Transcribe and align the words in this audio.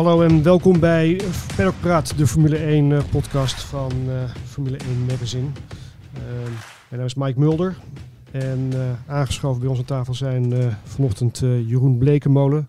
Hallo 0.00 0.22
en 0.22 0.42
welkom 0.42 0.80
bij 0.80 1.20
Paddock 1.56 1.74
Praat, 1.80 2.18
de 2.18 2.26
Formule 2.26 2.56
1 2.56 2.92
eh, 2.92 3.02
podcast 3.10 3.62
van 3.62 3.92
eh, 4.08 4.30
Formule 4.46 4.76
1 4.76 5.04
Magazine. 5.06 5.46
Uh, 5.46 6.20
mijn 6.42 6.54
naam 6.90 7.04
is 7.04 7.14
Mike 7.14 7.38
Mulder 7.38 7.76
en 8.30 8.70
uh, 8.74 8.80
aangeschoven 9.06 9.60
bij 9.60 9.68
ons 9.68 9.78
aan 9.78 9.84
tafel 9.84 10.14
zijn 10.14 10.76
vanochtend 10.84 11.38
Jeroen 11.38 11.98
Blekenmolen. 11.98 12.68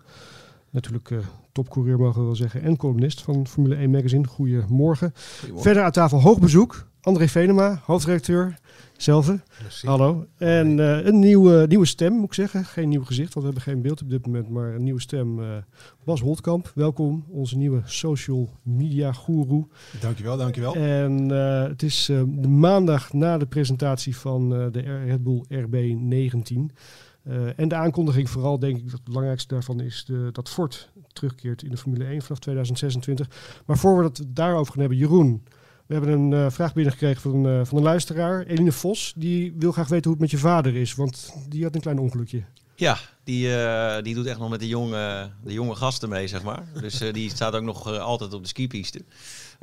Natuurlijk 0.70 1.10
topcoureur 1.52 1.98
mogen 1.98 2.20
we 2.20 2.26
wel 2.26 2.36
zeggen 2.36 2.62
en 2.62 2.76
columnist 2.76 3.22
van 3.22 3.46
Formule 3.46 3.74
1 3.74 3.90
Magazine. 3.90 4.26
Goedemorgen. 4.26 5.12
Goedemorgen. 5.38 5.62
Verder 5.62 5.82
aan 5.82 5.90
tafel 5.90 6.20
hoog 6.20 6.38
bezoek. 6.38 6.86
André 7.00 7.28
Venema, 7.28 7.80
hoofdredacteur. 7.84 8.58
Zelfde. 9.02 9.40
Hallo. 9.82 10.26
En 10.36 10.78
uh, 10.78 11.04
een 11.04 11.18
nieuwe, 11.18 11.66
nieuwe 11.68 11.86
stem, 11.86 12.12
moet 12.12 12.24
ik 12.24 12.34
zeggen. 12.34 12.64
Geen 12.64 12.88
nieuw 12.88 13.04
gezicht, 13.04 13.34
want 13.34 13.46
we 13.46 13.52
hebben 13.52 13.72
geen 13.72 13.82
beeld 13.82 14.02
op 14.02 14.10
dit 14.10 14.26
moment. 14.26 14.48
Maar 14.48 14.74
een 14.74 14.82
nieuwe 14.82 15.00
stem. 15.00 15.38
Uh, 15.38 15.56
Bas 16.04 16.20
Holtkamp, 16.20 16.72
welkom. 16.74 17.24
Onze 17.28 17.56
nieuwe 17.56 17.82
social 17.84 18.50
media 18.62 19.12
guru. 19.12 19.66
Dankjewel, 20.00 20.36
dankjewel. 20.36 20.74
En 20.74 21.32
uh, 21.32 21.62
het 21.62 21.82
is 21.82 22.04
de 22.26 22.48
maandag 22.48 23.12
na 23.12 23.38
de 23.38 23.46
presentatie 23.46 24.16
van 24.16 24.48
de 24.48 25.04
Red 25.06 25.22
Bull 25.22 25.44
RB19. 25.48 26.56
en 27.56 27.68
de 27.68 27.74
aankondiging 27.74 28.30
vooral, 28.30 28.58
denk 28.58 28.76
ik, 28.76 28.82
dat 28.82 28.92
het 28.92 29.04
belangrijkste 29.04 29.54
daarvan 29.54 29.80
is 29.80 30.04
de, 30.04 30.28
dat 30.32 30.48
Ford 30.48 30.90
terugkeert 31.12 31.62
in 31.62 31.70
de 31.70 31.76
Formule 31.76 32.04
1 32.04 32.22
vanaf 32.22 32.38
2026. 32.38 33.28
Maar 33.66 33.78
voor 33.78 33.98
we 33.98 34.04
het 34.04 34.24
daarover 34.26 34.72
gaan 34.72 34.80
hebben, 34.80 34.98
Jeroen... 34.98 35.42
We 35.92 35.98
hebben 35.98 36.18
een 36.18 36.32
uh, 36.32 36.50
vraag 36.50 36.74
binnengekregen 36.74 37.20
van, 37.20 37.46
uh, 37.46 37.64
van 37.64 37.76
een 37.78 37.82
luisteraar, 37.84 38.46
Eline 38.46 38.72
Vos. 38.72 39.12
Die 39.16 39.54
wil 39.56 39.72
graag 39.72 39.88
weten 39.88 40.04
hoe 40.04 40.12
het 40.12 40.20
met 40.20 40.30
je 40.30 40.38
vader 40.38 40.76
is, 40.76 40.94
want 40.94 41.32
die 41.48 41.62
had 41.62 41.74
een 41.74 41.80
klein 41.80 41.98
ongelukje. 41.98 42.42
Ja, 42.74 42.98
die, 43.24 43.48
uh, 43.48 44.02
die 44.02 44.14
doet 44.14 44.26
echt 44.26 44.38
nog 44.38 44.50
met 44.50 44.60
de 44.60 44.68
jonge, 44.68 45.30
de 45.44 45.52
jonge 45.52 45.74
gasten 45.74 46.08
mee, 46.08 46.28
zeg 46.28 46.42
maar. 46.42 46.64
Dus 46.80 46.98
die 46.98 47.30
staat 47.30 47.54
ook 47.54 47.62
nog 47.62 47.98
altijd 47.98 48.32
op 48.32 48.42
de 48.42 48.48
skipiste. 48.48 49.04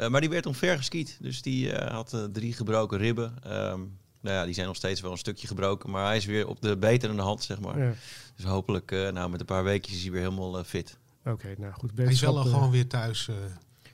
maar 0.09 0.21
die 0.21 0.29
werd 0.29 0.45
omver 0.45 0.77
geskiet. 0.77 1.17
Dus 1.21 1.41
die 1.41 1.73
had 1.75 2.29
drie 2.33 2.53
gebroken 2.53 2.97
ribben. 2.97 3.33
Um, 3.47 3.97
nou 4.21 4.35
ja, 4.35 4.45
die 4.45 4.53
zijn 4.53 4.67
nog 4.67 4.75
steeds 4.75 5.01
wel 5.01 5.11
een 5.11 5.17
stukje 5.17 5.47
gebroken. 5.47 5.89
Maar 5.89 6.05
hij 6.05 6.17
is 6.17 6.25
weer 6.25 6.47
op 6.47 6.61
de 6.61 6.77
beterende 6.77 7.21
hand, 7.21 7.43
zeg 7.43 7.59
maar. 7.59 7.79
Ja. 7.79 7.93
Dus 8.35 8.45
hopelijk, 8.45 8.91
nou, 8.91 9.29
met 9.29 9.39
een 9.39 9.45
paar 9.45 9.63
weekjes 9.63 9.95
is 9.95 10.01
hij 10.01 10.11
weer 10.11 10.21
helemaal 10.21 10.63
fit. 10.63 10.97
Oké, 11.25 11.55
nou 11.57 11.73
goed. 11.73 11.91
Hij 11.95 12.05
is 12.05 12.21
wel 12.21 12.35
gewoon 12.35 12.71
weer 12.71 12.87
thuis 12.87 13.29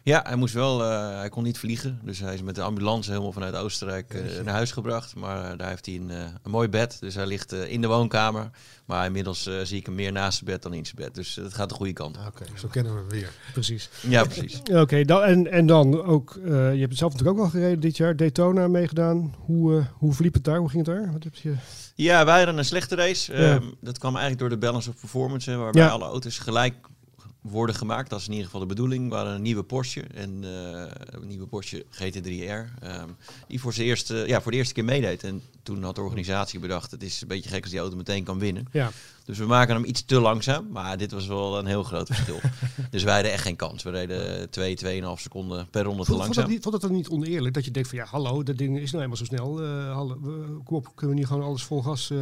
ja, 0.06 0.24
hij 0.26 0.36
moest 0.36 0.54
wel, 0.54 0.82
uh, 0.82 1.18
hij 1.18 1.30
kon 1.30 1.44
niet 1.44 1.58
vliegen. 1.58 2.00
Dus 2.04 2.20
hij 2.20 2.34
is 2.34 2.42
met 2.42 2.56
de 2.56 2.62
ambulance 2.62 3.10
helemaal 3.10 3.32
vanuit 3.32 3.56
Oostenrijk 3.56 4.14
uh, 4.14 4.44
naar 4.44 4.54
huis 4.54 4.72
gebracht. 4.72 5.16
Maar 5.16 5.52
uh, 5.52 5.58
daar 5.58 5.70
heeft 5.70 5.86
hij 5.86 5.96
een, 5.96 6.10
een 6.10 6.52
mooi 6.52 6.68
bed. 6.68 6.98
Dus 7.00 7.16
hij 7.16 7.26
ligt 7.26 7.52
in 7.52 7.82
de 7.82 7.88
woonkamer. 7.88 8.50
Maar 8.86 9.06
inmiddels 9.06 9.50
zie 9.64 9.78
ik 9.78 9.86
hem 9.86 9.96
meer 9.96 10.12
naast 10.12 10.38
zijn 10.38 10.50
bed 10.50 10.62
dan 10.62 10.74
in 10.74 10.86
zijn 10.86 10.96
bed. 10.96 11.16
Dus 11.16 11.36
het 11.36 11.54
gaat 11.54 11.70
de 11.70 11.76
goede 11.76 11.94
kant. 11.94 12.18
Oké, 12.18 12.28
okay, 12.28 12.48
zo 12.58 12.68
kennen 12.68 12.94
we 12.94 13.00
hem 13.00 13.10
weer. 13.10 13.32
Precies. 13.54 13.90
Ja, 14.02 14.24
precies. 14.24 14.62
Oké, 14.84 15.06
dan 15.06 15.24
en, 15.24 15.52
en 15.52 15.66
dan 15.66 16.04
ook, 16.04 16.40
je 16.44 16.52
hebt 16.52 16.90
het 16.90 16.98
zelf 16.98 17.12
natuurlijk 17.12 17.38
ook 17.38 17.52
wel 17.52 17.62
gereden 17.62 17.80
dit 17.80 17.98
jaar. 17.98 18.16
Daytona 18.16 18.68
meegedaan. 18.68 19.36
Hoe, 19.38 19.86
hoe 19.94 20.14
verliep 20.14 20.34
het 20.34 20.44
daar? 20.44 20.60
Hoe 20.60 20.70
ging 20.70 20.86
het 20.86 20.96
daar? 20.96 21.12
Wat 21.12 21.24
heb 21.24 21.36
je... 21.36 21.54
Ja, 21.96 22.26
wij 22.26 22.38
hadden 22.38 22.58
een 22.58 22.66
slechte 22.66 22.96
race. 22.96 23.34
Ja. 23.34 23.54
Um, 23.54 23.76
dat 23.82 23.98
kwam 23.98 24.16
eigenlijk 24.16 24.40
door 24.40 24.50
de 24.60 24.66
balance 24.66 24.90
of 24.90 25.00
performance. 25.00 25.50
Hè, 25.50 25.58
waarbij 25.58 25.84
ja. 25.84 25.90
alle 25.90 26.06
auto's 26.06 26.38
gelijk 26.38 26.76
worden 27.50 27.76
gemaakt. 27.76 28.10
Dat 28.10 28.20
is 28.20 28.26
in 28.26 28.32
ieder 28.32 28.46
geval 28.46 28.62
de 28.62 28.68
bedoeling. 28.68 29.10
We 29.10 29.16
hadden 29.16 29.34
een 29.34 29.42
nieuwe 29.42 29.64
Porsche, 29.64 30.02
en, 30.02 30.44
uh, 30.44 30.84
een 31.06 31.28
nieuwe 31.28 31.48
Porsche 31.48 31.86
GT3R, 31.90 32.24
um, 32.24 32.70
ehm, 32.82 33.10
die 33.48 33.60
voor, 33.60 33.74
eerste, 33.74 34.24
ja, 34.28 34.42
voor 34.42 34.52
de 34.52 34.58
eerste 34.58 34.74
keer 34.74 34.86
meedeed. 34.86 35.24
En 35.24 35.42
toen 35.64 35.84
had 35.84 35.96
de 35.96 36.02
organisatie 36.02 36.60
bedacht, 36.60 36.92
het 36.92 37.04
is 37.04 37.22
een 37.22 37.28
beetje 37.28 37.50
gek 37.50 37.62
als 37.62 37.72
die 37.72 37.80
auto 37.80 37.96
meteen 37.96 38.24
kan 38.24 38.40
winnen. 38.40 38.68
Ja. 38.72 38.92
Dus 39.26 39.38
we 39.38 39.46
maken 39.46 39.76
hem 39.76 39.86
iets 39.86 40.06
te 40.06 40.20
langzaam, 40.20 40.68
maar 40.72 40.98
dit 40.98 41.12
was 41.12 41.28
wel 41.28 41.58
een 41.60 41.66
heel 41.66 41.84
groot 41.84 42.08
verschil. 42.08 42.40
dus 42.92 43.04
wij 43.04 43.14
hadden 43.14 43.32
echt 43.32 43.42
geen 43.42 43.56
kans. 43.56 43.84
We 43.84 43.90
reden 43.90 44.50
2, 44.50 45.02
2,5 45.02 45.08
seconden 45.16 45.68
per 45.70 45.84
ronde 45.84 46.04
te 46.04 46.12
langzaam. 46.12 46.34
Vond, 46.34 46.48
niet, 46.48 46.62
vond 46.62 46.74
het 46.74 46.84
dan 46.84 46.92
niet 46.92 47.10
oneerlijk 47.10 47.54
dat 47.54 47.66
je 47.66 47.72
denkt 47.72 47.90
van 47.90 47.98
ja, 47.98 48.06
hallo, 48.06 48.44
dat 48.44 48.58
ding 48.58 48.80
is 48.80 48.92
nou 48.92 49.04
helemaal 49.04 49.18
zo 49.18 49.26
snel. 49.26 49.64
Uh, 49.64 49.94
hallo, 49.94 50.20
kom 50.64 50.76
op, 50.76 50.92
kunnen 50.96 51.16
we 51.16 51.22
niet 51.22 51.30
gewoon 51.30 51.44
alles 51.44 51.64
vol 51.64 51.82
gas 51.82 52.10
uh, 52.10 52.20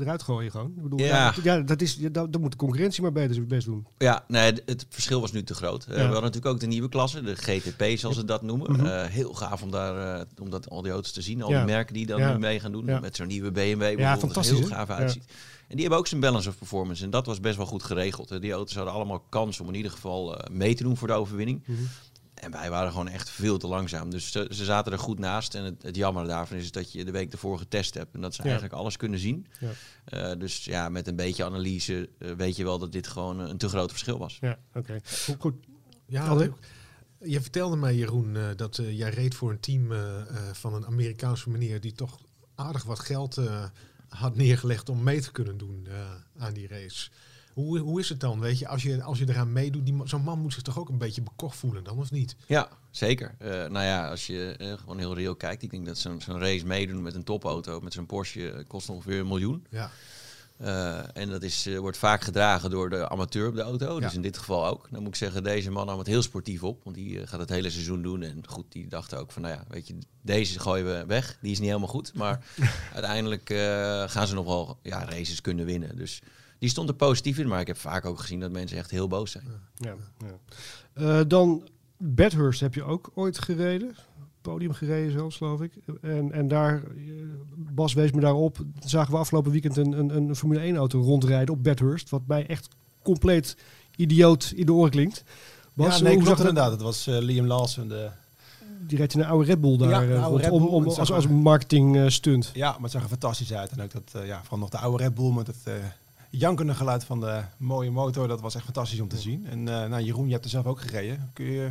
eruit 0.00 0.22
gooien 0.22 0.50
gewoon? 0.50 0.72
Ik 0.76 0.82
bedoel, 0.82 0.98
ja. 0.98 1.34
ja, 1.42 1.60
dat 1.60 1.80
is, 1.80 1.94
ja, 1.94 2.08
dat, 2.08 2.32
dat 2.32 2.40
moet 2.40 2.50
de 2.50 2.56
concurrentie 2.56 3.02
maar 3.02 3.12
beter 3.12 3.34
zijn 3.34 3.46
best 3.46 3.66
doen. 3.66 3.86
Ja, 3.98 4.24
nee, 4.28 4.52
het 4.64 4.86
verschil 4.88 5.20
was 5.20 5.32
nu 5.32 5.42
te 5.42 5.54
groot. 5.54 5.86
Uh, 5.88 5.94
we 5.94 6.00
hadden 6.00 6.22
natuurlijk 6.22 6.54
ook 6.54 6.60
de 6.60 6.66
nieuwe 6.66 6.88
klasse, 6.88 7.22
de 7.22 7.36
GTP 7.36 7.98
zoals 7.98 8.16
ze 8.16 8.24
dat 8.24 8.42
noemen. 8.42 8.74
-hmm. 8.74 9.08
heel 9.10 9.34
gaaf 9.34 9.62
om 9.62 9.70
daar, 9.70 10.24
om 10.40 10.50
dat, 10.50 10.70
al 10.70 10.82
die 10.82 10.92
auto's 10.92 11.12
te 11.12 11.22
zien. 11.22 11.42
Al 11.42 11.48
die 11.48 11.64
merken 11.64 11.94
die 11.94 12.06
dan 12.06 12.32
nu 12.32 12.38
mee 12.38 12.60
gaan 12.60 12.72
doen. 12.72 12.84
Met 12.84 13.16
zo'n 13.16 13.26
nieuwe 13.26 13.50
BMW 13.50 13.98
ja, 13.98 14.18
fantastisch, 14.18 14.58
heel 14.58 14.68
gaaf 14.68 14.90
uitziet. 14.90 15.24
En 15.68 15.74
die 15.74 15.80
hebben 15.80 15.98
ook 15.98 16.06
zijn 16.06 16.20
balance 16.20 16.48
of 16.48 16.58
performance. 16.58 17.04
En 17.04 17.10
dat 17.10 17.26
was 17.26 17.40
best 17.40 17.56
wel 17.56 17.66
goed 17.66 17.82
geregeld. 17.82 18.40
Die 18.40 18.52
auto's 18.52 18.74
hadden 18.74 18.94
allemaal 18.94 19.20
kans 19.20 19.60
om 19.60 19.68
in 19.68 19.74
ieder 19.74 19.90
geval 19.90 20.34
uh, 20.34 20.56
mee 20.56 20.74
te 20.74 20.82
doen 20.82 20.96
voor 20.96 21.08
de 21.08 21.14
overwinning. 21.14 21.62
Mm 21.66 21.76
-hmm. 21.76 21.88
En 22.34 22.50
wij 22.50 22.70
waren 22.70 22.90
gewoon 22.90 23.08
echt 23.08 23.30
veel 23.30 23.58
te 23.58 23.66
langzaam. 23.66 24.10
Dus 24.10 24.32
ze, 24.32 24.46
ze 24.50 24.64
zaten 24.64 24.92
er 24.92 24.98
goed 24.98 25.18
naast. 25.18 25.54
En 25.54 25.64
het, 25.64 25.82
het, 25.82 25.96
jammer 25.96 26.26
daarvan 26.26 26.56
is 26.56 26.72
dat 26.72 26.92
je 26.92 27.04
de 27.04 27.10
week 27.10 27.32
ervoor 27.32 27.58
getest 27.58 27.94
hebt. 27.94 28.14
En 28.14 28.20
dat 28.20 28.34
ze 28.34 28.40
ja. 28.42 28.48
eigenlijk 28.48 28.78
alles 28.78 28.96
kunnen 28.96 29.18
zien. 29.18 29.46
Ja. 29.60 30.32
Uh, 30.32 30.40
dus 30.40 30.64
ja, 30.64 30.88
met 30.88 31.06
een 31.06 31.16
beetje 31.16 31.44
analyse 31.44 32.08
uh, 32.18 32.32
weet 32.32 32.56
je 32.56 32.64
wel 32.64 32.78
dat 32.78 32.92
dit 32.92 33.06
gewoon 33.06 33.38
een 33.38 33.58
te 33.58 33.68
groot 33.68 33.90
verschil 33.90 34.18
was. 34.18 34.38
Ja, 34.40 34.58
oké. 34.68 34.78
Okay. 34.78 35.00
Goed. 35.38 35.54
Ja, 36.06 36.48
je 37.20 37.40
vertelde 37.40 37.76
mij, 37.76 37.94
Jeroen, 37.94 38.34
uh, 38.34 38.48
dat 38.56 38.80
jij 38.90 39.10
reed 39.10 39.34
voor 39.34 39.50
een 39.50 39.60
team 39.60 39.92
van 40.52 40.74
een 40.74 40.86
Amerikaanse 40.86 41.50
meneer 41.50 41.80
die 41.80 41.92
toch 41.92 42.18
aardig 42.54 42.84
wat 42.84 42.98
geld 42.98 43.40
had 44.08 44.36
neergelegd 44.36 44.88
om 44.88 45.02
mee 45.02 45.20
te 45.20 45.32
kunnen 45.32 45.58
doen 45.58 45.86
uh, 45.88 45.94
aan 46.38 46.52
die 46.52 46.68
race. 46.68 47.10
Hoe, 47.52 47.78
hoe 47.78 48.00
is 48.00 48.08
het 48.08 48.20
dan? 48.20 48.40
Weet 48.40 48.58
je, 48.58 48.68
als 48.68 48.82
je, 48.82 49.02
als 49.02 49.18
je 49.18 49.28
eraan 49.28 49.52
meedoet, 49.52 49.90
zo'n 50.04 50.22
man 50.22 50.38
moet 50.38 50.52
zich 50.52 50.62
toch 50.62 50.78
ook 50.78 50.88
een 50.88 50.98
beetje 50.98 51.22
bekocht 51.22 51.56
voelen 51.56 51.84
dan, 51.84 51.98
of 51.98 52.10
niet? 52.10 52.36
Ja, 52.46 52.68
zeker. 52.90 53.34
Uh, 53.42 53.48
nou 53.48 53.84
ja, 53.84 54.08
als 54.08 54.26
je 54.26 54.54
uh, 54.58 54.72
gewoon 54.72 54.98
heel 54.98 55.14
reëel 55.14 55.36
kijkt, 55.36 55.62
ik 55.62 55.70
denk 55.70 55.86
dat 55.86 55.98
zo'n 55.98 56.20
zo'n 56.20 56.38
race 56.38 56.66
meedoen 56.66 57.02
met 57.02 57.14
een 57.14 57.24
topauto, 57.24 57.80
met 57.80 57.92
zo'n 57.92 58.06
Porsche, 58.06 58.64
kost 58.66 58.88
ongeveer 58.88 59.18
een 59.20 59.26
miljoen. 59.26 59.66
Ja. 59.70 59.90
Uh, 60.62 61.16
en 61.16 61.28
dat 61.28 61.42
is, 61.42 61.66
uh, 61.66 61.78
wordt 61.78 61.98
vaak 61.98 62.22
gedragen 62.22 62.70
door 62.70 62.90
de 62.90 63.08
amateur 63.08 63.48
op 63.48 63.54
de 63.54 63.62
auto. 63.62 63.94
Ja. 63.94 64.00
Dus 64.00 64.14
in 64.14 64.22
dit 64.22 64.38
geval 64.38 64.66
ook. 64.66 64.88
Dan 64.90 65.00
moet 65.00 65.08
ik 65.08 65.14
zeggen, 65.14 65.42
deze 65.42 65.70
man 65.70 65.86
nam 65.86 65.98
het 65.98 66.06
heel 66.06 66.22
sportief 66.22 66.62
op. 66.62 66.84
Want 66.84 66.96
die 66.96 67.20
uh, 67.20 67.26
gaat 67.26 67.40
het 67.40 67.48
hele 67.48 67.70
seizoen 67.70 68.02
doen. 68.02 68.22
En 68.22 68.42
goed, 68.46 68.72
die 68.72 68.88
dacht 68.88 69.14
ook 69.14 69.32
van, 69.32 69.42
nou 69.42 69.54
ja, 69.54 69.64
weet 69.68 69.86
je, 69.86 69.98
deze 70.22 70.58
gooien 70.58 70.86
we 70.86 71.06
weg. 71.06 71.38
Die 71.40 71.50
is 71.50 71.58
niet 71.58 71.68
helemaal 71.68 71.88
goed. 71.88 72.14
Maar 72.14 72.44
uiteindelijk 72.94 73.48
gaan 74.10 74.26
ze 74.26 74.34
nog 74.34 74.44
wel 74.44 74.78
ja, 74.82 75.04
races 75.04 75.40
kunnen 75.40 75.64
winnen. 75.64 75.96
Dus 75.96 76.22
die 76.58 76.68
stond 76.68 76.88
er 76.88 76.94
positief 76.94 77.38
in. 77.38 77.48
Maar 77.48 77.60
ik 77.60 77.66
heb 77.66 77.78
vaak 77.78 78.04
ook 78.04 78.20
gezien 78.20 78.40
dat 78.40 78.50
mensen 78.50 78.78
echt 78.78 78.90
heel 78.90 79.08
boos 79.08 79.30
zijn. 79.30 79.44
Ja, 79.74 79.94
ja. 80.94 81.24
dan 81.24 81.68
Bathurst 81.96 82.60
heb 82.60 82.74
je 82.74 82.82
ook 82.82 83.10
ooit 83.14 83.38
gereden 83.38 83.96
podium 84.50 84.72
gereden 84.72 85.12
zelfs, 85.12 85.36
geloof 85.36 85.60
ik. 85.60 85.72
En, 86.02 86.32
en 86.32 86.48
daar, 86.48 86.74
eh, 86.74 86.82
Bas 87.56 87.92
wees 87.92 88.10
me 88.10 88.20
daarop, 88.20 88.58
zagen 88.84 89.12
we 89.12 89.18
afgelopen 89.18 89.50
weekend 89.50 89.76
een, 89.76 89.98
een, 89.98 90.10
een 90.10 90.36
Formule 90.36 90.60
1 90.60 90.76
auto 90.76 91.00
rondrijden 91.00 91.54
op 91.54 91.64
Bathurst. 91.64 92.10
Wat 92.10 92.22
mij 92.26 92.46
echt 92.46 92.68
compleet 93.02 93.56
idioot 93.96 94.52
in 94.56 94.66
de 94.66 94.72
oren 94.72 94.90
klinkt. 94.90 95.24
Bas, 95.74 95.96
ja, 95.96 96.02
nee, 96.02 96.14
hoe 96.14 96.22
klopt 96.22 96.38
inderdaad. 96.38 96.70
Het 96.70 96.82
was 96.82 97.08
uh, 97.08 97.18
Liam 97.18 97.46
Lawson, 97.46 97.88
de... 97.88 98.10
Die 98.86 98.98
reed 98.98 99.14
in 99.14 99.20
een 99.20 99.26
oude 99.26 99.44
Red 99.44 99.60
Bull 99.60 99.76
daar, 99.76 100.08
ja, 100.08 100.20
oude 100.22 100.42
Red 100.42 100.50
Bull, 100.50 100.60
om, 100.60 100.66
om, 100.66 100.84
als, 100.84 101.12
als 101.12 101.26
marketing 101.26 101.96
uh, 101.96 102.08
stunt. 102.08 102.50
Ja, 102.54 102.70
maar 102.70 102.82
het 102.82 102.90
zag 102.90 103.02
er 103.02 103.08
fantastisch 103.08 103.52
uit. 103.52 103.70
En 103.70 103.82
ook 103.82 103.92
dat, 103.92 104.12
uh, 104.16 104.26
ja, 104.26 104.40
vooral 104.40 104.58
nog 104.58 104.68
de 104.68 104.78
oude 104.78 105.02
Red 105.02 105.14
Bull 105.14 105.32
met 105.32 105.46
het 105.46 105.56
jankende 106.30 106.74
geluid 106.74 107.04
van 107.04 107.20
de 107.20 107.42
mooie 107.56 107.90
motor. 107.90 108.28
Dat 108.28 108.40
was 108.40 108.54
echt 108.54 108.64
fantastisch 108.64 109.00
om 109.00 109.08
te 109.08 109.18
zien. 109.18 109.46
En 109.46 109.62
nou, 109.62 110.02
Jeroen, 110.02 110.26
je 110.26 110.32
hebt 110.32 110.44
er 110.44 110.50
zelf 110.50 110.66
ook 110.66 110.80
gereden. 110.80 111.30
Kun 111.32 111.44
je 111.44 111.70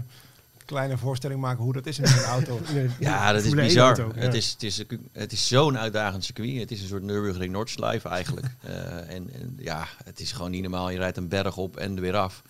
kleine 0.68 0.98
voorstelling 0.98 1.40
maken 1.40 1.64
hoe 1.64 1.74
dat 1.74 1.86
is 1.86 2.00
in 2.00 2.04
een 2.06 2.24
auto. 2.38 2.60
ja, 3.00 3.31
dat 3.31 3.44
is 3.44 3.54
bizar. 3.54 3.98
ja. 3.98 4.08
Het 4.14 4.34
is, 4.34 4.52
het 4.52 4.64
is, 4.64 4.84
het 5.12 5.31
is 5.31 5.48
zo'n 5.48 5.78
uitdagend 5.78 6.24
circuit. 6.24 6.60
Het 6.60 6.72
is 6.72 6.81
een 6.81 6.88
soort 6.88 7.04
Nürburgring 7.04 7.52
Nordschleife 7.52 8.10
eigenlijk. 8.10 8.48
uh, 8.66 8.72
en, 9.16 9.30
en, 9.34 9.58
ja, 9.60 9.88
het 10.04 10.19
is 10.19 10.31
gewoon 10.31 10.52
niet 10.52 10.62
normaal. 10.62 10.90
Je 10.90 10.98
rijdt 10.98 11.18
een 11.18 11.28
berg 11.28 11.58
op 11.58 11.78
en 11.78 11.96
er 11.96 12.02
weer 12.02 12.16
af. 12.16 12.42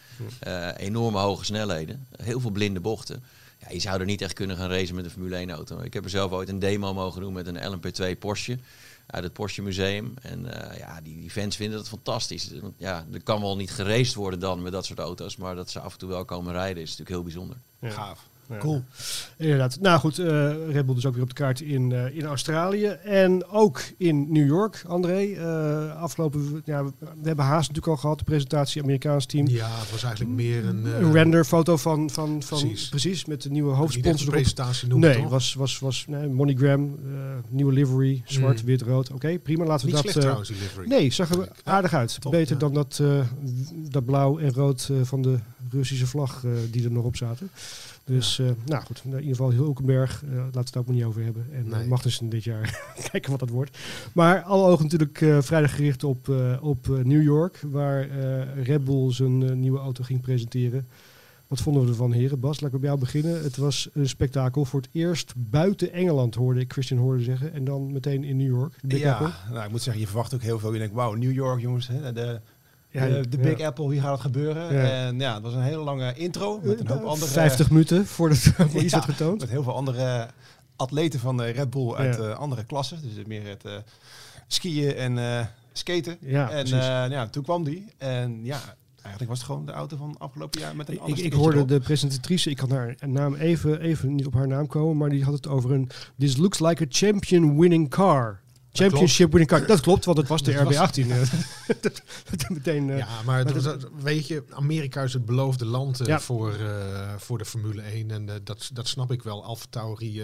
Uh, 0.48 0.70
enorme 0.78 1.20
hoge 1.20 1.46
snelheden. 1.46 2.08
Heel 2.24 2.40
veel 2.40 2.52
blinde 2.52 2.80
bochten. 2.80 3.24
Ja, 3.58 3.68
je 3.72 3.80
zou 3.80 4.00
er 4.00 4.06
niet 4.06 4.22
echt 4.22 4.34
kunnen 4.34 4.58
gaan 4.58 4.70
racen 4.70 4.96
met 4.96 5.06
een 5.06 5.12
Formule 5.12 5.36
1 5.36 5.52
auto. 5.52 5.80
Ik 5.80 5.94
heb 5.94 6.04
er 6.04 6.10
zelf 6.10 6.32
ooit 6.32 6.50
een 6.50 6.60
demo 6.60 6.94
mogen 6.94 7.22
doen 7.22 7.34
met 7.34 7.48
een 7.48 7.80
LMP2 7.80 8.18
Porsche 8.20 8.58
uit 9.08 9.24
het 9.24 9.34
Porsche 9.34 9.62
Museum. 9.62 10.14
En 10.22 10.46
uh, 10.46 10.78
ja, 10.78 11.02
die, 11.02 11.20
die, 11.20 11.30
fans 11.30 11.56
vinden 11.56 11.78
het 11.78 11.88
fantastisch. 11.88 12.52
Ja, 12.78 13.06
er 13.14 13.24
kan 13.24 13.42
wel 13.42 13.56
niet 13.56 13.72
geraced 13.72 14.14
worden 14.14 14.40
dan 14.40 14.62
met 14.62 14.72
dat 14.72 14.86
soort 14.86 15.00
auto's, 15.00 15.36
maar 15.36 15.56
dat 15.56 15.70
ze 15.70 15.80
af 15.80 15.94
en 15.94 16.00
toe 16.00 16.10
wel 16.10 16.26
komen 16.26 16.54
rijden 16.54 16.84
is 16.84 16.90
natuurlijk 16.90 17.10
heel 17.10 17.24
bijzonder. 17.24 17.58
Ja. 17.80 17.90
Gaaf. 17.90 18.26
Cool. 18.60 18.84
Inderdaad. 19.38 19.78
Nou 19.82 20.00
goed, 20.00 20.20
uh, 20.20 20.26
Red 20.72 20.86
Bull 20.86 20.96
dus 20.96 21.06
ook 21.06 21.14
weer 21.14 21.24
op 21.24 21.30
de 21.30 21.36
kaart 21.36 21.62
in, 21.62 21.90
uh, 21.90 22.16
in 22.16 22.26
Australië. 22.26 22.88
En 22.88 23.48
ook 23.48 23.82
in 23.98 24.32
New 24.32 24.48
York, 24.48 24.84
André. 24.88 25.22
Uh, 25.22 26.02
afgelopen, 26.02 26.62
ja, 26.66 26.84
we 26.84 26.92
hebben 27.24 27.46
Haas 27.46 27.60
natuurlijk 27.60 27.88
al 27.88 27.98
gehad, 27.98 28.18
de 28.18 28.24
presentatie, 28.24 28.82
Amerikaans 28.82 29.26
team. 29.26 29.48
Ja, 29.48 29.80
het 29.80 29.92
was 29.92 30.04
eigenlijk 30.04 30.36
meer 30.36 30.66
een... 30.66 30.86
een 30.86 31.12
renderfoto 31.12 31.78
van, 31.78 32.10
van, 32.10 32.44
van 32.44 32.60
precies. 32.60 32.90
precies. 32.90 33.26
met 33.26 33.42
de 33.42 33.50
nieuwe 33.50 33.74
hoofdsponsor. 33.74 34.32
Presentatie 34.32 34.88
noemen, 34.88 35.10
Nee, 35.10 35.28
was, 35.28 35.54
was, 35.54 35.80
was 35.80 36.06
nee, 36.08 36.28
MoneyGram, 36.28 37.00
nieuwe 37.50 37.74
livery, 37.74 38.22
zwart, 38.26 38.62
mm. 38.62 38.68
wit, 38.68 38.82
rood. 38.82 39.06
Oké, 39.06 39.16
okay, 39.16 39.40
prima. 39.40 39.66
Laten 39.66 39.86
we 39.88 39.94
Niet 39.94 40.04
dat... 40.04 40.12
slecht 40.12 40.26
trouwens, 40.26 40.50
die 40.50 40.58
livery. 40.58 40.88
Nee, 40.88 41.12
zag 41.12 41.30
er 41.30 41.50
aardig 41.64 41.94
uit. 41.94 42.22
Top, 42.22 42.32
Beter 42.32 42.54
ja. 42.54 42.60
dan 42.60 42.74
dat, 42.74 43.02
dat 43.90 44.06
blauw 44.06 44.40
en 44.40 44.54
rood 44.54 44.90
van 45.04 45.22
de 45.22 45.40
Russische 45.72 46.08
vlag 46.08 46.44
die 46.72 46.84
er 46.84 46.92
nog 46.92 47.04
op 47.04 47.16
zaten. 47.16 47.50
Dus, 48.08 48.40
uh, 48.40 48.50
nou 48.66 48.84
goed, 48.84 49.02
in 49.04 49.12
ieder 49.12 49.30
geval 49.30 49.52
Hulkenberg, 49.52 50.24
uh, 50.24 50.36
laten 50.36 50.52
we 50.52 50.60
het 50.60 50.78
ook 50.78 50.86
maar 50.86 50.96
niet 50.96 51.04
over 51.04 51.24
hebben. 51.24 51.48
En 51.52 51.68
nee. 51.68 51.84
uh, 51.84 51.90
Magnussen 51.90 52.30
dit 52.30 52.44
jaar, 52.44 52.82
kijken 53.12 53.32
wat 53.32 53.40
dat 53.40 53.50
wordt. 53.50 53.78
Maar 54.14 54.42
alle 54.42 54.68
ogen 54.68 54.84
natuurlijk 54.84 55.22
uh, 55.22 55.42
vrijdag 55.42 55.76
gericht 55.76 56.04
op, 56.04 56.30
op 56.62 56.88
New 56.88 57.24
York, 57.24 57.64
waar 57.72 58.08
Red 58.62 58.84
Bull 58.84 59.12
zijn 59.14 59.60
nieuwe 59.60 59.80
auto 59.80 60.04
ging 60.04 60.22
presenteren. 60.22 60.88
Wat 61.48 61.62
vonden 61.62 61.84
we 61.84 61.90
ervan, 61.90 62.12
heren? 62.12 62.40
Bas, 62.40 62.60
laat 62.60 62.74
ik 62.74 62.80
bij 62.80 62.90
jou 62.90 63.00
beginnen. 63.00 63.44
Het 63.44 63.58
was 63.58 63.90
een 63.94 64.10
spektakel. 64.10 64.66
Voor 64.66 64.82
het 64.82 64.90
eerst 64.92 65.34
buiten 65.36 65.92
Engeland, 65.92 66.36
hoorde 66.36 66.60
ik 66.60 66.72
Christian 66.72 67.00
Horner 67.00 67.24
zeggen. 67.24 67.54
En 67.54 67.64
dan 67.64 67.92
meteen 67.92 68.24
in 68.24 68.38
New 68.38 68.48
York. 68.48 68.74
Ja, 68.88 69.34
nou, 69.52 69.66
ik 69.66 69.72
moet 69.72 69.82
zeggen, 69.82 70.02
je 70.02 70.08
verwacht 70.08 70.34
ook 70.34 70.42
heel 70.42 70.60
veel. 70.60 70.74
Je 70.74 70.80
denkt, 70.80 70.94
wauw, 70.94 71.14
New 71.14 71.32
York, 71.32 71.62
jongens. 71.62 71.88
Hè, 71.88 72.14
de 72.14 72.42
de, 73.06 73.30
de 73.30 73.38
Big. 73.38 73.60
Apple, 73.60 73.92
hier 73.92 74.02
gaat 74.02 74.12
het 74.12 74.22
gebeuren. 74.22 74.70
En 74.70 75.20
ja, 75.20 75.34
het 75.34 75.44
was 75.44 75.54
een 75.54 75.62
hele 75.62 75.84
lange 75.84 76.14
intro 76.14 76.60
met 76.64 76.80
een 76.80 76.88
hoop 76.88 77.04
andere... 77.04 77.32
50 77.32 77.70
minuten 77.70 78.06
voordat 78.06 78.44
het 78.58 78.74
iets 78.74 78.94
werd 78.94 79.06
getoond. 79.06 79.40
Met 79.40 79.50
heel 79.50 79.64
veel 79.64 79.76
andere 79.76 80.28
atleten 80.76 81.20
van 81.20 81.42
Red 81.42 81.70
Bull 81.70 81.94
uit 81.94 82.20
andere 82.36 82.64
klassen. 82.64 83.00
Dus 83.02 83.26
meer 83.26 83.48
het 83.48 83.84
skiën 84.48 84.96
en 84.96 85.50
skaten. 85.74 86.18
Ja, 86.20 86.50
en 86.50 86.68
ja, 87.10 87.28
toen 87.28 87.44
kwam 87.44 87.64
die. 87.64 87.86
En 87.98 88.40
ja, 88.44 88.60
eigenlijk 89.08 89.30
was 89.30 89.38
het 89.38 89.48
gewoon 89.48 89.66
de 89.66 89.72
auto 89.72 89.98
van 89.98 90.16
afgelopen 90.18 90.62
jaar 90.62 90.76
met 90.76 90.90
een 90.90 91.00
Ik, 91.06 91.18
ik 91.18 91.34
hoorde 91.34 91.66
de 91.66 91.80
presentatrice, 91.80 92.50
ik 92.50 92.58
kan 92.58 92.72
haar 92.72 92.96
naam 93.06 93.36
even, 93.36 93.82
even 93.82 94.16
niet 94.16 94.26
op 94.26 94.34
haar 94.34 94.48
naam 94.48 94.68
komen, 94.68 94.98
maar 94.98 95.10
die 95.10 95.24
had 95.24 95.34
het 95.34 95.48
over 95.48 95.72
een... 95.72 95.90
This 96.18 96.38
looks 96.38 96.60
like 96.60 96.84
a 96.84 96.86
champion 96.90 97.60
winning 97.60 97.90
car. 97.90 98.40
Championship 98.78 99.32
winning 99.32 99.50
car. 99.50 99.66
Dat 99.66 99.80
klopt, 99.80 100.06
want 100.06 100.18
het 100.18 100.28
was 100.28 100.44
de 100.44 100.54
RB18. 100.54 101.08
dat, 101.82 102.02
meteen, 102.50 102.88
uh, 102.88 102.98
ja, 102.98 103.08
maar 103.26 103.46
het 103.46 103.64
was, 103.64 103.76
weet 104.02 104.28
je, 104.28 104.44
Amerika 104.50 105.04
is 105.04 105.14
het 105.14 105.26
beloofde 105.26 105.66
land 105.66 106.02
uh, 106.02 106.08
ja. 106.08 106.20
voor, 106.20 106.58
uh, 106.60 107.14
voor 107.18 107.38
de 107.38 107.46
Formule 107.46 107.82
1. 107.82 108.12
En 108.12 108.26
dat, 108.44 108.70
dat 108.74 108.88
snap 108.88 109.12
ik 109.12 109.24
wel. 109.24 109.44
Alfa 109.44 109.66
Tauri 109.70 110.24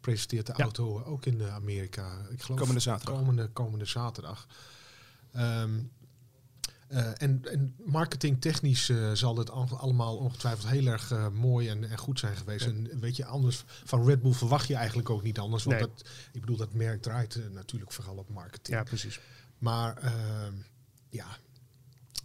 presenteert 0.00 0.46
de 0.46 0.52
ja. 0.56 0.62
auto 0.62 1.02
ook 1.04 1.26
in 1.26 1.42
Amerika. 1.42 2.26
Ik 2.30 2.42
geloof 2.42 2.60
komende 2.60 2.80
zaterdag. 2.80 3.18
Komende, 3.18 3.48
komende 3.52 3.84
zaterdag. 3.84 4.46
Um, 5.36 5.90
uh, 6.88 7.22
en, 7.22 7.40
en 7.50 7.74
marketingtechnisch 7.84 8.88
uh, 8.88 9.12
zal 9.12 9.36
het 9.36 9.50
allemaal 9.50 10.16
ongetwijfeld 10.16 10.68
heel 10.68 10.86
erg 10.86 11.10
uh, 11.10 11.28
mooi 11.28 11.68
en, 11.68 11.90
en, 11.90 11.98
goed 11.98 12.18
zijn 12.18 12.36
geweest. 12.36 12.64
Ja. 12.64 12.70
En 12.70 13.00
weet 13.00 13.16
je, 13.16 13.24
anders 13.24 13.64
van 13.84 14.06
Red 14.06 14.22
Bull 14.22 14.32
verwacht 14.32 14.68
je 14.68 14.74
eigenlijk 14.74 15.10
ook 15.10 15.22
niet 15.22 15.38
anders. 15.38 15.64
Want 15.64 15.78
nee. 15.78 15.88
dat, 15.88 16.08
ik 16.32 16.40
bedoel, 16.40 16.56
dat 16.56 16.72
merk 16.72 17.02
draait 17.02 17.40
natuurlijk 17.52 17.92
vooral 17.92 18.16
op 18.16 18.28
marketing. 18.28 18.76
Ja, 18.76 18.82
precies. 18.82 19.20
Maar 19.58 19.96
ehm, 19.96 20.54
ja, 21.08 21.26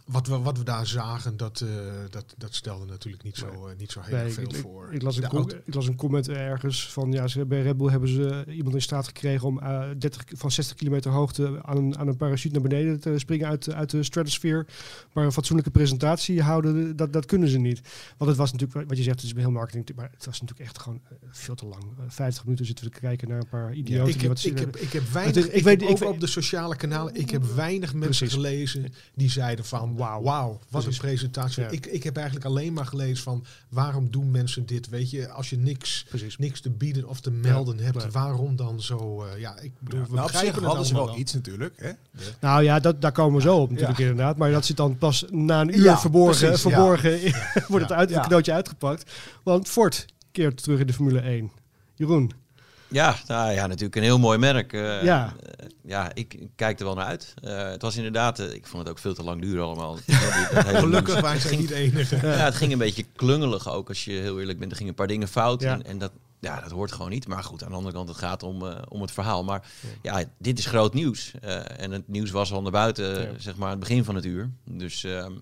wat 0.04 0.26
we, 0.26 0.38
wat 0.38 0.58
we 0.58 0.64
daar 0.64 0.86
zagen, 0.86 1.36
dat, 1.36 1.60
uh, 1.60 1.70
dat, 2.10 2.34
dat 2.36 2.54
stelde 2.54 2.84
natuurlijk 2.84 3.22
niet 3.22 3.36
zo, 3.36 3.46
uh, 3.46 3.76
niet 3.78 3.92
zo 3.92 4.00
heel 4.00 4.16
nee, 4.16 4.32
veel 4.32 4.44
ik, 4.44 4.56
voor. 4.56 4.86
Ik, 4.86 4.92
ik, 4.92 5.02
las 5.02 5.16
een 5.16 5.62
ik 5.64 5.74
las 5.74 5.86
een 5.86 5.96
comment 5.96 6.28
ergens 6.28 6.92
van, 6.92 7.12
ja, 7.12 7.26
ze, 7.26 7.46
bij 7.46 7.62
Red 7.62 7.76
Bull 7.76 7.90
hebben 7.90 8.08
ze 8.08 8.44
iemand 8.48 8.74
in 8.74 8.82
staat 8.82 9.06
gekregen 9.06 9.48
om 9.48 9.58
uh, 9.62 9.84
30, 9.98 10.24
van 10.28 10.50
60 10.50 10.76
kilometer 10.76 11.10
hoogte 11.10 11.58
aan 11.62 11.76
een, 11.76 11.98
aan 11.98 12.08
een 12.08 12.16
parachute 12.16 12.52
naar 12.52 12.68
beneden 12.68 13.00
te 13.00 13.18
springen 13.18 13.48
uit, 13.48 13.72
uit 13.72 13.90
de 13.90 14.02
stratosphere. 14.02 14.66
Maar 15.12 15.24
een 15.24 15.32
fatsoenlijke 15.32 15.70
presentatie 15.70 16.42
houden, 16.42 16.96
dat, 16.96 17.12
dat 17.12 17.26
kunnen 17.26 17.48
ze 17.48 17.58
niet. 17.58 17.80
Want 18.16 18.30
het 18.30 18.38
was 18.38 18.52
natuurlijk, 18.52 18.88
wat 18.88 18.96
je 18.96 19.02
zegt, 19.02 19.20
het 19.20 19.36
is 19.36 19.42
heel 19.42 19.50
marketing, 19.50 19.96
maar 19.96 20.10
het 20.14 20.26
was 20.26 20.40
natuurlijk 20.40 20.68
echt 20.68 20.78
gewoon 20.78 21.00
veel 21.30 21.54
te 21.54 21.66
lang. 21.66 21.84
50 22.06 22.44
minuten 22.44 22.66
zitten 22.66 22.84
we 22.84 22.90
te 22.90 23.00
kijken 23.00 23.28
naar 23.28 23.38
een 23.38 23.48
paar 23.48 23.74
idioten. 23.74 24.06
Ja, 24.06 24.14
ik, 24.14 24.20
heb, 24.20 24.30
wat 24.30 24.44
ik, 24.44 24.58
heb, 24.58 24.76
ik 24.76 24.92
heb 24.92 25.08
weinig, 25.08 25.46
ik, 25.46 25.52
ik 25.52 25.64
weet, 25.64 25.84
ook 25.84 26.04
op 26.04 26.20
de 26.20 26.26
sociale 26.26 26.76
kanalen, 26.76 27.14
ik 27.14 27.30
heb 27.30 27.44
weinig 27.44 27.94
mensen 27.94 28.26
precies. 28.26 28.34
gelezen 28.34 28.92
die 29.14 29.30
zeiden 29.30 29.64
van, 29.64 29.93
wauw, 29.96 30.22
wow, 30.22 30.62
wat 30.70 30.84
een 30.84 30.96
presentatie. 30.96 31.62
Ja. 31.62 31.68
Ik, 31.68 31.86
ik 31.86 32.02
heb 32.02 32.16
eigenlijk 32.16 32.46
alleen 32.46 32.72
maar 32.72 32.86
gelezen 32.86 33.24
van 33.24 33.44
waarom 33.68 34.10
doen 34.10 34.30
mensen 34.30 34.66
dit? 34.66 34.88
Weet 34.88 35.10
je, 35.10 35.28
als 35.28 35.50
je 35.50 35.56
niks, 35.56 36.06
Precies. 36.08 36.38
niks 36.38 36.60
te 36.60 36.70
bieden 36.70 37.08
of 37.08 37.20
te 37.20 37.30
melden 37.30 37.76
ja. 37.76 37.82
hebt, 37.82 38.02
ja. 38.02 38.10
waarom 38.10 38.56
dan 38.56 38.82
zo? 38.82 39.24
Uh, 39.24 39.40
ja, 39.40 39.58
ik 39.58 39.72
bedoel, 39.78 40.00
ja, 40.00 40.06
we 40.06 40.14
nou, 40.14 40.26
begrijpen 40.26 40.54
het 40.54 40.64
hadden 40.64 40.86
ze 40.86 40.94
wel 40.94 41.18
iets 41.18 41.32
natuurlijk. 41.32 41.74
Hè? 41.76 41.92
De. 42.10 42.32
Nou 42.40 42.62
ja, 42.62 42.80
dat, 42.80 43.00
daar 43.00 43.12
komen 43.12 43.36
we 43.36 43.42
zo 43.42 43.56
op 43.56 43.70
natuurlijk 43.70 43.98
inderdaad. 43.98 44.36
Maar 44.36 44.50
dat 44.50 44.64
zit 44.64 44.76
dan 44.76 44.98
pas 44.98 45.24
na 45.30 45.60
een 45.60 45.78
uur 45.78 45.96
verborgen, 45.96 46.46
precies, 46.46 46.60
verborgen 46.60 47.20
wordt 47.68 47.88
het 47.88 47.92
uit, 47.92 48.10
het 48.10 48.22
cadeautje 48.22 48.52
uitgepakt. 48.52 49.12
Want 49.42 49.68
Ford 49.68 50.06
keert 50.32 50.62
terug 50.62 50.80
in 50.80 50.86
de 50.86 50.92
Formule 50.92 51.20
1. 51.20 51.50
Jeroen. 51.94 52.42
Ja, 52.88 53.16
nou 53.26 53.52
ja, 53.52 53.66
natuurlijk 53.66 53.96
een 53.96 54.02
heel 54.02 54.18
mooi 54.18 54.38
merk. 54.38 54.72
Uh, 54.72 55.02
ja. 55.02 55.34
Uh, 55.60 55.66
ja, 55.82 56.14
ik, 56.14 56.34
ik, 56.34 56.50
kijk 56.56 56.78
er 56.78 56.84
wel 56.84 56.94
naar 56.94 57.06
uit. 57.06 57.34
Uh, 57.44 57.68
het 57.68 57.82
was 57.82 57.96
inderdaad, 57.96 58.38
ik 58.38 58.66
vond 58.66 58.82
het 58.82 58.92
ook 58.92 58.98
veel 58.98 59.14
te 59.14 59.22
lang 59.22 59.40
duren 59.40 59.64
allemaal. 59.64 59.98
Gelukkig 60.84 61.20
waren 61.20 61.40
ze 61.40 61.56
niet 61.56 61.68
de 61.68 61.74
enige. 61.74 62.16
Ja, 62.16 62.28
het 62.28 62.54
ging 62.54 62.72
een 62.72 62.78
beetje 62.78 63.04
klungelig 63.16 63.68
ook, 63.68 63.88
als 63.88 64.04
je 64.04 64.12
heel 64.12 64.40
eerlijk 64.40 64.58
bent. 64.58 64.70
Er 64.70 64.76
gingen 64.76 64.92
een 64.92 64.98
paar 64.98 65.06
dingen 65.06 65.28
fout 65.28 65.60
ja. 65.60 65.72
en, 65.72 65.84
en, 65.84 65.98
dat, 65.98 66.12
ja, 66.40 66.60
dat 66.60 66.70
hoort 66.70 66.92
gewoon 66.92 67.10
niet. 67.10 67.26
Maar 67.26 67.42
goed, 67.42 67.62
aan 67.62 67.70
de 67.70 67.76
andere 67.76 67.94
kant, 67.94 68.08
het 68.08 68.18
gaat 68.18 68.42
om, 68.42 68.62
om 68.88 69.00
het 69.00 69.10
verhaal. 69.10 69.44
Maar 69.44 69.66
ja, 70.02 70.24
dit 70.38 70.58
is 70.58 70.66
groot 70.66 70.94
nieuws. 70.94 71.32
en 71.76 71.90
het 71.90 72.08
nieuws 72.08 72.30
was 72.30 72.52
al 72.52 72.62
naar 72.62 72.72
buiten, 72.72 73.20
ja. 73.20 73.28
zeg 73.38 73.56
maar, 73.56 73.64
aan 73.64 73.70
het 73.70 73.88
begin 73.88 74.04
van 74.04 74.14
het 74.14 74.24
uur. 74.24 74.50
Dus 74.64 75.04
ehm, 75.04 75.32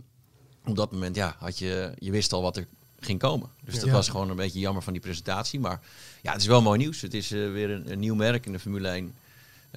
op 0.65 0.77
dat 0.77 0.93
moment, 0.93 1.17
ja, 1.17 1.37
had 1.39 1.59
je, 1.59 1.93
je 1.99 2.11
wist 2.11 2.33
al 2.33 2.43
wat 2.43 2.56
er 2.56 2.67
ging 3.04 3.19
komen. 3.19 3.49
Dus 3.64 3.75
dat 3.75 3.84
Ja. 3.84 3.93
was 3.93 4.08
gewoon 4.08 4.31
een 4.31 4.37
beetje 4.37 4.58
jammer 4.58 4.82
van 4.82 4.93
die 4.93 5.02
presentatie. 5.02 5.60
Maar 5.60 5.81
ja, 6.22 6.32
het 6.32 6.40
is 6.40 6.46
wel 6.46 6.62
mooi 6.62 6.78
nieuws. 6.78 7.00
Het 7.00 7.14
is 7.14 7.32
uh, 7.32 7.52
weer 7.52 7.70
een, 7.70 7.93
een, 7.93 7.99
nieuw 7.99 8.14
merk 8.14 8.46
in 8.46 8.52
de 8.52 8.58
Formule 8.58 8.88
1 8.88 9.14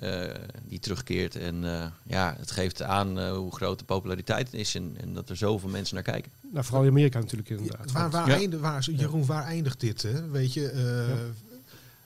uh, 0.04 0.24
die 0.64 0.80
terugkeert. 0.80 1.36
En 1.36 1.64
uh, 1.64 1.86
ja, 2.04 2.36
het 2.40 2.52
geeft 2.52 2.82
aan 2.82 3.20
uh, 3.20 3.32
hoe 3.32 3.56
groot 3.56 3.80
de 3.80 3.86
populariteit 3.86 4.54
is 4.54 4.76
en, 4.76 4.96
en, 5.02 5.14
dat 5.14 5.30
er 5.30 5.38
zoveel 5.38 5.70
mensen 5.70 5.96
naar 5.96 6.04
kijken. 6.04 6.32
Nou, 6.52 6.66
vooral 6.66 6.84
in 6.84 6.90
Amerika 6.90 7.20
natuurlijk 7.20 7.50
inderdaad. 7.50 7.92
Ja, 7.92 7.94
waar, 7.94 8.10
waar, 8.10 8.42
ja. 8.42 8.58
waar, 8.58 8.90
Jeroen, 8.92 9.26
waar 9.26 9.44
eindigt 9.44 9.80
dit? 9.80 10.02
Hè? 10.02 10.30
Weet 10.30 10.54
je, 10.54 10.74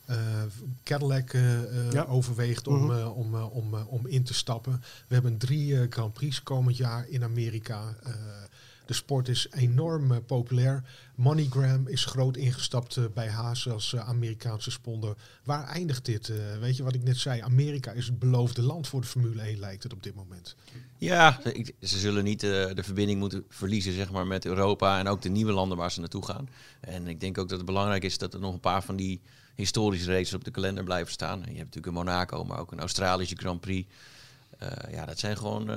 uh, 0.10 0.18
Cadillac 0.84 1.32
ja. 1.92 2.04
overweegt 2.04 2.68
om, 2.68 2.82
mm 2.82 2.90
-hmm. 2.90 3.08
om, 3.08 3.36
om, 3.36 3.74
om 3.74 4.08
in 4.08 4.24
te 4.24 4.34
stappen. 4.34 4.84
We 5.08 5.14
hebben 5.14 5.38
drie 5.38 5.88
Grand 5.90 6.14
Prix 6.14 6.44
komend 6.44 6.78
jaar 6.78 7.08
in 7.08 7.24
Amerika. 7.24 7.96
De 8.90 8.96
sport 8.96 9.28
is 9.28 9.48
enorm 9.52 10.12
uh, 10.12 10.18
populair. 10.26 10.84
MoneyGram 11.16 11.88
is 11.88 12.06
groot 12.06 12.38
ingestapt 12.38 12.96
uh, 12.96 13.06
bij 13.14 13.30
Haas 13.30 13.70
als 13.70 13.94
uh, 13.94 14.08
Amerikaanse 14.08 14.72
sponder. 14.72 15.16
Waar 15.44 15.68
eindigt 15.68 16.06
dit? 16.06 16.32
weet 16.60 16.78
je 16.78 16.84
wat 16.84 16.96
ik 16.96 17.04
net 17.04 17.18
zei? 17.18 17.42
Amerika 17.42 17.92
is 17.92 18.06
het 18.06 18.20
beloofde 18.20 18.62
land 18.62 18.88
voor 18.88 19.02
de 19.02 19.08
Formule 19.08 19.42
1, 19.42 19.60
lijkt 19.60 19.84
het 19.84 19.94
op 19.94 20.04
dit 20.04 20.16
moment. 20.16 20.56
Ja, 20.98 21.40
ik, 21.44 21.76
ze 21.82 22.00
zullen 22.00 22.24
niet 22.24 22.40
de 22.40 22.82
verbinding 22.82 23.20
moeten 23.20 23.46
verliezen 23.50 23.94
zeg 23.94 24.12
maar, 24.12 24.28
met 24.28 24.46
Europa 24.46 25.00
en 25.00 25.08
ook 25.08 25.22
de 25.22 25.30
nieuwe 25.30 25.52
landen 25.52 25.78
waar 25.78 25.92
ze 25.92 26.00
naartoe 26.00 26.26
gaan. 26.26 26.50
En 26.80 27.08
ik 27.08 27.20
denk 27.20 27.38
ook 27.38 27.50
dat 27.50 27.58
het 27.58 27.68
belangrijk 27.68 28.04
is 28.04 28.18
dat 28.18 28.34
er 28.34 28.40
nog 28.40 28.54
een 28.54 28.60
paar 28.60 28.84
van 28.84 28.96
die 28.96 29.22
historische 29.56 30.12
races 30.12 30.34
op 30.34 30.44
de 30.44 30.52
kalender 30.52 30.84
blijven 30.84 31.12
staan. 31.12 31.40
Je 31.40 31.46
hebt 31.46 31.58
natuurlijk 31.58 31.86
een 31.86 31.94
Monaco, 31.94 32.44
maar 32.44 32.60
ook 32.60 32.72
een 32.72 32.80
Australische 32.80 33.36
Grand 33.36 33.62
Prix. 33.62 33.90
ja, 34.92 35.06
dat 35.06 35.20
zijn 35.20 35.38
gewoon 35.38 35.70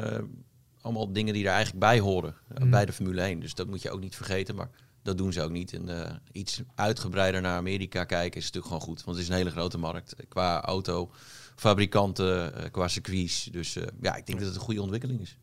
allemaal 0.82 1.12
dingen 1.12 1.34
die 1.34 1.44
er 1.44 1.50
eigenlijk 1.50 1.80
bij 1.80 2.00
horen 2.00 2.34
mm. 2.58 2.70
bij 2.70 2.86
de 2.86 2.92
Formule 2.92 3.20
1. 3.20 3.40
Dus 3.40 3.54
dat 3.54 3.66
moet 3.66 3.82
je 3.82 3.90
ook 3.90 4.00
niet 4.00 4.16
vergeten, 4.16 4.54
maar 4.54 4.70
dat 5.02 5.18
doen 5.18 5.32
ze 5.32 5.42
ook 5.42 5.50
niet. 5.50 5.72
En 5.72 5.88
uh, 5.88 6.10
iets 6.32 6.62
uitgebreider 6.74 7.40
naar 7.40 7.56
Amerika 7.56 8.04
kijken 8.04 8.40
is 8.40 8.44
natuurlijk 8.46 8.72
gewoon 8.72 8.88
goed, 8.88 9.04
want 9.04 9.16
het 9.16 9.26
is 9.26 9.32
een 9.32 9.38
hele 9.38 9.50
grote 9.50 9.78
markt 9.78 10.14
qua 10.28 10.60
autofabrikanten, 10.60 12.52
uh, 12.58 12.64
qua 12.70 12.88
circuits. 12.88 13.44
Dus 13.44 13.76
uh, 13.76 13.84
ja, 14.00 14.16
ik 14.16 14.26
denk 14.26 14.38
dat 14.38 14.48
het 14.48 14.56
een 14.56 14.62
goede 14.62 14.82
ontwikkeling 14.82 15.20
is. 15.20 15.36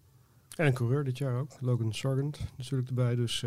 En 0.55 0.65
een 0.65 0.73
coureur 0.73 1.03
dit 1.03 1.17
jaar 1.17 1.39
ook, 1.39 1.51
Logan 1.59 1.93
Sargent 1.93 2.39
natuurlijk 2.57 2.89
erbij. 2.89 3.15
Dus 3.15 3.45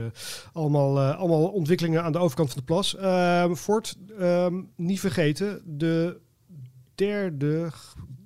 allemaal, 0.53 1.01
allemaal 1.01 1.49
ontwikkelingen 1.49 2.03
aan 2.03 2.13
de 2.13 2.19
overkant 2.19 2.49
van 2.51 2.59
de 2.59 2.65
plas. 2.65 2.97
Ehm, 2.97 3.55
Ford, 3.55 3.97
um, 4.21 4.71
niet 4.77 5.01
vergeten, 5.01 5.63
de 5.79 6.21
derde 6.95 7.71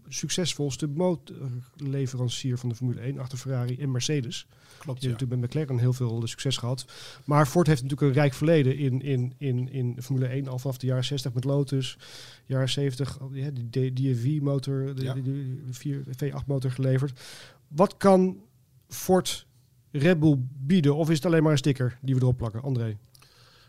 succesvolste 0.09 0.87
motorleverancier 0.87 2.59
van 2.59 2.69
de 2.69 2.75
Formule 2.75 3.01
1 3.01 3.19
achter 3.19 3.39
Ferrari 3.39 3.77
en 3.79 3.91
Mercedes. 3.91 4.47
Klopt, 4.79 5.01
Die 5.01 5.09
ja. 5.09 5.15
natuurlijk 5.15 5.41
met 5.41 5.51
McLaren 5.51 5.79
heel 5.79 5.93
veel 5.93 6.27
succes 6.27 6.57
gehad. 6.57 6.85
Maar 7.25 7.47
Ford 7.47 7.67
heeft 7.67 7.83
natuurlijk 7.83 8.11
een 8.11 8.21
rijk 8.21 8.35
verleden 8.35 8.77
in, 8.77 9.03
in, 9.03 9.35
in, 9.39 9.73
in 9.73 10.03
Formule 10.03 10.27
1 10.27 10.49
al 10.49 10.59
vanaf 10.59 10.79
de 10.79 10.87
jaren 10.87 11.05
60 11.05 11.33
met 11.33 11.45
Lotus. 11.45 11.99
Jaren 12.45 12.69
70, 12.69 13.19
ja, 13.33 13.51
die 13.71 13.93
DFV-motor, 13.93 14.95
de, 14.95 15.03
Ja. 15.03 15.15
de, 15.15 15.63
de 15.83 16.05
V8-motor 16.25 16.71
geleverd. 16.71 17.21
Wat 17.69 17.97
kan 17.97 18.41
Ford 18.89 19.47
Red 19.91 20.21
Bull 20.21 20.37
bieden? 20.59 20.97
Of 20.97 21.11
is 21.11 21.17
het 21.17 21.27
alleen 21.27 21.43
maar 21.43 21.53
een 21.53 21.59
sticker 21.59 21.99
die 22.03 22.15
we 22.15 22.21
erop 22.21 22.37
plakken? 22.37 22.63
André? 22.63 22.97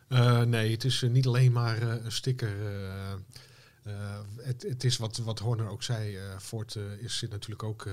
Uh, 0.09 0.41
nee, 0.41 0.71
het 0.71 0.83
is 0.83 1.05
niet 1.11 1.27
alleen 1.27 1.51
maar 1.51 1.81
een 1.81 2.11
sticker. 2.11 2.49
Het, 4.35 4.63
het, 4.63 4.83
is 4.83 4.97
wat, 4.97 5.17
wat 5.17 5.39
Horner 5.39 5.69
ook 5.69 5.83
zei. 5.83 6.17
Ford 6.39 6.75
is, 6.99 7.17
zit 7.17 7.29
natuurlijk 7.29 7.63
ook 7.63 7.89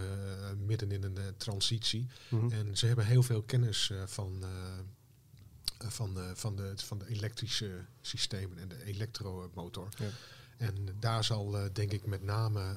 midden 0.66 0.92
in 0.92 1.02
een 1.02 1.18
transitie. 1.36 2.06
Mhm. 2.28 2.52
En 2.52 2.76
ze 2.76 2.86
hebben 2.86 3.06
heel 3.06 3.22
veel 3.22 3.42
kennis 3.42 3.92
van, 4.06 4.44
van, 5.78 6.18
van, 6.34 6.56
de, 6.56 6.72
van 6.76 6.98
de 6.98 7.08
elektrische 7.08 7.84
systemen 8.00 8.58
en 8.58 8.68
de 8.68 8.84
elektromotor. 8.84 9.88
Ja. 9.96 10.08
En 10.56 10.96
daar 10.98 11.24
zal 11.24 11.56
denk 11.72 11.92
ik 11.92 12.06
met 12.06 12.22
name 12.22 12.76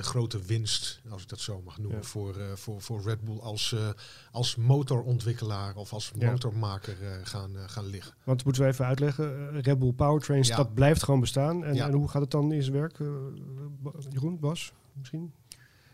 de 0.00 0.06
grote 0.06 0.42
winst, 0.42 1.00
als 1.10 1.22
ik 1.22 1.28
dat 1.28 1.40
zo 1.40 1.62
mag 1.64 1.78
noemen, 1.78 1.96
Ja. 2.00 2.04
voor, 2.06 2.36
eh, 2.36 2.52
voor, 2.54 2.80
voor 2.80 3.02
Red 3.02 3.20
Bull 3.24 3.38
als, 3.38 3.72
eh, 3.72 3.88
als 4.32 4.56
motorontwikkelaar 4.56 5.76
of 5.76 5.92
als 5.92 6.12
Ja. 6.18 6.30
motormaker 6.30 6.96
eh, 7.02 7.10
gaan, 7.22 7.50
gaan 7.66 7.86
liggen. 7.86 8.14
Want 8.24 8.44
moeten 8.44 8.62
we 8.62 8.68
even 8.68 8.84
uitleggen, 8.84 9.60
Red 9.60 9.78
Bull 9.78 9.92
Powertrains, 9.92 10.48
Ja. 10.48 10.56
dat 10.56 10.74
blijft 10.74 11.02
gewoon 11.02 11.20
bestaan. 11.20 11.64
En, 11.64 11.74
Ja. 11.74 11.86
en 11.86 11.92
hoe 11.92 12.08
gaat 12.08 12.22
het 12.22 12.30
dan 12.30 12.52
in 12.52 12.62
zijn 12.62 12.74
werk? 12.76 12.98
Jeroen, 14.10 14.38
Bas, 14.40 14.72
misschien? 14.92 15.32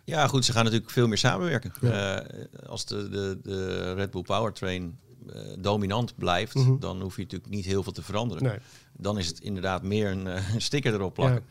Ja, 0.04 0.26
goed, 0.28 0.44
ze 0.44 0.52
gaan 0.52 0.64
natuurlijk 0.64 0.90
veel 0.90 1.08
meer 1.08 1.18
samenwerken. 1.18 1.72
Ja. 1.80 2.20
Eh, 2.22 2.68
als 2.68 2.84
de, 2.86 3.08
de, 3.08 3.38
de 3.42 3.92
Red 3.94 4.10
Bull 4.10 4.22
Powertrain 4.22 4.98
eh, 5.32 5.40
dominant 5.58 6.16
blijft, 6.16 6.54
Mhm. 6.54 6.78
dan 6.78 7.00
hoef 7.00 7.16
je 7.16 7.22
natuurlijk 7.22 7.50
niet 7.50 7.64
heel 7.64 7.82
veel 7.82 7.92
te 7.92 8.02
veranderen. 8.02 8.42
Nee. 8.42 8.58
Dan 8.98 9.18
is 9.18 9.26
het 9.26 9.40
inderdaad 9.40 9.82
meer 9.82 10.10
een, 10.10 10.26
eh, 10.26 10.34
een 10.54 10.60
sticker 10.60 10.94
erop 10.94 11.14
plakken. 11.14 11.44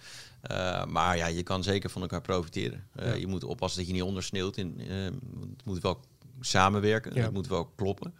Eh, 0.48 0.86
maar 0.86 1.18
ja, 1.18 1.28
je 1.28 1.44
kan 1.44 1.64
zeker 1.64 1.90
van 1.90 2.02
elkaar 2.02 2.22
profiteren. 2.22 2.88
Eh, 2.96 3.08
Ja. 3.08 3.14
Je 3.14 3.28
moet 3.28 3.44
oppassen 3.44 3.80
dat 3.80 3.88
je 3.88 3.94
niet 3.94 4.04
ondersneeuwt. 4.04 4.58
In, 4.58 4.80
eh, 4.80 5.04
het 5.04 5.66
moet 5.66 5.82
wel 5.82 6.00
samenwerken, 6.40 7.14
Ja. 7.16 7.22
het 7.22 7.34
moet 7.34 7.48
wel 7.48 7.66
kloppen. 7.66 8.14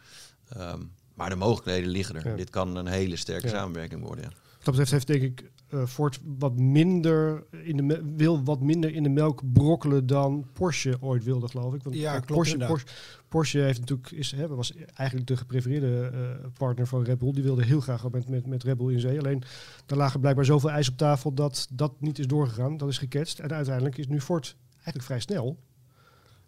Ehm, 0.50 0.82
maar 1.14 1.30
de 1.30 1.36
mogelijkheden 1.36 1.90
liggen 1.90 2.16
er. 2.16 2.30
Ja. 2.30 2.36
Dit 2.36 2.50
kan 2.50 2.76
een 2.76 2.88
hele 2.88 3.16
sterke 3.16 3.48
samenwerking 3.48 4.02
worden. 4.02 4.32
Dat 4.66 4.76
betreft 4.76 4.92
heeft 4.92 5.08
denk 5.08 5.22
ik 5.22 5.52
eh, 5.68 5.86
Ford 5.86 6.20
wat 6.38 6.60
minder 6.60 7.44
in 7.64 7.78
de 7.78 8.02
wil 8.16 8.44
wat 8.44 8.62
minder 8.62 8.94
in 8.94 9.04
de 9.04 9.10
melk 9.10 9.42
brokkelen 9.54 10.08
dan 10.08 10.46
Porsche 10.54 10.98
ooit 11.02 11.24
wilde, 11.24 11.48
geloof 11.48 11.74
ik. 11.74 11.84
Want 11.84 11.96
Ja, 11.96 12.12
klopt 12.12 12.34
Porsche. 12.34 12.58
Porsche, 12.58 12.88
Porsche 13.28 13.60
heeft 13.60 13.80
natuurlijk 13.80 14.12
is, 14.12 14.32
hè, 14.32 14.48
was 14.48 14.74
eigenlijk 14.94 15.28
de 15.28 15.38
geprefereerde 15.38 16.12
eh, 16.14 16.48
partner 16.54 16.88
van 16.88 17.04
Red 17.04 17.18
Bull. 17.18 17.32
Die 17.32 17.44
wilde 17.44 17.66
heel 17.66 17.80
graag 17.80 18.12
met, 18.12 18.30
met, 18.30 18.46
met 18.46 18.64
Red 18.64 18.78
Bull 18.78 18.94
in 18.94 19.00
zee. 19.00 19.20
Alleen 19.20 19.44
daar 19.86 19.98
lagen 19.98 20.20
blijkbaar 20.20 20.46
zoveel 20.46 20.72
ijs 20.72 20.90
op 20.90 20.98
tafel 20.98 21.34
dat 21.34 21.68
dat 21.72 22.02
niet 22.02 22.20
is 22.20 22.28
doorgegaan. 22.28 22.78
Dat 22.78 22.90
is 22.90 22.98
gecatcht. 22.98 23.40
En 23.40 23.54
uiteindelijk 23.54 23.98
is 23.98 24.08
nu 24.08 24.22
Ford 24.22 24.56
eigenlijk 24.74 25.06
vrij 25.06 25.20
snel. 25.20 25.58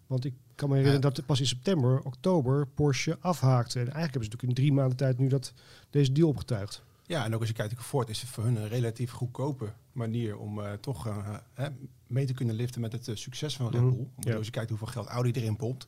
Want 0.08 0.26
ik 0.26 0.34
kan 0.56 0.70
me 0.70 0.76
herinneren 0.76 1.14
dat 1.14 1.26
pas 1.26 1.40
in 1.40 1.48
september, 1.48 2.02
oktober 2.02 2.68
Porsche 2.68 3.18
afhaakte. 3.20 3.80
En 3.80 3.92
eigenlijk 3.92 4.14
hebben 4.14 4.24
ze 4.24 4.30
natuurlijk 4.30 4.60
in 4.60 4.64
drie 4.64 4.74
maanden 4.74 4.98
tijd 4.98 5.18
nu 5.18 5.28
dat 5.28 5.54
deze 5.90 6.12
deal 6.12 6.30
opgetuigd. 6.30 6.86
Ja, 7.08 7.26
en 7.26 7.34
ook 7.34 7.40
als 7.40 7.50
je 7.50 7.56
kijkt, 7.56 7.82
Ford 7.82 8.10
is 8.10 8.22
het 8.22 8.30
voor 8.30 8.44
hun 8.44 8.56
een 8.56 8.68
relatief 8.68 9.12
goedkope 9.12 9.74
manier 9.92 10.38
om 10.38 10.60
eh, 10.62 10.74
toch 10.74 11.08
eh, 11.08 11.36
hè, 11.54 11.68
mee 12.08 12.26
te 12.26 12.34
kunnen 12.34 12.56
liften 12.56 12.82
met 12.82 12.92
het 12.92 13.08
eh, 13.08 13.16
succes 13.16 13.56
van 13.56 13.72
Red 13.72 13.82
Mhm, 13.82 13.90
Bull. 13.90 14.08
Want 14.16 14.28
ja. 14.28 14.36
Als 14.36 14.46
je 14.46 14.52
kijkt 14.52 14.70
hoeveel 14.70 14.88
geld 14.88 15.08
Audi 15.08 15.32
erin 15.32 15.56
pompt 15.56 15.88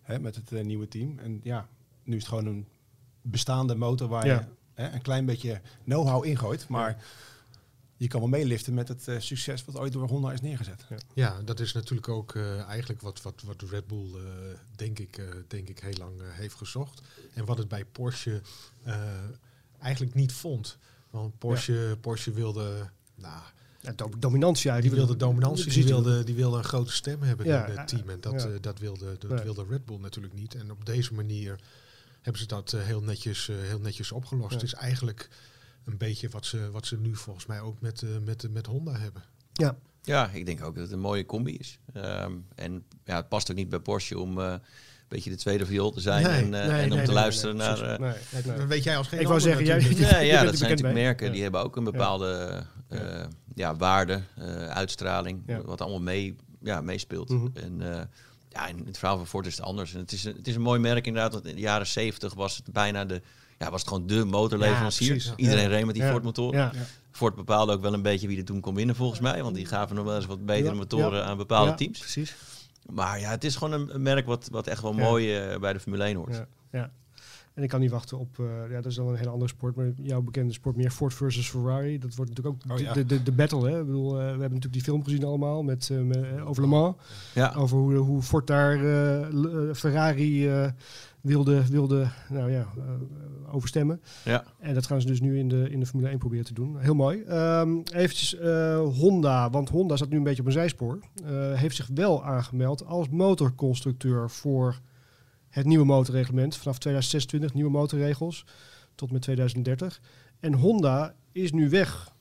hè, 0.00 0.18
met 0.18 0.34
het 0.34 0.52
eh, 0.52 0.64
nieuwe 0.64 0.88
team. 0.88 1.18
En 1.18 1.40
ja, 1.42 1.68
nu 2.02 2.16
is 2.16 2.20
het 2.22 2.28
gewoon 2.28 2.46
een 2.46 2.66
bestaande 3.22 3.74
motor 3.74 4.08
waar 4.08 4.26
Ja. 4.26 4.34
je 4.38 4.44
hè, 4.82 4.92
een 4.94 5.02
klein 5.02 5.24
beetje 5.26 5.60
know-how 5.84 6.24
ingooit. 6.24 6.68
Maar 6.68 7.04
je 7.96 8.06
kan 8.08 8.20
wel 8.20 8.28
meeliften 8.28 8.74
met 8.74 8.88
het 8.88 9.08
succes 9.18 9.64
wat 9.64 9.76
ooit 9.76 9.92
door 9.92 10.08
Honda 10.08 10.32
is 10.32 10.40
neergezet. 10.40 10.84
Ja, 11.14 11.42
dat 11.42 11.60
is 11.60 11.72
natuurlijk 11.72 12.08
ook 12.08 12.34
eh, 12.34 12.60
eigenlijk 12.62 13.00
wat, 13.00 13.22
wat, 13.22 13.42
wat 13.42 13.62
Red 13.62 13.86
Bull, 13.86 14.14
eh, 14.14 14.22
denk, 14.76 14.98
ik, 14.98 15.18
eh, 15.18 15.24
denk 15.48 15.68
ik, 15.68 15.78
heel 15.80 15.96
lang 15.98 16.14
heeft 16.24 16.54
gezocht. 16.54 17.02
En 17.34 17.44
wat 17.44 17.58
het 17.58 17.68
bij 17.68 17.84
Porsche 17.84 18.42
eh, 18.82 19.02
eigenlijk 19.80 20.14
niet 20.14 20.32
vond. 20.32 20.78
Want 21.10 21.38
Porsche, 21.38 21.96
Porsche 22.00 22.30
wilde, 22.32 22.90
nou, 23.14 23.42
Ja, 23.80 23.92
do- 23.92 24.10
dominantie 24.18 24.70
uit. 24.70 24.82
die 24.82 24.90
wilde 24.90 25.16
dominantie, 25.16 25.70
die 25.72 25.84
wilde, 25.84 26.24
die 26.24 26.34
wilde 26.34 26.56
een 26.58 26.64
grote 26.64 26.92
stem 26.92 27.22
hebben 27.22 27.46
Ja, 27.46 27.66
in 27.66 27.76
het 27.78 27.88
team. 27.88 28.08
En 28.10 28.20
dat, 28.20 28.42
ja. 28.42 28.48
eh, 28.48 28.54
dat, 28.60 28.78
wilde, 28.78 29.16
dat 29.18 29.30
Nee. 29.30 29.42
wilde 29.42 29.64
Red 29.68 29.84
Bull 29.84 29.98
natuurlijk 29.98 30.34
niet. 30.34 30.54
En 30.54 30.70
op 30.70 30.84
deze 30.86 31.14
manier 31.14 31.60
hebben 32.22 32.42
ze 32.42 32.48
dat 32.48 32.72
eh, 32.72 32.82
heel, 32.82 33.02
netjes, 33.02 33.48
eh, 33.48 33.56
heel 33.60 33.78
netjes 33.80 34.12
opgelost. 34.12 34.48
Ja. 34.50 34.54
Het 34.56 34.64
is 34.66 34.74
eigenlijk 34.74 35.28
een 35.84 35.96
beetje 35.96 36.28
wat 36.28 36.46
ze, 36.46 36.70
wat 36.70 36.86
ze 36.86 36.96
nu 36.96 37.16
volgens 37.16 37.46
mij 37.46 37.60
ook 37.60 37.80
met, 37.80 38.02
met, 38.24 38.50
met 38.52 38.66
Honda 38.66 38.92
hebben. 38.92 39.22
Ja, 39.52 39.76
Ja, 40.02 40.30
ik 40.30 40.46
denk 40.46 40.62
ook 40.62 40.74
dat 40.74 40.82
het 40.84 40.92
een 40.92 41.00
mooie 41.00 41.26
combi 41.26 41.56
is. 41.56 41.78
Ehm, 41.92 42.32
en 42.54 42.84
ja, 43.04 43.16
het 43.16 43.28
past 43.28 43.50
ook 43.50 43.56
niet 43.56 43.68
bij 43.68 43.80
Porsche 43.80 44.18
om 44.18 44.40
eh, 44.40 44.54
beetje 45.08 45.30
de 45.30 45.36
tweede 45.36 45.66
viool 45.66 45.90
te 45.90 46.00
zijn 46.00 46.22
Nee, 46.22 46.32
en, 46.32 46.54
eh, 46.62 46.68
nee, 46.68 46.80
en 46.82 46.90
om 46.90 46.96
nee, 46.96 47.06
te 47.06 47.12
nee, 47.12 47.20
luisteren 47.22 47.56
nee, 47.56 47.66
naar... 47.66 47.80
eh, 47.80 47.98
Nee, 47.98 48.42
nee. 48.44 48.56
Dat 48.56 48.66
weet 48.66 48.84
jij 48.84 48.96
als 48.96 49.08
geen 49.08 49.20
Ik 49.20 49.26
wou 49.26 49.40
zeggen, 49.40 49.64
jij-. 49.64 49.80
Ja, 49.96 50.18
ja 50.18 50.44
dat 50.44 50.56
zijn 50.56 50.70
natuurlijk 50.70 50.94
mee. 50.94 51.04
merken 51.04 51.26
Ja. 51.26 51.32
die 51.32 51.42
hebben 51.42 51.62
ook 51.64 51.76
een 51.76 51.84
bepaalde 51.84 52.62
eh, 52.88 52.98
ja, 53.54 53.76
waarde, 53.76 54.22
eh, 54.36 54.66
uitstraling, 54.68 55.42
Ja. 55.46 55.62
wat 55.64 55.80
allemaal 55.80 56.00
mee, 56.00 56.36
ja, 56.62 56.80
meespeelt. 56.80 57.28
Mhm. 57.28 57.46
En 57.54 57.92
eh, 57.94 58.00
ja, 58.48 58.66
in 58.66 58.82
het 58.86 58.98
verhaal 58.98 59.16
van 59.16 59.26
Ford 59.26 59.46
is 59.46 59.56
het 59.56 59.64
anders. 59.64 59.94
En 59.94 60.00
het, 60.00 60.12
is 60.12 60.24
een, 60.24 60.34
het 60.36 60.48
is 60.48 60.54
een 60.54 60.60
mooi 60.60 60.80
merk 60.80 61.06
inderdaad, 61.06 61.32
want 61.32 61.46
in 61.46 61.54
de 61.54 61.60
jaren 61.60 61.86
zeventig 61.86 62.34
was 62.34 62.56
het 62.56 62.72
bijna 62.72 63.04
de, 63.04 63.22
ja, 63.58 63.70
was 63.70 63.80
het 63.80 63.88
gewoon 63.88 64.06
de 64.06 64.24
motorleverancier. 64.24 65.32
Iedereen 65.36 65.62
Ja. 65.62 65.68
reed 65.68 65.84
met 65.84 65.94
die 65.94 66.04
Ja. 66.04 66.10
Ford 66.10 66.22
motoren. 66.22 66.58
Ja. 66.58 66.72
Ford 67.10 67.34
bepaalde 67.34 67.72
ook 67.72 67.80
wel 67.80 67.92
een 67.92 68.02
beetje 68.02 68.28
wie 68.28 68.38
er 68.38 68.44
toen 68.44 68.60
kon 68.60 68.74
winnen 68.74 68.96
volgens 68.96 69.20
mij, 69.20 69.42
want 69.42 69.54
die 69.54 69.66
gaven 69.66 69.96
nog 69.96 70.04
wel 70.04 70.16
eens 70.16 70.26
wat 70.26 70.46
betere 70.46 70.68
Ja, 70.70 70.74
motoren 70.74 71.18
ja. 71.18 71.24
aan 71.24 71.36
bepaalde 71.36 71.70
Ja, 71.70 71.76
teams. 71.76 71.98
Precies. 71.98 72.34
Maar 72.92 73.20
ja, 73.20 73.30
het 73.30 73.44
is 73.44 73.56
gewoon 73.56 73.88
een, 73.88 74.02
merk 74.02 74.26
wat, 74.26 74.48
wat 74.52 74.66
echt 74.66 74.82
wel 74.82 74.94
Ja. 74.94 75.02
mooi 75.04 75.36
eh, 75.36 75.58
bij 75.60 75.72
de 75.72 75.80
Formule 75.80 76.04
1 76.04 76.16
hoort. 76.16 76.34
Ja, 76.34 76.46
ja. 76.72 76.90
En 77.54 77.62
ik 77.64 77.68
kan 77.70 77.80
niet 77.80 77.90
wachten 77.90 78.18
op, 78.18 78.38
eh, 78.38 78.46
ja, 78.70 78.74
dat 78.76 78.86
is 78.86 78.94
dan 78.94 79.08
een 79.08 79.16
hele 79.16 79.30
andere 79.30 79.50
sport, 79.50 79.76
maar 79.76 79.86
jouw 79.96 80.20
bekende 80.20 80.52
sport 80.52 80.76
meer 80.76 80.90
Ford 80.90 81.14
versus 81.14 81.48
Ferrari. 81.50 81.98
Dat 81.98 82.14
wordt 82.14 82.30
natuurlijk 82.34 82.56
ook 82.64 82.70
Oh, 82.72 82.76
de- 82.76 82.82
ja. 82.82 82.92
de, 82.92 83.06
de, 83.06 83.22
de 83.22 83.32
battle. 83.32 83.70
Hè? 83.70 83.80
Ik 83.80 83.86
bedoel, 83.86 84.10
eh, 84.10 84.16
we 84.16 84.20
hebben 84.24 84.38
natuurlijk 84.40 84.72
die 84.72 84.82
film 84.82 85.04
gezien 85.04 85.24
allemaal 85.24 85.62
met, 85.62 85.90
met, 85.92 86.40
over 86.44 86.62
Le 86.62 86.68
Mans. 86.68 86.96
Ja, 87.34 87.52
Over 87.56 87.76
hoe, 87.78 87.94
hoe 87.94 88.22
Ford 88.22 88.46
daar 88.46 88.76
Ferrari 89.74 90.48
eh, 90.48 90.68
wilde, 91.28 91.68
wilde 91.68 92.08
nou 92.28 92.50
ja, 92.50 92.66
eh, 92.76 93.54
overstemmen. 93.54 94.00
ja. 94.24 94.44
En 94.58 94.74
dat 94.74 94.86
gaan 94.86 95.00
ze 95.00 95.06
dus 95.06 95.20
nu 95.20 95.38
in 95.38 95.48
de, 95.48 95.70
in 95.70 95.80
de 95.80 95.86
Formule 95.86 96.08
1 96.10 96.18
proberen 96.18 96.44
te 96.44 96.54
doen. 96.54 96.78
Heel 96.80 96.94
mooi. 96.94 97.22
Ehm 97.22 97.78
eventjes 97.92 98.34
eh, 98.36 98.78
Honda, 98.80 99.50
want 99.50 99.68
Honda 99.68 99.96
staat 99.96 100.08
nu 100.08 100.16
een 100.16 100.22
beetje 100.22 100.40
op 100.40 100.46
een 100.46 100.52
zijspoor. 100.52 100.98
eh, 101.24 101.52
heeft 101.54 101.76
zich 101.76 101.88
wel 101.94 102.24
aangemeld 102.24 102.84
als 102.86 103.08
motorconstructeur 103.08 104.30
voor 104.30 104.80
het 105.48 105.66
nieuwe 105.66 105.84
motorreglement. 105.84 106.56
Vanaf 106.56 106.78
2026 106.78 107.54
nieuwe 107.54 107.70
motorregels 107.70 108.44
tot 108.94 109.10
met 109.10 109.22
2030. 109.22 110.00
En 110.40 110.54
Honda 110.54 111.14
is 111.32 111.52
nu 111.52 111.68
weg. 111.70 112.12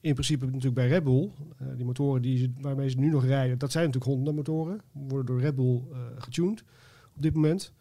In 0.00 0.12
principe 0.12 0.44
natuurlijk 0.44 0.74
bij 0.74 0.88
Red 0.88 1.04
Bull. 1.04 1.30
Die 1.76 1.84
motoren 1.84 2.22
die, 2.22 2.38
ze- 2.38 2.52
waarmee 2.60 2.90
ze 2.90 2.98
nu 2.98 3.10
nog 3.10 3.24
rijden, 3.24 3.58
dat 3.58 3.72
zijn 3.72 3.86
natuurlijk 3.86 4.12
Honda 4.14 4.32
motoren. 4.32 4.80
Worden 4.92 5.26
door 5.26 5.40
Red 5.40 5.54
Bull 5.54 5.82
getuned 6.18 6.64
op 7.16 7.22
dit 7.22 7.34
moment. 7.34 7.72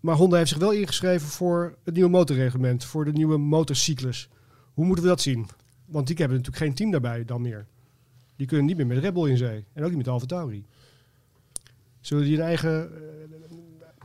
Maar 0.00 0.14
Honda 0.16 0.36
heeft 0.36 0.48
zich 0.48 0.58
wel 0.58 0.72
ingeschreven 0.72 1.28
voor 1.28 1.76
het 1.84 1.94
nieuwe 1.94 2.10
motorreglement, 2.10 2.84
voor 2.84 3.04
de 3.04 3.12
nieuwe 3.12 3.36
motorcyclus. 3.38 4.28
Hoe 4.74 4.84
moeten 4.84 5.04
we 5.04 5.10
dat 5.10 5.20
zien? 5.20 5.46
Want 5.86 6.06
die 6.06 6.16
hebben 6.16 6.36
natuurlijk 6.36 6.64
geen 6.64 6.74
team 6.74 6.90
daarbij 6.90 7.24
dan 7.24 7.42
meer. 7.42 7.66
Die 8.36 8.46
kunnen 8.46 8.66
niet 8.66 8.76
meer 8.76 8.86
met 8.86 8.98
Red 8.98 9.14
Bull 9.14 9.30
in 9.30 9.36
zee. 9.36 9.64
En 9.72 9.82
ook 9.82 9.88
niet 9.88 9.98
met 9.98 10.08
Alfa 10.08 10.26
Tauri. 10.26 10.64
Zullen 12.00 12.24
die 12.24 12.36
een 12.36 12.42
eigen 12.42 12.90
eh, 12.94 13.00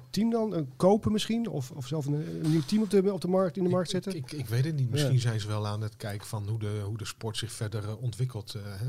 team 0.09 0.29
dan 0.29 0.55
eh, 0.55 0.61
kopen 0.75 1.11
misschien? 1.11 1.47
Of, 1.47 1.71
of 1.71 1.87
zelf 1.87 2.05
een, 2.05 2.13
een 2.43 2.51
nieuw 2.51 2.61
team 2.65 2.81
op 2.81 2.89
de, 2.89 3.13
op 3.13 3.21
de 3.21 3.27
markt, 3.27 3.57
in 3.57 3.63
de 3.63 3.69
markt 3.69 3.89
zetten? 3.89 4.15
Ik, 4.15 4.31
ik, 4.31 4.39
ik 4.39 4.47
weet 4.47 4.65
het 4.65 4.75
niet. 4.75 4.89
Misschien 4.91 5.13
Ja. 5.13 5.19
zijn 5.19 5.39
ze 5.39 5.47
wel 5.47 5.67
aan 5.67 5.81
het 5.81 5.95
kijken 5.95 6.27
van 6.27 6.47
hoe 6.49 6.59
de, 6.59 6.81
hoe 6.85 6.97
de 6.97 7.05
sport 7.05 7.37
zich 7.37 7.51
verder 7.51 7.83
eh, 7.83 8.01
ontwikkelt. 8.01 8.53
hè. 8.53 8.87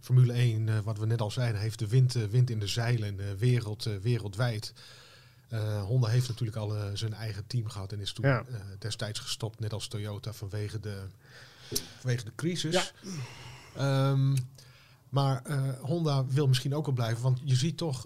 Formule 0.00 0.32
1, 0.32 0.68
eh, 0.68 0.78
wat 0.78 0.98
we 0.98 1.06
net 1.06 1.20
al 1.20 1.30
zeiden, 1.30 1.60
heeft 1.60 1.78
de 1.78 1.88
wind, 1.88 2.12
wind 2.12 2.50
in 2.50 2.58
de 2.58 2.66
zeilen, 2.66 3.16
wereld, 3.38 3.88
wereldwijd. 4.02 4.72
Eh, 5.50 5.82
Honda 5.82 6.08
heeft 6.08 6.28
natuurlijk 6.28 6.56
al 6.56 6.76
eh, 6.76 6.82
zijn 6.94 7.14
eigen 7.14 7.46
team 7.46 7.68
gehad 7.68 7.92
en 7.92 8.00
is 8.00 8.12
toen 8.12 8.26
Ja. 8.26 8.44
eh, 8.48 8.54
destijds 8.78 9.18
gestopt, 9.18 9.60
net 9.60 9.72
als 9.72 9.88
Toyota, 9.88 10.32
vanwege 10.32 10.80
de, 10.80 11.02
vanwege 11.98 12.24
de 12.24 12.32
crisis. 12.36 12.92
Ehm, 13.76 14.36
maar 15.08 15.42
Honda 15.80 16.26
wil 16.26 16.48
misschien 16.48 16.74
ook 16.74 16.84
wel 16.86 16.94
blijven, 16.94 17.22
want 17.22 17.40
je 17.44 17.54
ziet 17.54 17.76
toch, 17.76 18.02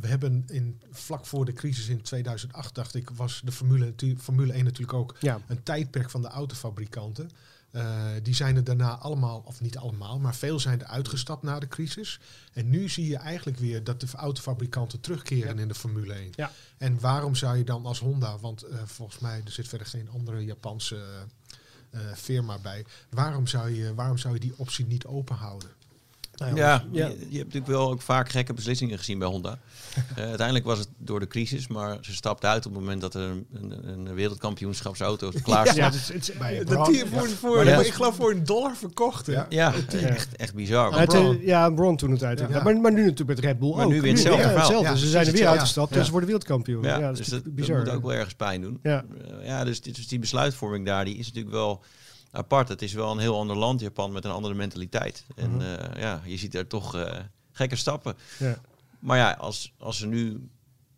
we 0.00 0.06
hebben 0.06 0.44
in, 0.46 0.80
vlak 0.90 1.26
voor 1.26 1.44
de 1.44 1.52
crisis 1.52 1.88
in 1.88 2.02
2008, 2.02 2.74
dacht 2.74 2.94
ik, 2.94 3.10
was 3.10 3.42
de 3.44 3.52
Formule, 3.52 3.94
Formule 4.18 4.52
1 4.52 4.64
natuurlijk 4.64 4.98
ook 4.98 5.16
Ja, 5.20 5.40
een 5.46 5.62
tijdperk 5.62 6.10
van 6.10 6.22
de 6.22 6.28
autofabrikanten. 6.28 7.30
Eh, 7.70 8.06
die 8.22 8.34
zijn 8.34 8.56
er 8.56 8.64
daarna 8.64 8.96
allemaal, 8.96 9.42
of 9.46 9.60
niet 9.60 9.76
allemaal, 9.76 10.18
maar 10.18 10.34
veel 10.34 10.60
zijn 10.60 10.80
er 10.80 10.86
uitgestapt 10.86 11.42
na 11.42 11.58
de 11.58 11.68
crisis. 11.68 12.20
En 12.52 12.70
nu 12.70 12.88
zie 12.88 13.08
je 13.08 13.16
eigenlijk 13.16 13.58
weer 13.58 13.84
dat 13.84 14.00
de 14.00 14.06
autofabrikanten 14.14 15.00
terugkeren 15.00 15.58
in 15.58 15.68
de 15.68 15.74
Formule 15.74 16.14
1. 16.14 16.32
Ja. 16.34 16.52
En 16.78 17.00
waarom 17.00 17.34
zou 17.34 17.56
je 17.56 17.64
dan 17.64 17.86
als 17.86 17.98
Honda, 17.98 18.38
want 18.38 18.62
eh, 18.62 18.78
volgens 18.84 19.18
mij 19.18 19.42
er 19.44 19.52
zit 19.52 19.68
verder 19.68 19.86
geen 19.86 20.10
andere 20.10 20.44
Japanse 20.44 21.02
eh, 21.90 22.00
firma 22.14 22.58
bij, 22.58 22.84
waarom 23.10 23.46
zou, 23.46 23.70
je, 23.74 23.94
waarom 23.94 24.18
zou 24.18 24.34
je 24.34 24.40
die 24.40 24.54
optie 24.56 24.86
niet 24.86 25.06
open 25.06 25.36
houden? 25.36 25.70
Nou 26.40 26.56
Ja, 26.56 26.84
Ja. 26.92 27.06
Je, 27.06 27.12
je 27.18 27.38
hebt 27.38 27.52
natuurlijk 27.52 27.66
wel 27.66 27.90
ook 27.90 28.02
vaak 28.02 28.28
gekke 28.30 28.52
beslissingen 28.54 28.98
gezien 28.98 29.18
bij 29.18 29.28
Honda. 29.28 29.58
Eh, 30.16 30.24
uiteindelijk 30.24 30.66
was 30.66 30.78
het 30.78 30.88
door 30.98 31.20
de 31.20 31.26
crisis, 31.26 31.68
maar 31.68 31.98
ze 32.00 32.14
stapte 32.14 32.46
uit 32.46 32.66
op 32.66 32.72
het 32.72 32.80
moment 32.80 33.00
dat 33.00 33.14
er 33.14 33.20
een, 33.22 33.46
een, 33.52 33.88
een 33.88 34.14
wereldkampioenschapsauto 34.14 35.30
klaar 35.42 35.66
stond. 35.66 35.78
Ja, 35.78 35.84
het 36.14 36.28
is, 36.28 36.32
Bij 36.38 36.64
Dat 36.64 36.96
voor, 37.10 37.28
voor, 37.28 37.64
ik 37.64 37.92
geloof 37.92 38.14
voor 38.14 38.30
een 38.30 38.44
dollar 38.44 38.76
verkocht. 38.76 39.26
hè? 39.26 39.42
Ja. 39.48 39.74
echt, 39.90 40.36
echt 40.36 40.54
bizar. 40.54 40.90
Ja, 40.92 40.98
het, 41.30 41.38
ja, 41.40 41.70
Braun 41.70 41.96
toen 41.96 42.10
het 42.10 42.22
uit. 42.22 42.38
Ja. 42.38 42.46
Ja. 42.50 42.62
Maar, 42.62 42.76
maar 42.80 42.92
nu 42.92 43.00
natuurlijk 43.02 43.28
met 43.28 43.38
Red 43.38 43.58
Bull 43.58 43.74
Maar 43.74 43.84
ook. 43.84 43.90
nu 43.90 44.00
weer 44.00 44.12
hetzelfde 44.12 44.42
hetzelfde. 44.48 44.88
Ja, 44.90 44.96
ze 44.96 45.06
zijn 45.08 45.26
er 45.26 45.32
weer 45.32 45.46
uitgestapt 45.48 45.92
Ja. 45.92 45.98
en 45.98 46.04
ze 46.04 46.10
worden 46.10 46.28
wereldkampioen. 46.28 46.82
Ja, 46.82 46.98
Ja, 46.98 47.06
dat 47.06 47.16
dus 47.16 47.20
is 47.20 47.26
dat, 47.32 47.44
natuurlijk 47.44 47.56
dat 47.56 47.66
bizar. 47.66 47.84
moet 47.94 47.94
ook 48.04 48.10
wel 48.10 48.18
ergens 48.18 48.34
pijn 48.34 48.60
doen. 48.60 48.78
Ja. 48.82 49.04
Eh, 49.40 49.46
ja, 49.46 49.64
dus, 49.64 49.80
dit- 49.80 49.94
dus 49.94 50.08
die 50.08 50.18
besluitvorming 50.18 50.86
daar, 50.86 51.04
die 51.04 51.16
is 51.16 51.26
natuurlijk 51.26 51.54
wel 51.54 51.82
apart. 52.30 52.68
Het 52.68 52.82
is 52.82 52.92
wel 52.92 53.10
een 53.12 53.18
heel 53.18 53.38
ander 53.38 53.56
land, 53.56 53.80
Japan, 53.80 54.12
met 54.12 54.24
een 54.24 54.30
andere 54.30 54.54
mentaliteit. 54.54 55.24
En 55.36 55.50
Mhm. 55.50 55.60
eh, 55.60 56.00
ja, 56.00 56.20
je 56.24 56.36
ziet 56.36 56.54
er 56.54 56.66
toch 56.66 56.96
eh, 56.96 57.18
gekke 57.52 57.76
stappen. 57.76 58.16
Ja. 58.38 58.60
Maar 58.98 59.16
ja, 59.18 59.32
als, 59.32 59.72
als 59.78 59.96
ze 59.98 60.06
nu 60.06 60.48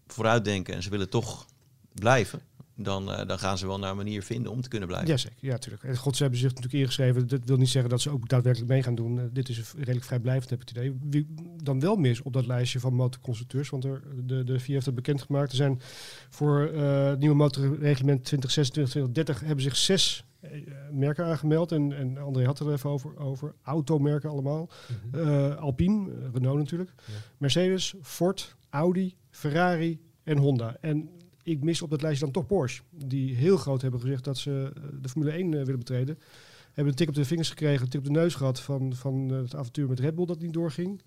vooruitdenken 0.07 0.75
en 0.75 0.83
ze 0.83 0.91
willen 0.91 1.09
toch 1.11 1.47
blijven, 1.95 2.43
dan, 2.83 3.13
eh, 3.13 3.27
dan 3.27 3.39
gaan 3.39 3.59
ze 3.59 3.67
wel 3.67 3.79
naar 3.79 3.91
een 3.91 3.97
manier 3.97 4.23
vinden 4.23 4.53
om 4.53 4.61
te 4.61 4.69
kunnen 4.69 4.89
blijven. 4.89 5.11
Ja, 5.11 5.17
zeker. 5.17 5.39
Ja, 5.41 5.51
natuurlijk. 5.51 5.83
En 5.83 5.97
God, 5.97 6.17
ze 6.17 6.23
hebben 6.23 6.41
zich 6.41 6.49
natuurlijk 6.49 6.79
ingeschreven. 6.83 7.29
Dat 7.29 7.41
wil 7.45 7.57
niet 7.57 7.69
zeggen 7.69 7.91
dat 7.91 8.01
ze 8.01 8.11
ook 8.11 8.29
daadwerkelijk 8.29 8.71
mee 8.71 8.83
gaan 8.83 8.95
doen. 8.95 9.19
Eh, 9.19 9.25
dit 9.33 9.49
is 9.49 9.59
een 9.59 9.65
redelijk 9.77 10.05
vrijblijvend, 10.05 10.51
heb 10.51 10.61
ik 10.63 10.69
het 10.69 10.77
idee. 10.77 10.97
Wie 11.11 11.27
dan 11.63 11.81
wel 11.81 11.97
mis 11.97 12.23
op 12.23 12.33
dat 12.33 12.47
lijstje 12.47 12.81
van 12.81 12.95
motorconstructeurs. 12.95 13.71
Want 13.71 13.85
er, 13.85 14.03
de, 14.25 14.45
de 14.45 14.59
VIA 14.59 14.75
heeft 14.75 14.87
het 14.87 14.95
bekendgemaakt. 14.95 15.51
Er 15.51 15.57
zijn 15.57 15.81
voor 16.29 16.67
eh, 16.67 17.07
het 17.07 17.19
nieuwe 17.19 17.37
motorreglement 17.37 18.25
2026, 18.25 18.91
2030 18.93 19.41
hebben 19.41 19.65
zich 19.65 19.77
zes 19.77 20.25
eh, 20.43 20.51
merken 20.91 21.25
aangemeld. 21.25 21.73
En, 21.73 21.93
en 21.97 22.19
André 22.19 22.45
had 22.45 22.59
het 22.59 22.69
er 22.69 22.75
even 22.75 22.91
over. 22.91 23.19
over 23.19 23.55
automerken 23.63 24.31
allemaal. 24.31 24.69
Mhm. 25.03 25.29
Eh, 25.29 25.57
Alpine, 25.57 26.11
eh, 26.11 26.17
Renault 26.33 26.59
natuurlijk. 26.59 26.93
Ja. 26.97 27.13
Mercedes, 27.37 27.95
Ford, 28.03 28.57
Audi, 28.71 29.17
Ferrari 29.31 30.01
en 30.23 30.39
Honda. 30.39 30.77
En 30.81 31.11
ik 31.43 31.63
mis 31.63 31.83
op 31.83 31.91
dat 31.91 32.03
lijstje 32.03 32.25
dan 32.25 32.35
toch 32.35 32.47
Porsche. 32.47 32.83
Die 32.91 33.35
heel 33.35 33.57
groot 33.57 33.83
hebben 33.83 34.01
gezegd 34.01 34.25
dat 34.25 34.39
ze 34.39 34.73
eh, 34.77 34.83
de 35.01 35.09
Formule 35.09 35.33
1 35.33 35.47
eh, 35.47 35.59
willen 35.59 35.79
betreden. 35.79 36.19
Hebben 36.67 36.93
een 36.93 36.99
tik 36.99 37.09
op 37.09 37.15
de 37.15 37.25
vingers 37.25 37.49
gekregen, 37.49 37.83
een 37.83 37.89
tik 37.89 38.01
op 38.01 38.07
de 38.07 38.13
neus 38.13 38.35
gehad 38.35 38.61
van, 38.61 38.95
van 38.97 39.31
eh, 39.31 39.37
het 39.37 39.55
avontuur 39.55 39.89
met 39.89 40.01
Red 40.01 40.15
Bull 40.15 40.27
dat 40.27 40.41
niet 40.41 40.53
doorging. 40.53 41.03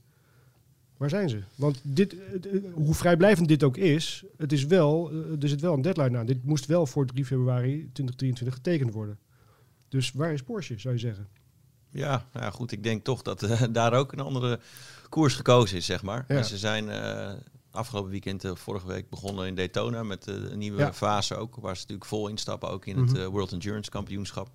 Waar 0.98 1.10
zijn 1.10 1.30
ze? 1.30 1.42
Want 1.56 1.80
dit, 1.84 2.16
hoe 2.74 2.94
vrijblijvend 2.94 3.48
dit 3.48 3.64
ook 3.64 3.78
is, 3.78 4.24
het 4.38 4.52
is 4.52 4.66
wel, 4.66 5.12
er 5.42 5.50
zit 5.50 5.62
wel 5.62 5.74
een 5.74 5.82
deadline 5.82 6.18
aan. 6.18 6.26
Dit 6.26 6.46
moest 6.46 6.66
wel 6.66 6.86
voor 6.86 7.06
3 7.06 7.26
februari 7.26 7.72
2023 7.94 8.54
getekend 8.54 8.94
worden. 8.94 9.20
Dus 9.90 10.12
waar 10.12 10.34
is 10.34 10.44
Porsche, 10.44 10.80
zou 10.80 10.94
je 10.94 11.00
zeggen? 11.00 11.28
Ja, 11.90 12.26
nou 12.34 12.46
ja, 12.46 12.52
goed. 12.52 12.72
Ik 12.72 12.84
denk 12.84 13.04
toch 13.04 13.22
dat 13.22 13.48
daar 13.72 13.94
ook 13.94 14.12
een 14.12 14.20
andere 14.20 14.60
koers 15.10 15.36
gekozen 15.36 15.78
is, 15.78 15.86
zeg 15.86 16.04
maar. 16.04 16.26
Ja. 16.28 16.36
En 16.36 16.46
ze 16.46 16.58
zijn 16.58 16.90
afgelopen 17.76 18.12
weekend, 18.12 18.44
eh, 18.44 18.52
vorige 18.56 18.88
week, 18.88 19.10
begonnen 19.10 19.48
in 19.48 19.56
Daytona 19.56 20.04
met 20.04 20.28
eh, 20.28 20.36
een 20.36 20.58
nieuwe 20.58 20.80
Ja. 20.82 20.94
fase 20.94 21.36
ook. 21.36 21.56
Waar 21.56 21.76
ze 21.76 21.82
natuurlijk 21.82 22.10
vol 22.10 22.28
instappen, 22.28 22.70
ook 22.70 22.86
in 22.86 22.98
het 22.98 23.12
Mhm. 23.12 23.20
eh, 23.22 23.26
World 23.28 23.52
Endurance 23.52 23.90
Kampioenschap. 23.90 24.50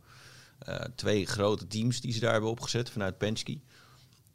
Twee 0.94 1.26
grote 1.26 1.66
teams 1.66 2.00
die 2.00 2.12
ze 2.12 2.20
daar 2.20 2.32
hebben 2.32 2.50
opgezet 2.50 2.90
vanuit 2.90 3.18
Penske. 3.18 3.58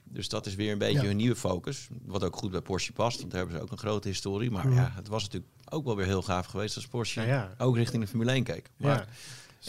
Dus 0.03 0.29
dat 0.29 0.45
is 0.45 0.55
weer 0.55 0.71
een 0.71 0.77
beetje 0.77 1.01
Ja. 1.01 1.05
hun 1.07 1.15
nieuwe 1.15 1.35
focus. 1.35 1.87
Wat 2.05 2.23
ook 2.23 2.35
goed 2.35 2.51
bij 2.51 2.61
Porsche 2.61 2.93
past, 2.93 3.19
want 3.19 3.31
daar 3.31 3.39
hebben 3.39 3.57
ze 3.57 3.63
ook 3.63 3.71
een 3.71 3.77
grote 3.77 4.07
historie. 4.07 4.51
Maar 4.51 4.67
Mhm. 4.67 4.75
ja, 4.75 4.91
het 4.95 5.07
was 5.07 5.23
natuurlijk 5.23 5.51
ook 5.69 5.85
wel 5.85 5.95
weer 5.95 6.05
heel 6.05 6.21
gaaf 6.21 6.45
geweest 6.45 6.75
als 6.75 6.87
Porsche 6.87 7.21
Ja, 7.21 7.27
ja. 7.27 7.55
ook 7.57 7.75
richting 7.75 8.03
de 8.03 8.09
Formule 8.09 8.31
1 8.31 8.43
keek. 8.43 8.69
Maar 8.77 9.07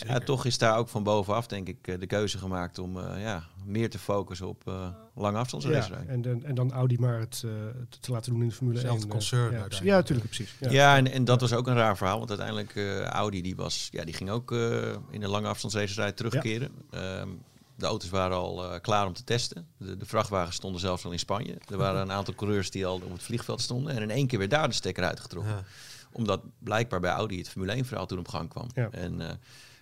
Ja. 0.07 0.13
ja, 0.13 0.19
toch 0.19 0.45
is 0.45 0.59
daar 0.59 0.77
ook 0.79 0.89
van 0.89 1.03
bovenaf, 1.03 1.47
denk 1.47 1.69
ik, 1.69 1.87
eh, 1.89 1.99
de 2.01 2.07
keuze 2.07 2.39
gemaakt 2.39 2.79
om 2.79 2.99
eh, 2.99 3.23
ja, 3.23 3.45
meer 3.65 3.91
te 3.91 3.99
focussen 3.99 4.49
op 4.49 4.63
eh 4.69 4.89
lange 5.15 5.39
afstandsracerij. 5.39 6.03
Ja, 6.07 6.13
en, 6.13 6.23
dan- 6.23 6.45
en 6.45 6.55
dan 6.55 6.73
Audi 6.73 6.99
maar 6.99 7.19
het 7.21 7.43
eh, 7.45 7.51
te- 7.89 7.99
te 8.01 8.11
laten 8.13 8.33
doen 8.33 8.43
in 8.43 8.49
de 8.49 8.55
Formule 8.55 8.79
Hetzelfde 8.79 9.03
1. 9.07 9.11
eh, 9.13 9.19
concern 9.19 9.41
ja, 9.43 9.47
uiteindelijk. 9.61 9.85
Ja, 9.91 9.97
natuurlijk, 9.97 10.27
precies. 10.27 10.55
Ja. 10.61 10.71
Ja, 10.71 10.97
en, 10.97 11.11
en 11.13 11.25
dat 11.25 11.41
was 11.41 11.53
ook 11.53 11.67
een 11.67 11.75
raar 11.77 11.97
verhaal, 11.97 12.17
want 12.19 12.29
uiteindelijk 12.31 12.77
eh, 12.77 13.01
Audi 13.03 13.43
die 13.43 13.57
was, 13.57 13.89
ja, 13.91 14.05
die 14.05 14.15
ging 14.15 14.31
ook 14.31 14.53
eh, 14.53 14.93
in 15.11 15.21
de 15.21 15.29
lange 15.29 15.49
afstandsracerij 15.49 16.13
terugkeren. 16.13 16.71
Ehm, 16.91 17.29
de 17.77 17.87
auto's 17.87 18.11
waren 18.11 18.37
al 18.37 18.65
eh, 18.73 18.81
klaar 18.81 19.07
om 19.07 19.13
te 19.13 19.25
testen. 19.25 19.67
De, 19.79 19.97
de 19.97 20.07
vrachtwagens 20.07 20.57
stonden 20.57 20.81
zelfs 20.81 21.05
al 21.05 21.13
in 21.13 21.19
Spanje. 21.19 21.57
Er 21.71 21.77
waren 21.77 22.01
een 22.01 22.13
aantal 22.13 22.35
coureurs 22.35 22.71
die 22.71 22.87
al 22.87 22.95
op 22.95 23.13
het 23.13 23.23
vliegveld 23.23 23.61
stonden. 23.61 23.97
En 23.97 24.03
in 24.03 24.11
één 24.11 24.27
keer 24.27 24.39
werd 24.39 24.51
daar 24.51 24.69
de 24.69 24.75
stekker 24.75 25.05
uitgetrokken. 25.05 25.53
Ja. 25.53 25.63
Omdat 26.13 26.41
blijkbaar 26.59 27.01
bij 27.01 27.11
Audi 27.11 27.39
het 27.39 27.49
Formule 27.49 27.73
1 27.73 27.85
verhaal 27.85 28.07
toen 28.07 28.19
op 28.19 28.29
gang 28.29 28.49
kwam. 28.49 28.67
Ja. 28.75 28.89
En 28.91 29.21
eh, 29.21 29.35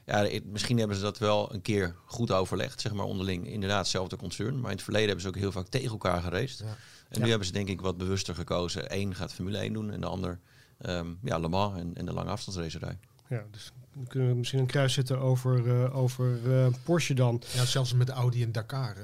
ja, 0.06 0.24
het- 0.24 0.44
misschien 0.46 0.78
hebben 0.78 0.96
ze 0.96 1.02
dat 1.02 1.18
wel 1.18 1.52
een 1.54 1.62
keer 1.62 1.94
goed 2.06 2.30
overlegd, 2.32 2.80
zeg 2.80 2.92
maar 2.92 3.04
onderling. 3.06 3.48
Inderdaad, 3.48 3.78
hetzelfde 3.78 4.16
concern. 4.16 4.54
Maar 4.60 4.70
in 4.70 4.76
het 4.76 4.84
verleden 4.84 5.06
hebben 5.08 5.24
ze 5.24 5.30
ook 5.30 5.42
heel 5.42 5.52
vaak 5.52 5.66
tegen 5.68 5.90
elkaar 5.90 6.22
geraced. 6.22 6.58
Ja. 6.58 6.76
En 7.08 7.22
nu 7.22 7.28
hebben 7.28 7.46
ze 7.46 7.52
denk 7.52 7.68
ik 7.68 7.80
wat 7.80 7.96
bewuster 7.96 8.34
gekozen. 8.34 8.94
Eén 8.96 9.14
gaat 9.14 9.32
Formule 9.34 9.58
1 9.58 9.72
doen 9.72 9.90
en 9.90 10.00
de 10.00 10.06
ander 10.06 10.38
ehm, 10.78 11.06
ja, 11.22 11.38
Le 11.38 11.48
Mans 11.48 11.78
en, 11.78 11.94
en 11.94 12.04
de 12.06 12.12
lange 12.12 12.30
afstandsracerij. 12.30 12.98
Ja, 13.28 13.44
dus 13.50 13.72
dan 13.94 14.06
kunnen 14.06 14.28
we 14.28 14.34
misschien 14.34 14.58
een 14.60 14.66
kruis 14.66 14.92
zetten 14.92 15.18
over, 15.18 15.82
eh, 15.84 15.96
over 15.96 16.54
eh, 16.60 16.66
Porsche 16.84 17.14
dan. 17.14 17.42
Ja, 17.54 17.64
zelfs 17.64 17.92
met 17.92 18.08
Audi 18.08 18.42
en 18.42 18.52
Dakar. 18.52 18.96
Hè. 18.96 19.02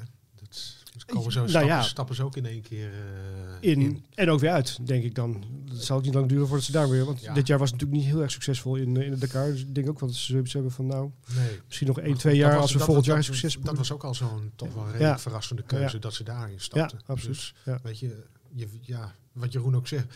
Dus 0.92 1.04
komen 1.04 1.32
zo 1.32 1.38
Nou 1.38 1.50
stappen, 1.50 1.68
ja. 1.70 1.82
stappen 1.82 2.14
ze 2.14 2.22
ook 2.24 2.36
in 2.36 2.46
één 2.46 2.62
keer 2.62 2.90
eh, 3.60 3.70
In, 3.70 4.04
En 4.14 4.30
ook 4.30 4.40
weer 4.40 4.50
uit, 4.50 4.86
denk 4.86 5.04
ik 5.04 5.14
dan. 5.14 5.44
Het 5.68 5.84
zal 5.84 6.00
niet 6.00 6.14
lang 6.14 6.28
duren 6.28 6.46
voordat 6.46 6.64
ze 6.66 6.72
daar 6.72 6.88
weer... 6.88 7.04
Want 7.04 7.20
Ja. 7.20 7.34
dit 7.34 7.46
jaar 7.46 7.58
was 7.58 7.70
het 7.70 7.80
natuurlijk 7.80 8.04
niet 8.06 8.12
heel 8.14 8.22
erg 8.22 8.30
succesvol 8.32 8.76
in, 8.76 8.96
eh, 8.96 9.04
in 9.04 9.10
de 9.10 9.18
Dakar. 9.18 9.46
Dus 9.46 9.60
ik 9.60 9.74
denk 9.74 9.88
ook 9.88 10.00
wel 10.00 10.08
dat 10.08 10.18
ze 10.18 10.32
zoiets 10.32 10.52
hebben 10.52 10.72
van... 10.72 10.86
Nou, 10.86 11.10
Nee. 11.36 11.60
misschien 11.66 11.86
nog 11.86 11.98
één, 11.98 12.16
twee 12.16 12.36
jaar 12.36 12.58
als 12.58 12.72
we 12.72 12.78
volgend 12.78 13.06
jaar 13.06 13.24
succes 13.24 13.56
Dat 13.62 13.76
was 13.76 13.92
ook 13.92 14.04
al 14.04 14.14
zo'n 14.14 14.52
toch 14.56 14.74
wel 14.74 14.84
redelijk 14.84 15.04
Ja. 15.10 15.18
verrassende 15.18 15.62
keuze 15.62 15.98
dat 15.98 16.14
ze 16.14 16.24
daarin 16.24 16.52
Ja, 16.54 16.60
stapten. 16.60 17.00
absoluut. 17.06 17.36
Dus, 17.36 17.54
Ja. 17.64 17.78
weet 17.82 17.98
je, 17.98 18.24
je, 18.52 18.68
ja, 18.80 19.14
wat 19.32 19.52
Jeroen 19.52 19.76
ook 19.76 19.88
zegt. 19.88 20.14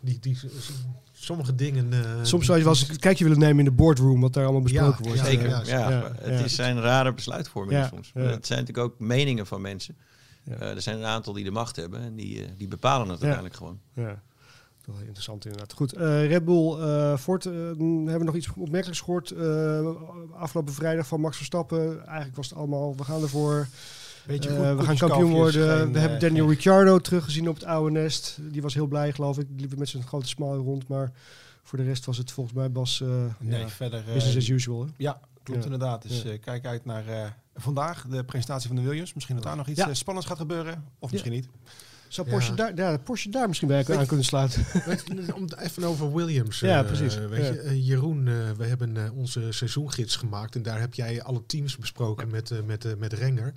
Die, 0.00 0.18
die, 0.18 0.38
sommige 1.12 1.54
dingen... 1.54 1.92
eh, 1.92 1.98
Soms 2.22 2.46
zou 2.46 2.58
je 2.58 2.64
wel 2.64 2.72
eens 2.72 2.88
een 2.88 2.98
kijkje 2.98 3.24
willen 3.24 3.38
nemen 3.38 3.58
in 3.58 3.64
de 3.64 3.70
boardroom... 3.70 4.20
wat 4.20 4.32
daar 4.32 4.44
allemaal 4.44 4.62
besproken 4.62 5.04
Ja, 5.04 5.10
wordt. 5.10 5.18
ja, 5.18 5.24
Zeker. 5.26 5.48
Ja, 5.48 5.62
ja, 5.90 6.12
het 6.20 6.38
ja. 6.38 6.44
is 6.44 6.54
zijn 6.54 6.80
rare 6.80 7.14
besluitvormingen 7.14 7.80
Ja, 7.82 7.88
soms. 7.88 8.10
ja. 8.14 8.20
Het 8.20 8.46
zijn 8.46 8.58
natuurlijk 8.60 8.86
ook 8.92 8.98
meningen 9.00 9.46
van 9.46 9.60
mensen. 9.60 9.96
Ja. 10.44 10.54
Eh, 10.54 10.70
er 10.70 10.82
zijn 10.82 10.96
een 10.98 11.04
aantal 11.04 11.32
die 11.32 11.44
de 11.44 11.50
macht 11.50 11.76
hebben 11.76 12.00
en 12.00 12.14
die, 12.16 12.42
eh, 12.44 12.50
die 12.56 12.68
bepalen 12.68 13.02
het 13.08 13.10
uiteindelijk 13.10 13.54
gewoon. 13.56 13.80
Ja, 13.94 14.22
wel 14.84 14.98
interessant 15.00 15.44
inderdaad. 15.44 15.72
Goed, 15.72 15.92
eh, 15.92 16.26
Red 16.26 16.44
Bull, 16.44 16.78
eh 16.80 17.16
Ford, 17.16 17.44
hebben 17.44 18.18
we 18.18 18.24
nog 18.24 18.34
iets 18.36 18.48
opmerkelijks 18.56 19.00
gehoord 19.00 19.30
eh, 19.30 19.86
afgelopen 20.38 20.72
vrijdag 20.74 21.06
van 21.06 21.20
Max 21.20 21.36
Verstappen? 21.36 22.06
Eigenlijk 22.06 22.36
was 22.36 22.48
het 22.48 22.58
allemaal, 22.58 22.96
we 22.96 23.04
gaan 23.04 23.22
ervoor, 23.22 23.66
Eh, 24.26 24.34
goed, 24.34 24.78
we 24.78 24.84
gaan 24.84 24.96
kampioen 24.96 25.30
worden. 25.32 25.78
geen, 25.78 25.88
we 25.92 25.94
eh, 25.94 26.00
hebben 26.00 26.20
Daniel 26.20 26.44
geen- 26.44 26.54
Ricciardo 26.54 26.98
teruggezien 26.98 27.48
op 27.48 27.54
het 27.54 27.64
oude 27.64 27.90
nest. 28.00 28.38
Die 28.40 28.62
was 28.62 28.74
heel 28.74 28.86
blij 28.86 29.12
geloof 29.12 29.38
ik, 29.38 29.46
die 29.50 29.60
liep 29.68 29.78
met 29.78 29.88
zijn 29.88 30.02
grote 30.02 30.28
smile 30.28 30.56
rond, 30.56 30.88
maar 30.88 31.12
voor 31.62 31.78
de 31.78 31.84
rest 31.84 32.04
was 32.04 32.16
het 32.18 32.30
volgens 32.32 32.56
mij 32.56 32.70
Bas, 32.72 33.00
eh, 33.00 33.08
Nee, 33.38 33.60
ja, 33.60 33.68
verder... 33.68 33.98
eh, 34.06 34.12
business 34.12 34.36
as 34.36 34.48
usual. 34.48 34.80
Hè? 34.84 34.86
Ja, 34.96 35.20
klopt 35.42 35.58
Ja. 35.64 35.70
inderdaad. 35.70 36.02
Dus 36.02 36.22
Ja. 36.22 36.30
eh, 36.30 36.40
kijk 36.40 36.66
uit 36.66 36.84
naar 36.84 37.06
eh, 37.08 37.26
vandaag, 37.54 38.06
de 38.10 38.24
presentatie 38.24 38.66
van 38.68 38.76
de 38.76 38.82
Williams. 38.82 39.14
Misschien 39.14 39.34
dat 39.36 39.44
daar 39.44 39.56
nog 39.56 39.68
iets 39.68 39.80
Ja. 39.80 39.88
eh, 39.88 39.94
spannends 39.94 40.28
gaat 40.28 40.38
gebeuren. 40.38 40.84
Of 40.98 41.10
misschien 41.12 41.32
niet. 41.32 41.48
Zou 42.08 42.26
Ja. 42.26 42.32
Porsche, 42.32 42.54
daar, 42.54 42.76
ja, 42.76 42.96
Porsche 42.98 43.30
daar 43.30 43.46
misschien 43.48 43.68
bij 43.68 43.84
aan 43.98 44.06
kunnen 44.06 44.24
sluiten? 44.24 44.64
Weet 44.86 45.02
je, 45.06 45.34
Om 45.34 45.46
even 45.58 45.84
over 45.84 46.12
Williams. 46.14 46.60
Ja, 46.60 46.80
eh, 46.80 46.86
precies. 46.86 47.14
Weet 47.16 47.46
Ja. 47.46 47.52
je, 47.52 47.58
eh, 47.60 47.86
Jeroen, 47.88 48.28
eh, 48.28 48.34
we 48.56 48.64
hebben 48.66 48.96
eh, 48.96 49.16
onze 49.16 49.46
seizoengids 49.52 50.16
gemaakt 50.16 50.54
en 50.54 50.62
daar 50.62 50.80
heb 50.80 50.94
jij 50.94 51.22
alle 51.22 51.42
teams 51.46 51.76
besproken 51.76 52.30
met, 52.30 52.50
eh, 52.50 52.58
met, 52.66 52.84
eh, 52.84 52.92
met 52.98 53.12
Renger. 53.12 53.54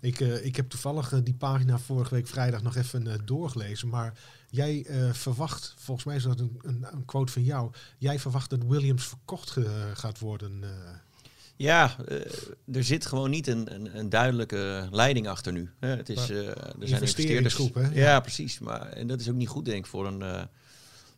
Ik, 0.00 0.20
eh, 0.20 0.44
ik 0.44 0.56
heb 0.56 0.68
toevallig 0.68 1.12
eh, 1.12 1.18
die 1.22 1.34
pagina 1.34 1.78
vorige 1.78 2.14
week 2.14 2.26
vrijdag 2.26 2.62
nog 2.62 2.76
even 2.76 3.06
eh, 3.06 3.18
doorgelezen. 3.24 3.88
Maar 3.88 4.12
jij 4.50 4.86
verwacht, 5.12 5.74
volgens 5.78 6.06
mij 6.06 6.16
is 6.16 6.22
dat 6.22 6.40
een, 6.40 6.58
een, 6.62 6.86
een 6.92 7.04
quote 7.04 7.32
van 7.32 7.44
jou. 7.44 7.70
Jij 7.98 8.18
verwacht 8.18 8.50
dat 8.50 8.64
Williams 8.64 9.06
verkocht 9.06 9.56
gaat 9.94 10.18
worden. 10.18 10.62
Ja, 11.56 11.96
er 12.72 12.84
zit 12.84 13.06
gewoon 13.06 13.30
niet 13.30 13.46
een, 13.46 13.74
een, 13.74 13.98
een 13.98 14.08
duidelijke 14.08 14.88
leiding 14.90 15.28
achter 15.28 15.52
nu. 15.52 15.70
Hè. 15.78 15.88
Het 15.88 16.08
is, 16.08 16.30
er 16.30 16.74
zijn 16.78 17.00
investeerders. 17.00 17.56
hè? 17.56 17.88
Ja, 17.92 18.20
precies. 18.20 18.58
Maar 18.58 18.88
en 18.88 19.06
dat 19.06 19.20
is 19.20 19.28
ook 19.28 19.34
niet 19.34 19.48
goed, 19.48 19.64
denk 19.64 19.84
ik, 19.84 19.90
voor 19.90 20.06
een, 20.06 20.48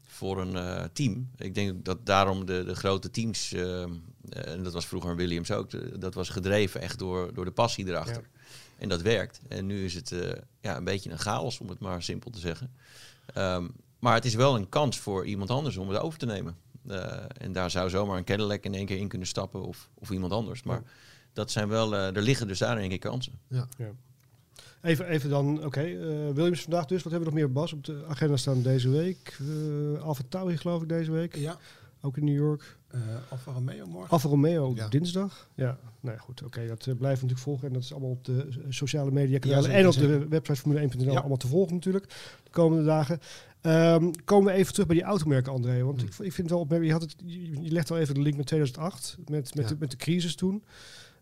voor 0.06 0.40
een 0.40 0.88
team. 0.92 1.30
Ik 1.36 1.54
denk 1.54 1.84
dat 1.84 2.06
daarom 2.06 2.46
de, 2.46 2.64
de 2.64 2.74
grote 2.74 3.10
teams, 3.10 3.52
eh, 3.52 3.82
en 4.28 4.62
dat 4.62 4.72
was 4.72 4.86
vroeger 4.86 5.16
Williams 5.16 5.50
ook, 5.50 6.00
dat 6.00 6.14
was 6.14 6.28
gedreven 6.28 6.80
echt 6.80 6.98
door, 6.98 7.34
door 7.34 7.44
de 7.44 7.50
passie 7.50 7.86
erachter. 7.86 8.28
En 8.80 8.88
dat 8.88 9.02
werkt. 9.02 9.40
En 9.48 9.66
nu 9.66 9.84
is 9.84 9.94
het 9.94 10.12
eh, 10.12 10.30
ja, 10.60 10.76
een 10.76 10.84
beetje 10.84 11.10
een 11.10 11.18
chaos, 11.18 11.60
om 11.60 11.68
het 11.68 11.78
maar 11.78 12.02
simpel 12.02 12.30
te 12.30 12.38
zeggen. 12.38 12.70
Ehm, 13.34 13.68
maar 13.98 14.14
het 14.14 14.24
is 14.24 14.34
wel 14.34 14.56
een 14.56 14.68
kans 14.68 14.98
voor 14.98 15.26
iemand 15.26 15.50
anders 15.50 15.76
om 15.76 15.88
het 15.88 16.00
over 16.00 16.18
te 16.18 16.26
nemen. 16.26 16.56
Eh, 16.86 17.24
en 17.38 17.52
daar 17.52 17.70
zou 17.70 17.90
zomaar 17.90 18.16
een 18.16 18.24
Cadillac 18.24 18.64
in 18.64 18.74
één 18.74 18.86
keer 18.86 18.98
in 18.98 19.08
kunnen 19.08 19.28
stappen 19.28 19.62
of, 19.62 19.90
of 19.94 20.10
iemand 20.10 20.32
anders. 20.32 20.62
Maar 20.62 20.82
dat 21.32 21.50
zijn 21.50 21.68
wel, 21.68 21.94
eh, 21.94 22.16
er 22.16 22.22
liggen 22.22 22.48
dus 22.48 22.58
daar 22.58 22.76
denk 22.76 22.92
ik 22.92 23.00
kansen. 23.00 23.32
Even, 24.82 25.06
even 25.06 25.30
dan, 25.30 25.64
oké, 25.64 25.80
eh, 25.80 26.34
Williams 26.34 26.62
vandaag 26.62 26.86
dus. 26.86 27.02
Wat 27.02 27.12
hebben 27.12 27.30
we 27.30 27.36
nog 27.36 27.44
meer, 27.44 27.52
Bas, 27.52 27.72
op 27.72 27.84
de 27.84 28.04
agenda 28.08 28.36
staan 28.36 28.62
deze 28.62 28.88
week? 28.88 29.38
Uh, 29.42 30.02
Alfa 30.02 30.22
Tauri 30.28 30.56
geloof 30.56 30.82
ik 30.82 30.88
deze 30.88 31.10
week. 31.10 31.36
Ja, 31.36 31.58
ook 32.00 32.16
in 32.16 32.24
New 32.24 32.36
York. 32.36 32.78
Uh, 32.94 33.00
Alfa 33.30 33.52
Romeo 33.52 33.86
morgen? 33.86 34.10
Alfa 34.10 34.28
Romeo 34.28 34.74
dinsdag. 34.88 35.48
Ja, 35.54 35.78
nou 36.00 36.16
ja, 36.16 36.22
goed. 36.22 36.42
Oké, 36.42 36.66
dat 36.66 36.86
uh, 36.86 36.94
blijven 36.94 37.26
natuurlijk 37.26 37.40
volgen. 37.40 37.66
En 37.66 37.72
dat 37.72 37.82
is 37.82 37.92
allemaal 37.92 38.10
op 38.10 38.24
de 38.24 38.48
sociale 38.68 39.10
media 39.10 39.38
kanalen. 39.38 39.70
en 39.70 39.86
op 39.86 39.94
de 39.94 40.28
website 40.28 40.60
formule1.nl 40.60 41.18
allemaal 41.18 41.36
te 41.36 41.46
volgen 41.46 41.74
natuurlijk. 41.74 42.08
De 42.44 42.50
komende 42.50 42.84
dagen. 42.84 43.20
Um, 43.62 44.24
komen 44.24 44.52
we 44.52 44.58
even 44.58 44.72
terug 44.72 44.88
bij 44.88 44.96
die 44.96 45.04
automerken, 45.04 45.52
André. 45.52 45.82
Want 45.84 46.00
hmm. 46.00 46.08
ik, 46.08 46.18
ik 46.18 46.32
vind 46.32 46.50
wel 46.50 46.58
op. 46.58 46.70
Je, 46.70 46.92
had 46.92 47.02
het, 47.02 47.14
je 47.60 47.72
legt 47.72 47.90
al 47.90 47.98
even 47.98 48.14
de 48.14 48.20
link 48.20 48.36
met 48.36 48.46
2008. 48.46 49.16
Met, 49.28 49.54
met, 49.54 49.68
de, 49.68 49.76
met 49.78 49.90
de 49.90 49.96
crisis 49.96 50.34
toen. 50.34 50.64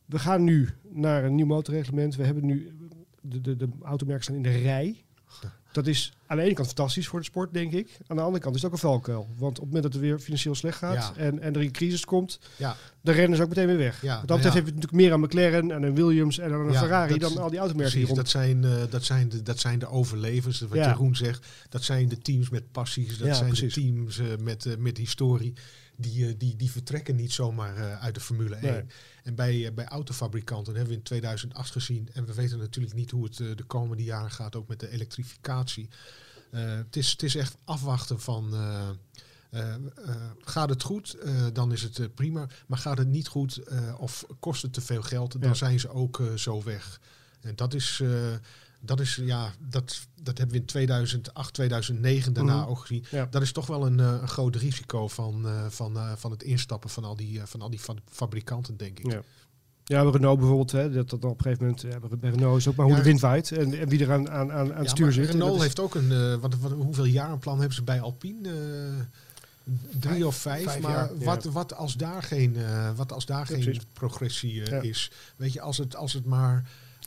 We 0.04 0.18
gaan 0.18 0.44
nu 0.44 0.68
naar 0.88 1.24
een 1.24 1.34
nieuw 1.34 1.46
motorreglement. 1.46 2.16
We 2.16 2.24
hebben 2.24 2.46
nu. 2.46 2.76
De, 3.20 3.40
de, 3.40 3.56
de 3.56 3.68
automerken 3.82 4.24
staan 4.24 4.36
in 4.36 4.42
de 4.42 4.58
rij. 4.58 5.04
Dat 5.72 5.86
is 5.86 6.12
aan 6.26 6.36
de 6.36 6.42
ene 6.42 6.54
kant 6.54 6.66
fantastisch 6.66 7.08
voor 7.08 7.18
de 7.18 7.24
sport, 7.24 7.52
denk 7.52 7.72
ik. 7.72 7.98
Aan 8.06 8.16
de 8.16 8.22
andere 8.22 8.42
kant 8.42 8.54
is 8.56 8.62
het 8.62 8.70
ook 8.70 8.76
een 8.76 8.88
valkuil. 8.88 9.28
Want 9.38 9.58
op 9.58 9.64
het 9.64 9.64
moment 9.64 9.82
dat 9.82 9.92
het 9.92 10.02
weer 10.02 10.18
financieel 10.18 10.54
slecht 10.54 10.78
gaat 10.78 11.12
en, 11.16 11.40
en 11.40 11.54
er 11.54 11.60
een 11.60 11.70
crisis 11.70 12.04
komt, 12.04 12.40
ja. 12.56 12.76
dan 13.02 13.14
rennen 13.14 13.36
ze 13.36 13.42
ook 13.42 13.48
meteen 13.48 13.66
weer 13.66 13.76
weg. 13.76 14.02
Ja, 14.02 14.16
dat 14.16 14.26
betreft 14.26 14.44
ja. 14.44 14.52
heeft 14.52 14.64
natuurlijk 14.66 14.92
meer 14.92 15.12
aan 15.12 15.20
McLaren 15.20 15.70
en 15.70 15.82
een 15.82 15.94
Williams 15.94 16.38
en 16.38 16.52
een 16.52 16.74
Ferrari 16.74 17.18
dan 17.18 17.38
al 17.38 17.50
die 17.50 17.58
automerken. 17.58 17.98
Precies, 17.98 18.16
dat 18.16 18.28
zijn, 18.28 18.62
uh, 18.62 18.72
dat, 18.90 19.04
zijn 19.04 19.28
de, 19.28 19.42
dat 19.42 19.58
zijn 19.58 19.78
de 19.78 19.88
overlevers, 19.88 20.60
wat 20.60 20.78
Jeroen 20.78 21.16
zegt. 21.16 21.46
Dat 21.68 21.82
zijn 21.82 22.08
de 22.08 22.18
teams 22.18 22.48
met 22.48 22.72
passies, 22.72 23.18
dat 23.18 23.36
zijn 23.36 23.54
de 23.54 23.66
teams 23.66 24.18
uh, 24.18 24.26
met, 24.40 24.64
uh, 24.64 24.76
met 24.76 24.98
historie 24.98 25.54
die, 26.00 26.26
eh, 26.26 26.34
die, 26.38 26.56
die 26.56 26.70
vertrekken 26.70 27.16
niet 27.16 27.32
zomaar 27.32 27.78
uh, 27.78 28.02
uit 28.02 28.14
de 28.14 28.20
Formule 28.20 28.54
1. 28.54 28.90
En 29.22 29.34
bij, 29.34 29.54
uh, 29.54 29.72
bij 29.72 29.86
autofabrikanten 29.86 30.74
hebben 30.74 30.92
we 30.92 30.98
in 30.98 31.04
2008 31.04 31.72
gezien, 31.72 32.08
en 32.12 32.26
we 32.26 32.34
weten 32.34 32.58
natuurlijk 32.58 32.94
niet 32.94 33.10
hoe 33.10 33.24
het 33.24 33.36
de 33.36 33.64
komende 33.66 34.04
jaren 34.04 34.30
gaat, 34.30 34.56
ook 34.56 34.68
met 34.68 34.80
de 34.80 34.90
elektrificatie. 34.90 35.88
het, 36.50 36.96
is, 36.96 37.10
het 37.10 37.22
is 37.22 37.34
echt 37.34 37.56
afwachten 37.64 38.20
van. 38.20 38.54
gaat 40.40 40.68
het 40.68 40.82
goed, 40.82 41.16
dan 41.52 41.72
is 41.72 41.82
het 41.82 42.14
prima. 42.14 42.46
Maar 42.66 42.78
gaat 42.78 42.98
het 42.98 43.08
niet 43.08 43.28
goed 43.28 43.60
of 43.98 44.24
kost 44.40 44.62
het 44.62 44.72
te 44.72 44.80
veel 44.80 45.02
geld, 45.02 45.42
dan 45.42 45.56
zijn 45.56 45.80
ze 45.80 45.88
ook 45.88 46.22
zo 46.36 46.62
weg. 46.62 47.00
En 47.40 47.56
dat 47.56 47.74
is, 47.74 48.02
dat 48.80 49.00
is, 49.00 49.20
ja, 49.22 49.52
dat, 49.68 50.06
dat 50.22 50.38
hebben 50.38 50.56
we 50.56 50.60
in 50.60 50.66
2008, 50.66 51.54
2009 51.54 52.32
daarna 52.32 52.60
mhm. 52.60 52.68
ook 52.68 52.78
gezien. 52.78 53.04
Dat 53.30 53.42
is 53.42 53.52
toch 53.52 53.66
wel 53.66 53.86
een, 53.86 53.98
uh, 53.98 54.18
een 54.20 54.28
groot 54.28 54.56
risico 54.56 55.08
van, 55.08 55.46
uh, 55.46 55.64
van, 55.68 55.96
uh, 55.96 56.12
van 56.16 56.30
het 56.30 56.42
instappen 56.42 56.90
van 56.90 57.04
al 57.04 57.16
die, 57.16 57.40
van 57.44 57.60
al 57.60 57.70
die 57.70 57.80
fabrikanten, 58.10 58.76
denk 58.76 58.98
ik. 58.98 59.12
Ja. 59.12 59.22
Ja, 59.84 60.02
Renault 60.02 60.38
bijvoorbeeld, 60.38 60.72
hè, 60.72 60.90
dat, 60.90 61.10
dat 61.10 61.24
op 61.24 61.38
een 61.38 61.42
gegeven 61.42 61.64
moment, 61.64 61.82
ja, 61.82 62.16
bij 62.16 62.30
Renault 62.30 62.58
is 62.58 62.68
ook 62.68 62.76
maar 62.76 62.86
hoe 62.86 62.94
de 62.94 63.02
wind 63.02 63.20
waait 63.20 63.52
en, 63.52 63.78
en 63.78 63.88
wie 63.88 64.04
er 64.04 64.12
aan, 64.12 64.30
aan, 64.30 64.52
aan, 64.52 64.70
het 64.70 64.90
stuur 64.90 65.12
zit. 65.12 65.30
Renault 65.30 65.60
heeft 65.60 65.80
ook 65.80 65.94
een, 65.94 66.40
wat, 66.40 66.54
wat, 66.58 66.72
hoeveel 66.72 67.04
jarenplan 67.04 67.58
hebben 67.58 67.74
ze 67.74 67.82
bij 67.82 68.00
Alpine? 68.00 68.50
drie 69.98 70.26
of 70.26 70.36
vijf, 70.36 70.80
maar 70.80 71.10
wat, 71.18 71.44
wat 71.44 71.74
als 71.74 71.94
daar 71.94 72.22
geen, 72.22 72.56
wat 72.96 73.12
als 73.12 73.26
daar 73.26 73.46
geen 73.46 73.80
progressie 73.92 74.62
is? 74.62 75.10
Weet 75.36 75.52
je, 75.52 75.60
als 75.60 75.78
het, 75.78 75.96
als 75.96 76.12
het 76.12 76.24
maar 76.24 76.64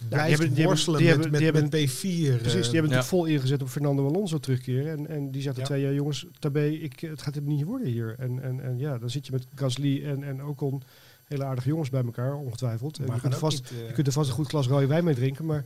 blijft 0.09 0.55
die 0.55 0.65
worstelen 0.65 0.99
die 0.99 1.07
hebben, 1.07 1.31
die 1.31 1.51
met, 1.51 1.53
met, 1.53 1.71
met, 1.71 1.89
P4. 1.89 1.91
Precies, 1.91 2.41
die 2.41 2.51
hebben 2.51 2.71
eh, 2.71 2.71
natuurlijk 2.71 3.03
vol 3.03 3.25
ingezet 3.25 3.61
op 3.61 3.69
Fernando 3.69 4.07
Alonso 4.07 4.37
terugkeren. 4.37 4.91
En, 4.91 5.07
en 5.07 5.31
die 5.31 5.41
zegt 5.41 5.65
twee 5.65 5.81
jaar, 5.81 5.93
jongens, 5.93 6.25
daarbij, 6.39 6.73
ik, 6.73 6.99
het 6.99 7.21
gaat 7.21 7.35
hem 7.35 7.47
niet 7.47 7.63
worden 7.63 7.87
hier. 7.87 8.15
En, 8.19 8.43
en, 8.43 8.63
en 8.63 8.77
ja, 8.77 8.97
dan 8.97 9.09
zit 9.09 9.25
je 9.25 9.31
met 9.31 9.47
Gasly 9.55 10.05
en, 10.05 10.23
en 10.23 10.45
Ocon 10.45 10.83
hele 11.31 11.43
aardige 11.43 11.67
jongens 11.67 11.89
bij 11.89 12.03
elkaar, 12.03 12.35
ongetwijfeld. 12.35 12.97
En 12.97 13.13
je, 13.13 13.21
kunt 13.21 13.35
vast, 13.35 13.71
niet, 13.71 13.81
uh, 13.81 13.87
je 13.87 13.93
kunt 13.93 14.07
er 14.07 14.13
vast 14.13 14.29
een 14.29 14.35
goed 14.35 14.47
glas 14.47 14.67
rode 14.67 14.87
wijn 14.87 15.03
mee 15.03 15.15
drinken, 15.15 15.45
maar 15.45 15.65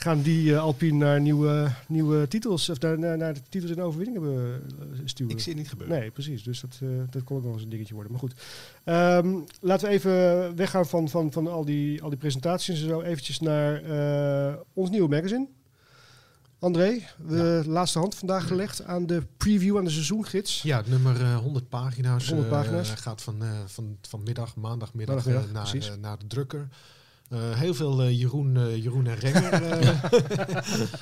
gaan 0.00 0.22
die 0.22 0.44
uh, 0.44 0.58
Alpine 0.58 1.04
naar 1.04 1.20
nieuwe, 1.20 1.72
nieuwe 1.88 2.28
titels, 2.28 2.68
of 2.68 2.80
naar, 2.80 3.18
naar, 3.18 3.34
de 3.34 3.42
titels 3.48 3.70
en 3.70 3.82
overwinningen 3.82 4.22
uh, 4.22 5.00
sturen. 5.04 5.36
Ik 5.36 5.40
zie 5.40 5.52
het 5.52 5.60
niet 5.60 5.70
gebeuren. 5.70 5.98
Nee, 5.98 6.10
precies. 6.10 6.42
Dus 6.42 6.60
dat, 6.60 6.78
uh, 6.82 6.88
dat 7.10 7.24
kon 7.24 7.36
ook 7.36 7.44
nog 7.44 7.52
eens 7.52 7.62
een 7.62 7.68
dingetje 7.68 7.94
worden. 7.94 8.12
Maar 8.12 8.20
goed. 8.20 8.34
Um, 8.84 9.44
laten 9.60 9.88
we 9.88 9.94
even 9.94 10.56
weggaan 10.56 10.86
van, 10.86 11.08
van, 11.08 11.32
van 11.32 11.46
al, 11.46 11.64
die, 11.64 12.02
al 12.02 12.08
die 12.08 12.18
presentaties 12.18 12.82
en 12.82 12.88
zo. 12.88 13.00
Eventjes 13.00 13.40
naar 13.40 13.82
ons 14.72 14.90
nieuwe 14.90 15.08
magazine. 15.08 15.48
André, 16.58 17.02
de 17.28 17.62
ja. 17.64 17.70
laatste 17.70 17.98
hand 17.98 18.14
vandaag 18.14 18.46
gelegd 18.46 18.84
aan 18.84 19.06
de 19.06 19.22
preview 19.36 19.78
aan 19.78 19.84
de 19.84 19.90
seizoengids. 19.90 20.62
Ja, 20.62 20.82
nummer 20.86 21.34
100 21.34 21.68
pagina's. 21.68 22.28
100 22.28 22.48
pagina's. 22.48 22.90
gaat 22.90 23.22
van, 23.22 23.42
van, 23.66 23.98
van 24.00 24.22
middag, 24.22 24.56
maandagmiddag, 24.56 25.26
maandagmiddag 25.26 25.90
naar, 25.90 25.98
naar 25.98 26.18
de 26.18 26.26
drukker. 26.26 26.68
Uh, 27.32 27.58
heel 27.58 27.74
veel 27.74 28.04
uh, 28.04 28.18
Jeroen, 28.18 28.54
uh, 28.54 28.76
Jeroen 28.76 29.06
en 29.06 29.14
Renger. 29.14 29.50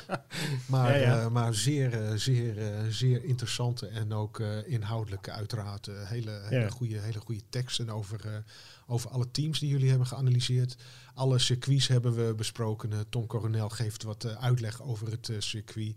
maar, 0.72 0.98
ja, 0.98 1.20
ja. 1.20 1.28
maar 1.28 1.54
zeer, 1.54 2.12
zeer, 2.14 2.54
zeer 2.88 3.24
interessante 3.24 3.86
en 3.86 4.12
ook 4.12 4.40
inhoudelijke 4.66 5.30
uiteraard. 5.30 5.86
hele, 5.92 6.40
hele, 6.44 6.70
goede, 6.70 6.98
hele 6.98 7.20
goede 7.20 7.42
teksten 7.48 7.90
over, 7.90 8.44
over 8.86 9.10
alle 9.10 9.30
teams 9.30 9.58
die 9.58 9.68
jullie 9.68 9.88
hebben 9.88 10.06
geanalyseerd. 10.06 10.76
Alle 11.14 11.38
circuits 11.38 11.88
hebben 11.88 12.14
we 12.14 12.34
besproken. 12.34 12.90
Tom 13.08 13.26
Coronel 13.26 13.68
geeft 13.68 14.02
wat 14.02 14.36
uitleg 14.36 14.82
over 14.82 15.10
het 15.10 15.30
circuit. 15.38 15.96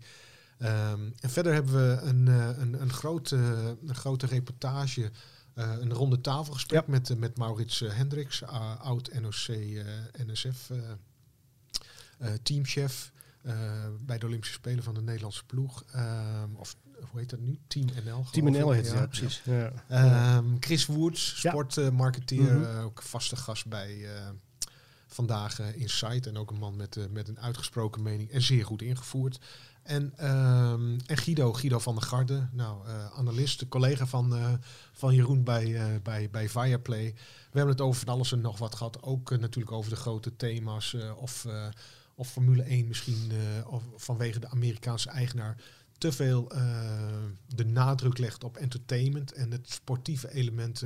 Um, 0.62 1.14
en 1.20 1.30
verder 1.30 1.52
hebben 1.52 1.72
we 1.72 2.00
een, 2.02 2.26
een, 2.26 2.82
een, 2.82 2.92
grote, 2.92 3.36
een 3.86 3.94
grote 3.94 4.26
reportage 4.26 5.10
uh, 5.60 5.72
een 5.80 5.92
ronde 5.92 6.20
tafelgesprek 6.20 6.80
ja. 6.86 6.90
met, 6.90 7.10
uh, 7.10 7.16
met 7.16 7.38
Maurits 7.38 7.80
uh, 7.82 7.92
Hendricks, 7.92 8.42
oud 8.78 9.10
NOC-NSF 9.20 10.70
teamchef 12.42 13.12
bij 14.00 14.18
de 14.18 14.26
Olympische 14.26 14.54
Spelen 14.54 14.84
van 14.84 14.94
de 14.94 15.02
Nederlandse 15.02 15.44
ploeg. 15.44 15.84
Ehm, 15.92 16.54
of 16.54 16.76
hoe 17.10 17.20
heet 17.20 17.30
dat 17.30 17.40
nu? 17.40 17.58
Team 17.66 17.86
NL. 18.04 18.24
Team 18.30 18.50
NL 18.50 18.70
heet 18.70 18.86
het, 18.86 18.98
ja, 18.98 19.06
precies. 19.06 19.42
Ja. 19.44 20.36
Um, 20.36 20.56
Chris 20.60 20.86
Woods, 20.86 21.38
sportmarketeer, 21.38 22.50
-hmm. 22.50 22.78
ook 22.78 23.02
vaste 23.02 23.36
gast 23.36 23.66
bij 23.66 24.08
vandaag 25.14 25.60
in 25.60 25.88
site 25.88 26.28
en 26.28 26.36
ook 26.36 26.50
een 26.50 26.58
man 26.58 26.76
met, 26.76 26.98
met 27.10 27.28
een 27.28 27.40
uitgesproken 27.40 28.02
mening 28.02 28.30
en 28.30 28.42
zeer 28.42 28.64
goed 28.64 28.82
ingevoerd. 28.82 29.38
En, 29.82 30.30
um, 30.30 30.98
en 31.06 31.16
Guido, 31.16 31.52
Guido 31.52 31.78
van 31.78 31.94
der 31.94 32.04
Garde, 32.04 32.48
nou, 32.52 32.86
uh, 32.86 33.06
analist, 33.18 33.68
collega 33.68 34.06
van, 34.06 34.36
uh, 34.36 34.52
van 34.92 35.14
Jeroen 35.14 35.44
bij, 35.44 35.66
uh, 35.66 35.84
bij, 36.02 36.30
bij 36.30 36.48
Viaplay. 36.48 37.14
We 37.50 37.58
hebben 37.58 37.74
het 37.74 37.80
over 37.80 38.00
van 38.00 38.14
alles 38.14 38.32
en 38.32 38.40
nog 38.40 38.58
wat 38.58 38.74
gehad. 38.74 39.02
Ook 39.02 39.30
natuurlijk 39.30 39.72
over 39.72 39.90
de 39.90 39.96
grote 39.96 40.36
thema's. 40.36 40.96
of, 41.16 41.46
of 42.14 42.30
Formule 42.30 42.62
1 42.62 42.88
misschien 42.88 43.32
of 43.66 43.82
vanwege 43.96 44.40
de 44.40 44.48
Amerikaanse 44.48 45.10
eigenaar 45.10 45.56
te 45.98 46.12
veel 46.12 46.52
de 47.46 47.64
nadruk 47.64 48.18
legt 48.18 48.44
op 48.44 48.56
entertainment. 48.56 49.32
En 49.32 49.50
het 49.50 49.70
sportieve 49.70 50.32
element 50.32 50.80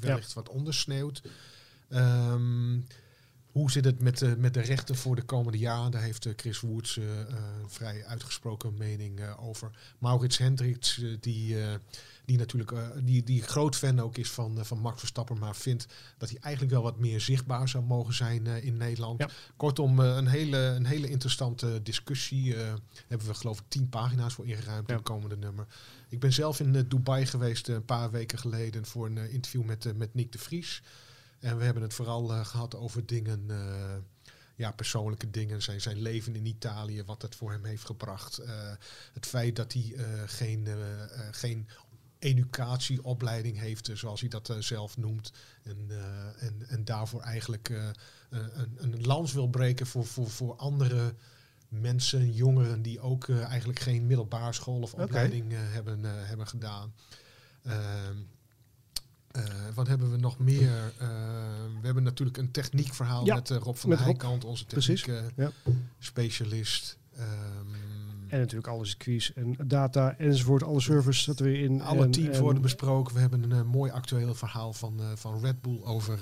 wellicht 0.00 0.28
ja. 0.28 0.34
wat 0.34 0.48
ondersneeuwt. 0.48 1.22
Um, 1.88 2.86
hoe 3.52 3.70
zit 3.70 3.84
het 3.84 4.00
met 4.00 4.18
de, 4.18 4.36
met 4.38 4.54
de 4.54 4.60
rechten 4.60 4.96
voor 4.96 5.16
de 5.16 5.22
komende 5.22 5.58
jaren? 5.58 5.90
Daar 5.90 6.02
heeft 6.02 6.26
eh, 6.26 6.32
Chris 6.36 6.60
Woods 6.60 6.96
uh, 6.96 7.04
een 7.18 7.70
vrij 7.70 8.04
uitgesproken 8.04 8.74
mening 8.76 9.20
uh, 9.20 9.48
over. 9.48 9.70
Maurits 9.98 10.38
Hendricks, 10.38 11.02
die, 11.20 11.56
die 12.24 12.38
natuurlijk 12.38 12.72
die, 13.04 13.22
die 13.22 13.42
groot 13.42 13.76
fan 13.76 14.00
ook 14.00 14.16
is 14.16 14.30
van, 14.30 14.64
van 14.64 14.78
Max 14.78 14.98
Verstappen, 14.98 15.38
maar 15.38 15.56
vindt 15.56 15.86
dat 16.18 16.28
hij 16.28 16.38
eigenlijk 16.40 16.74
wel 16.74 16.82
wat 16.82 16.98
meer 16.98 17.20
zichtbaar 17.20 17.68
zou 17.68 17.84
mogen 17.84 18.14
zijn 18.14 18.46
in 18.46 18.76
Nederland. 18.76 19.24
Kortom, 19.56 19.98
een, 19.98 20.26
hele, 20.26 20.56
een 20.56 20.86
hele 20.86 21.08
interessante 21.08 21.82
discussie. 21.82 22.54
hebben 23.08 23.26
we 23.26 23.34
geloof 23.34 23.58
ik 23.58 23.64
tien 23.68 23.88
pagina's 23.88 24.34
voor 24.34 24.46
ingeruimd 24.46 24.86
ja. 24.86 24.92
in 24.92 25.00
het 25.00 25.08
komende 25.08 25.36
nummer. 25.36 25.66
Ik 26.08 26.20
ben 26.20 26.32
zelf 26.32 26.60
in 26.60 26.84
Dubai 26.88 27.26
geweest 27.26 27.68
een 27.68 27.84
paar 27.84 28.10
weken 28.10 28.38
geleden 28.38 28.86
voor 28.86 29.06
een 29.06 29.30
interview 29.30 29.64
met, 29.64 29.96
met 29.96 30.14
Nick 30.14 30.32
de 30.32 30.38
Vries. 30.38 30.82
En 31.40 31.58
we 31.58 31.64
hebben 31.64 31.82
het 31.82 31.94
vooral 31.94 32.32
uh, 32.32 32.44
gehad 32.44 32.74
over 32.74 33.06
dingen, 33.06 33.44
uh, 33.46 33.94
ja, 34.56 34.70
persoonlijke 34.70 35.30
dingen, 35.30 35.62
zijn, 35.62 35.80
zijn 35.80 36.00
leven 36.00 36.36
in 36.36 36.46
Italië, 36.46 37.04
wat 37.04 37.22
het 37.22 37.34
voor 37.34 37.50
hem 37.50 37.64
heeft 37.64 37.84
gebracht. 37.84 38.40
Uh, 38.40 38.46
het 39.12 39.26
feit 39.26 39.56
dat 39.56 39.72
hij 39.72 39.94
geen, 40.26 40.68
geen 41.30 41.68
educatieopleiding 42.18 43.58
heeft, 43.58 43.90
zoals 43.94 44.20
hij 44.20 44.28
dat 44.28 44.56
zelf 44.58 44.96
noemt. 44.96 45.32
En, 45.62 45.90
en, 46.38 46.64
en 46.68 46.84
daarvoor 46.84 47.20
eigenlijk 47.20 47.68
een, 48.30 48.76
een 48.76 49.06
lans 49.06 49.32
wil 49.32 49.48
breken 49.48 49.86
voor, 49.86 50.06
voor, 50.06 50.30
voor 50.30 50.56
andere 50.56 51.14
mensen, 51.68 52.32
jongeren 52.32 52.82
die 52.82 53.00
ook 53.00 53.28
eigenlijk 53.28 53.78
geen 53.78 54.06
middelbare 54.06 54.52
school 54.52 54.80
of 54.80 54.94
opleiding 54.94 55.44
okay. 55.44 55.64
hebben, 55.64 56.04
hebben 56.04 56.46
gedaan. 56.46 56.94
Ehm, 57.62 58.16
uh, 59.36 59.42
wat 59.74 59.86
hebben 59.86 60.10
we 60.10 60.16
nog 60.16 60.38
meer? 60.38 60.92
Uh, 61.02 61.08
we 61.80 61.86
hebben 61.86 62.02
natuurlijk 62.02 62.38
een 62.38 62.50
techniekverhaal 62.50 63.24
ja, 63.24 63.34
met 63.34 63.50
uh, 63.50 63.58
Rob 63.58 63.76
van 63.76 63.90
der 63.90 64.02
Heijkant, 64.02 64.44
onze 64.44 64.66
techniek 64.66 65.10
ja. 65.36 65.50
specialist. 65.98 66.98
Um, 67.18 67.24
en 68.28 68.38
natuurlijk 68.38 68.68
alle 68.68 68.84
circuits 68.84 69.32
en 69.32 69.56
data 69.64 70.14
enzovoort, 70.18 70.62
alle 70.62 70.80
servers 70.80 71.24
dat 71.24 71.38
we 71.38 71.58
in. 71.58 71.82
Alle 71.82 72.04
en, 72.04 72.10
teams 72.10 72.36
en 72.36 72.42
worden 72.42 72.62
besproken. 72.62 73.14
We 73.14 73.20
hebben 73.20 73.50
een 73.50 73.66
mooi 73.66 73.90
actueel 73.90 74.34
verhaal 74.34 74.72
van, 74.72 75.00
van 75.14 75.40
Red 75.40 75.62
Bull 75.62 75.80
over 75.84 76.18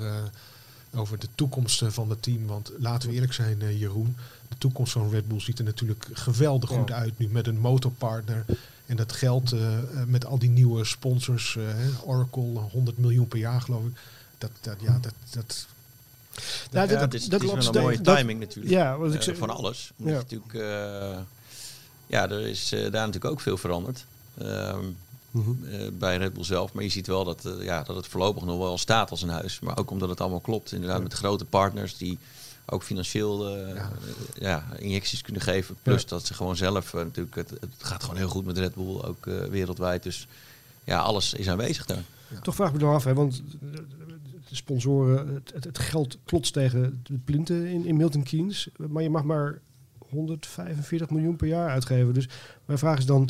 over 0.94 1.18
de 1.18 1.28
toekomst 1.34 1.82
eh, 1.82 1.88
van 1.88 2.10
het 2.10 2.22
team. 2.22 2.46
Want 2.46 2.72
laten 2.78 3.08
we 3.08 3.14
eerlijk 3.14 3.32
zijn, 3.32 3.62
eh, 3.62 3.80
Jeroen. 3.80 4.16
De 4.48 4.58
toekomst 4.58 4.92
van 4.92 5.11
Red 5.11 5.28
Bull 5.28 5.40
ziet 5.40 5.58
er 5.58 5.64
natuurlijk 5.64 6.06
geweldig 6.12 6.70
goed 6.70 6.90
uit 6.92 7.18
nu 7.18 7.28
met 7.28 7.46
een 7.46 7.58
motorpartner. 7.58 8.44
En 8.87 8.96
dat 8.96 9.12
geld 9.12 9.52
eh, 9.52 9.78
eh, 9.78 9.82
met 10.06 10.24
al 10.26 10.38
die 10.38 10.50
nieuwe 10.50 10.84
sponsors, 10.84 11.56
eh, 11.56 11.62
hè, 11.66 11.88
Oracle, 12.04 12.58
100 12.58 12.98
miljoen 12.98 13.28
per 13.28 13.38
jaar 13.38 13.61
geloof 13.61 13.84
ik. 13.84 13.98
Dat, 14.38 14.50
dat, 14.61 14.76
ja, 14.80 14.98
dat, 15.00 15.12
dat, 15.30 15.66
Nou, 16.70 16.88
Ja, 16.90 16.96
dat- 17.00 17.14
is, 17.14 17.26
dat 17.26 17.42
is 17.42 17.46
wel 17.52 17.66
een 17.74 17.82
mooie 17.82 18.00
dat- 18.00 18.16
timing 18.16 18.40
natuurlijk. 18.40 18.74
Ja, 18.74 18.96
wat 18.98 19.08
ik 19.12 19.18
Eh, 19.18 19.22
zeg, 19.22 19.37
van 19.37 19.50
alles. 19.50 19.92
Ja. 19.96 20.11
natuurlijk, 20.11 20.54
eh, 20.54 21.18
ja, 22.06 22.30
er 22.30 22.46
is 22.46 22.72
eh, 22.72 22.80
daar 22.80 22.90
natuurlijk 22.92 23.24
ook 23.24 23.40
veel 23.40 23.56
veranderd. 23.56 24.04
Ehm, 24.38 24.84
Mhm. 25.30 25.50
eh, 25.70 25.88
bij 25.92 26.16
Red 26.16 26.32
Bull 26.32 26.44
zelf. 26.44 26.72
Maar 26.72 26.84
je 26.84 26.90
ziet 26.90 27.06
wel 27.06 27.24
dat, 27.24 27.44
eh, 27.44 27.64
ja, 27.64 27.82
dat 27.82 27.96
het 27.96 28.06
voorlopig 28.06 28.44
nog 28.44 28.58
wel 28.58 28.78
staat 28.78 29.11
als 29.11 29.22
een 29.22 29.28
huis. 29.28 29.61
Maar 29.61 29.78
ook 29.78 29.90
omdat 29.90 30.08
het 30.08 30.20
allemaal 30.20 30.40
klopt. 30.40 30.72
Inderdaad, 30.72 31.02
met 31.02 31.12
grote 31.14 31.44
partners 31.44 31.96
die 31.96 32.18
ook 32.70 32.83
financieel 32.83 33.57
eh, 33.57 33.74
Ja. 33.74 33.90
ja, 34.35 34.64
injecties 34.78 35.22
kunnen 35.22 35.42
geven. 35.42 35.76
Plus 35.83 36.07
dat 36.07 36.26
ze 36.26 36.35
gewoon 36.35 36.57
zelf 36.57 36.94
eh, 36.94 37.00
natuurlijk, 37.00 37.35
het, 37.35 37.50
het 37.50 37.70
gaat 37.78 38.02
gewoon 38.02 38.16
heel 38.16 38.28
goed 38.28 38.44
met 38.44 38.59
Red 38.59 38.74
Bull, 38.74 39.00
ook 39.02 39.26
eh, 39.26 39.44
wereldwijd. 39.44 40.02
Dus 40.02 40.26
ja, 40.85 40.98
alles 40.98 41.35
is 41.35 41.48
aanwezig 41.48 41.87
daar. 41.87 42.02
Toch 42.42 42.54
vraag 42.54 42.68
ik 42.68 42.74
me 42.74 42.81
dan 42.81 42.94
af, 42.94 43.04
hè, 43.04 43.14
want 43.14 43.42
de 44.48 44.54
sponsoren, 44.54 45.35
het, 45.35 45.52
het, 45.54 45.64
het 45.64 45.78
geld 45.78 46.18
klotst 46.24 46.52
tegen 46.52 47.00
de 47.02 47.18
plinten 47.24 47.66
in, 47.66 47.87
in 47.87 47.96
Milton 47.96 48.22
Keynes. 48.22 48.68
Maar 48.76 49.02
je 49.02 49.11
mag 49.11 49.24
maar 49.24 49.59
145 49.98 51.11
miljoen 51.11 51.37
per 51.37 51.48
jaar 51.48 51.70
uitgeven. 51.70 52.14
Dus 52.14 52.28
mijn 52.64 52.78
vraag 52.78 52.98
is 52.98 53.07
dan, 53.07 53.28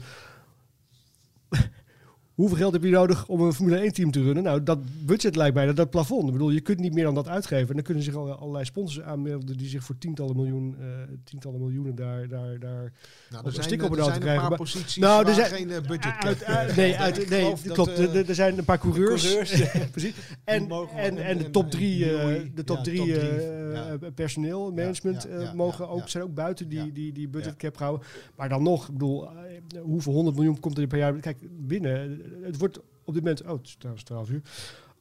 hoeveel 2.39 2.57
geld 2.57 2.73
heb 2.73 2.83
je 2.83 2.91
nodig 2.91 3.27
om 3.29 3.41
een 3.41 3.53
Formule 3.53 3.77
1 3.79 3.93
team 3.93 4.11
te 4.11 4.23
runnen? 4.23 4.43
Nou, 4.43 4.63
dat 4.63 4.79
budget 5.07 5.37
lijkt 5.37 5.55
mij 5.55 5.67
dat, 5.67 5.77
dat 5.77 5.91
plafond. 5.91 6.27
Ik 6.27 6.33
bedoel, 6.33 6.51
je 6.51 6.61
kunt 6.61 6.79
niet 6.79 6.95
meer 6.95 7.05
dan 7.05 7.15
dat 7.15 7.29
uitgeven. 7.29 7.69
En 7.69 7.75
dan 7.75 7.83
kunnen 7.83 8.03
zich 8.03 8.15
al, 8.15 8.31
allerlei 8.33 8.65
sponsors 8.65 9.05
aanmelden 9.07 9.57
die 9.57 9.69
zich 9.69 9.85
voor 9.85 9.99
tientallen, 9.99 10.37
miljoen, 10.37 10.77
eh, 10.81 10.87
tientallen 11.25 11.61
miljoenen 11.61 11.95
daar, 11.95 12.29
daar, 12.29 12.59
daar 12.59 12.93
nou, 13.31 13.45
een 13.45 13.45
er 13.45 13.53
stik 13.53 13.69
zijn, 13.69 13.83
op 13.83 13.91
een 13.91 13.97
er 13.97 14.03
auto 14.03 14.05
zijn 14.05 14.21
krijgen, 14.21 14.43
een 14.43 14.49
paar 14.49 14.49
maar- 14.49 14.59
posities 14.59 14.97
Nou, 14.97 15.27
er 15.27 15.35
zijn- 15.35 15.51
geen 15.51 15.71
eh, 15.71 15.81
budget 15.81 16.13
uit, 16.19 16.39
cap, 16.39 16.49
uit- 16.49 16.71
eh, 16.71 16.77
nee, 16.77 16.97
uit, 16.97 17.29
nee 17.31 17.55
klopt. 17.73 17.99
eh, 17.99 18.29
Er- 18.29 18.35
zijn 18.35 18.59
een 18.59 18.65
paar 18.65 18.79
coureurs. 18.79 19.23
coureurs, 19.23 19.71
precies. 19.91 20.15
En, 20.45 20.69
en, 20.97 21.19
en- 21.19 21.39
de 21.39 21.51
top 21.51 21.71
drie, 21.71 22.17
eh, 22.19 22.41
de 22.55 22.65
top 22.65 22.77
ja, 22.77 22.83
drie 22.83 22.97
top 22.97 23.07
drie, 23.07 23.19
eh, 23.21 23.73
ja. 23.73 23.87
eh, 24.01 24.09
personeel, 24.15 24.73
management, 24.73 25.25
eh, 25.29 25.53
mogen 25.53 25.85
ja, 25.85 25.91
ook, 25.91 25.99
ja. 26.01 26.07
zijn 26.07 26.25
ook 26.25 26.35
buiten 26.35 26.69
die, 26.69 26.79
Ja. 26.85 26.91
die, 26.93 27.13
die 27.13 27.29
budget 27.29 27.57
cap 27.57 27.77
houden. 27.79 28.07
Maar 28.37 28.49
dan 28.49 28.63
nog, 28.63 28.87
ik 28.87 28.93
bedoel, 28.93 29.29
eh, 29.29 29.81
hoeveel 29.83 30.13
honderd 30.13 30.37
miljoen 30.37 30.61
komt 30.61 30.79
er 30.79 30.87
per 30.87 30.99
jaar? 30.99 31.13
Kijk, 31.13 31.39
binnen, 31.51 32.23
het 32.43 32.59
wordt 32.59 32.79
op 33.05 33.15
dit 33.15 33.23
moment, 33.23 33.43
oh, 33.43 33.51
het 33.51 33.67
is 33.67 33.77
trouwens 33.79 34.05
12 34.05 34.31
uur. 34.31 34.43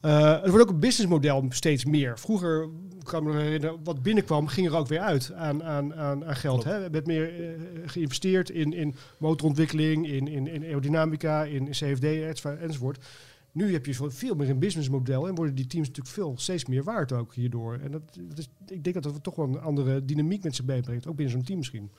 Eh, 0.00 0.40
het 0.40 0.50
wordt 0.50 0.64
ook 0.64 0.70
een 0.70 0.80
businessmodel 0.80 1.46
steeds 1.48 1.84
meer. 1.84 2.18
Vroeger, 2.18 2.62
ik 2.98 3.04
kan 3.04 3.24
me 3.24 3.32
nog 3.32 3.42
herinneren, 3.42 3.78
wat 3.84 4.02
binnenkwam, 4.02 4.46
ging 4.46 4.66
er 4.66 4.76
ook 4.76 4.86
weer 4.86 5.00
uit 5.00 5.32
aan, 5.32 5.64
aan, 5.64 5.94
aan, 5.94 6.24
aan 6.24 6.36
geld. 6.36 6.64
Hè? 6.64 6.84
Er 6.84 6.90
werd 6.90 7.06
meer 7.06 7.40
eh, 7.40 7.60
geïnvesteerd 7.86 8.50
in, 8.50 8.72
in 8.72 8.94
motorontwikkeling, 9.18 10.08
in, 10.08 10.28
in, 10.28 10.46
in 10.46 10.62
aerodynamica, 10.62 11.44
in 11.44 11.70
CFD 11.70 12.04
enzovoort. 12.44 13.04
Nu 13.52 13.72
heb 13.72 13.86
je 13.86 13.94
veel 13.94 14.34
meer 14.34 14.50
een 14.50 14.58
businessmodel 14.58 15.28
en 15.28 15.34
worden 15.34 15.54
die 15.54 15.66
teams 15.66 15.86
natuurlijk 15.86 16.14
veel 16.14 16.34
steeds 16.36 16.66
meer 16.66 16.84
waard 16.84 17.12
ook 17.12 17.34
hierdoor. 17.34 17.74
En 17.74 17.90
dat, 17.90 18.02
dat 18.20 18.38
is, 18.38 18.48
ik 18.66 18.84
denk 18.84 19.02
dat 19.02 19.12
dat 19.12 19.22
toch 19.22 19.34
wel 19.34 19.46
een 19.46 19.60
andere 19.60 20.04
dynamiek 20.04 20.42
met 20.42 20.54
zich 20.54 20.64
meebrengt, 20.64 21.06
ook 21.06 21.16
binnen 21.16 21.34
zo'n 21.34 21.44
team 21.44 21.58
misschien. 21.58 21.90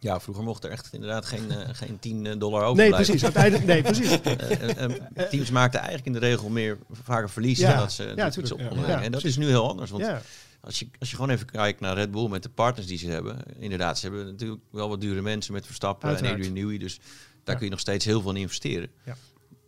Ja, 0.00 0.20
vroeger 0.20 0.44
mocht 0.44 0.64
er 0.64 0.70
echt 0.70 0.88
inderdaad 0.92 1.24
geen, 1.26 1.50
eh, 1.50 1.68
geen 1.82 1.98
10 1.98 2.38
dollar 2.38 2.60
Nee, 2.60 2.68
overblijven. 2.70 2.96
precies. 3.04 3.24
Uiteindelijk, 3.24 3.64
nee, 3.66 3.82
precies. 3.82 4.10
Eh, 4.20 4.70
eh, 4.84 4.84
eh, 5.14 5.28
teams 5.30 5.50
maakten 5.50 5.78
eigenlijk 5.80 6.06
in 6.08 6.12
de 6.20 6.26
regel 6.26 6.48
meer 6.48 6.78
vaker 6.90 7.30
verlies 7.30 7.58
Ja. 7.58 7.68
dan 7.70 7.78
dat 7.78 7.92
ze 7.92 8.12
Ja, 8.16 8.26
iets 8.36 8.52
op 8.52 8.60
Ja. 8.86 9.02
En 9.02 9.12
dat 9.12 9.24
is 9.24 9.36
nu 9.36 9.46
heel 9.46 9.68
anders. 9.68 9.90
Want 9.90 10.06
als, 10.60 10.78
je, 10.78 10.88
als 10.98 11.10
je 11.10 11.16
gewoon 11.16 11.30
even 11.30 11.46
kijkt 11.46 11.80
naar 11.80 11.94
Red 11.94 12.10
Bull 12.10 12.28
met 12.28 12.42
de 12.42 12.48
partners 12.48 12.86
die 12.86 12.98
ze 12.98 13.10
hebben. 13.10 13.38
Inderdaad, 13.58 13.98
ze 13.98 14.06
hebben 14.06 14.26
natuurlijk 14.26 14.60
wel 14.70 14.88
wat 14.88 15.00
dure 15.00 15.22
mensen 15.22 15.52
met 15.52 15.66
Verstappen 15.66 16.08
Uiteraard. 16.08 16.34
en 16.34 16.40
Adrian 16.40 16.62
Newey. 16.62 16.78
Dus 16.78 17.00
daar 17.44 17.56
kun 17.56 17.64
je 17.64 17.70
nog 17.70 17.80
steeds 17.80 18.04
heel 18.04 18.20
veel 18.20 18.30
in 18.30 18.36
investeren. 18.36 18.90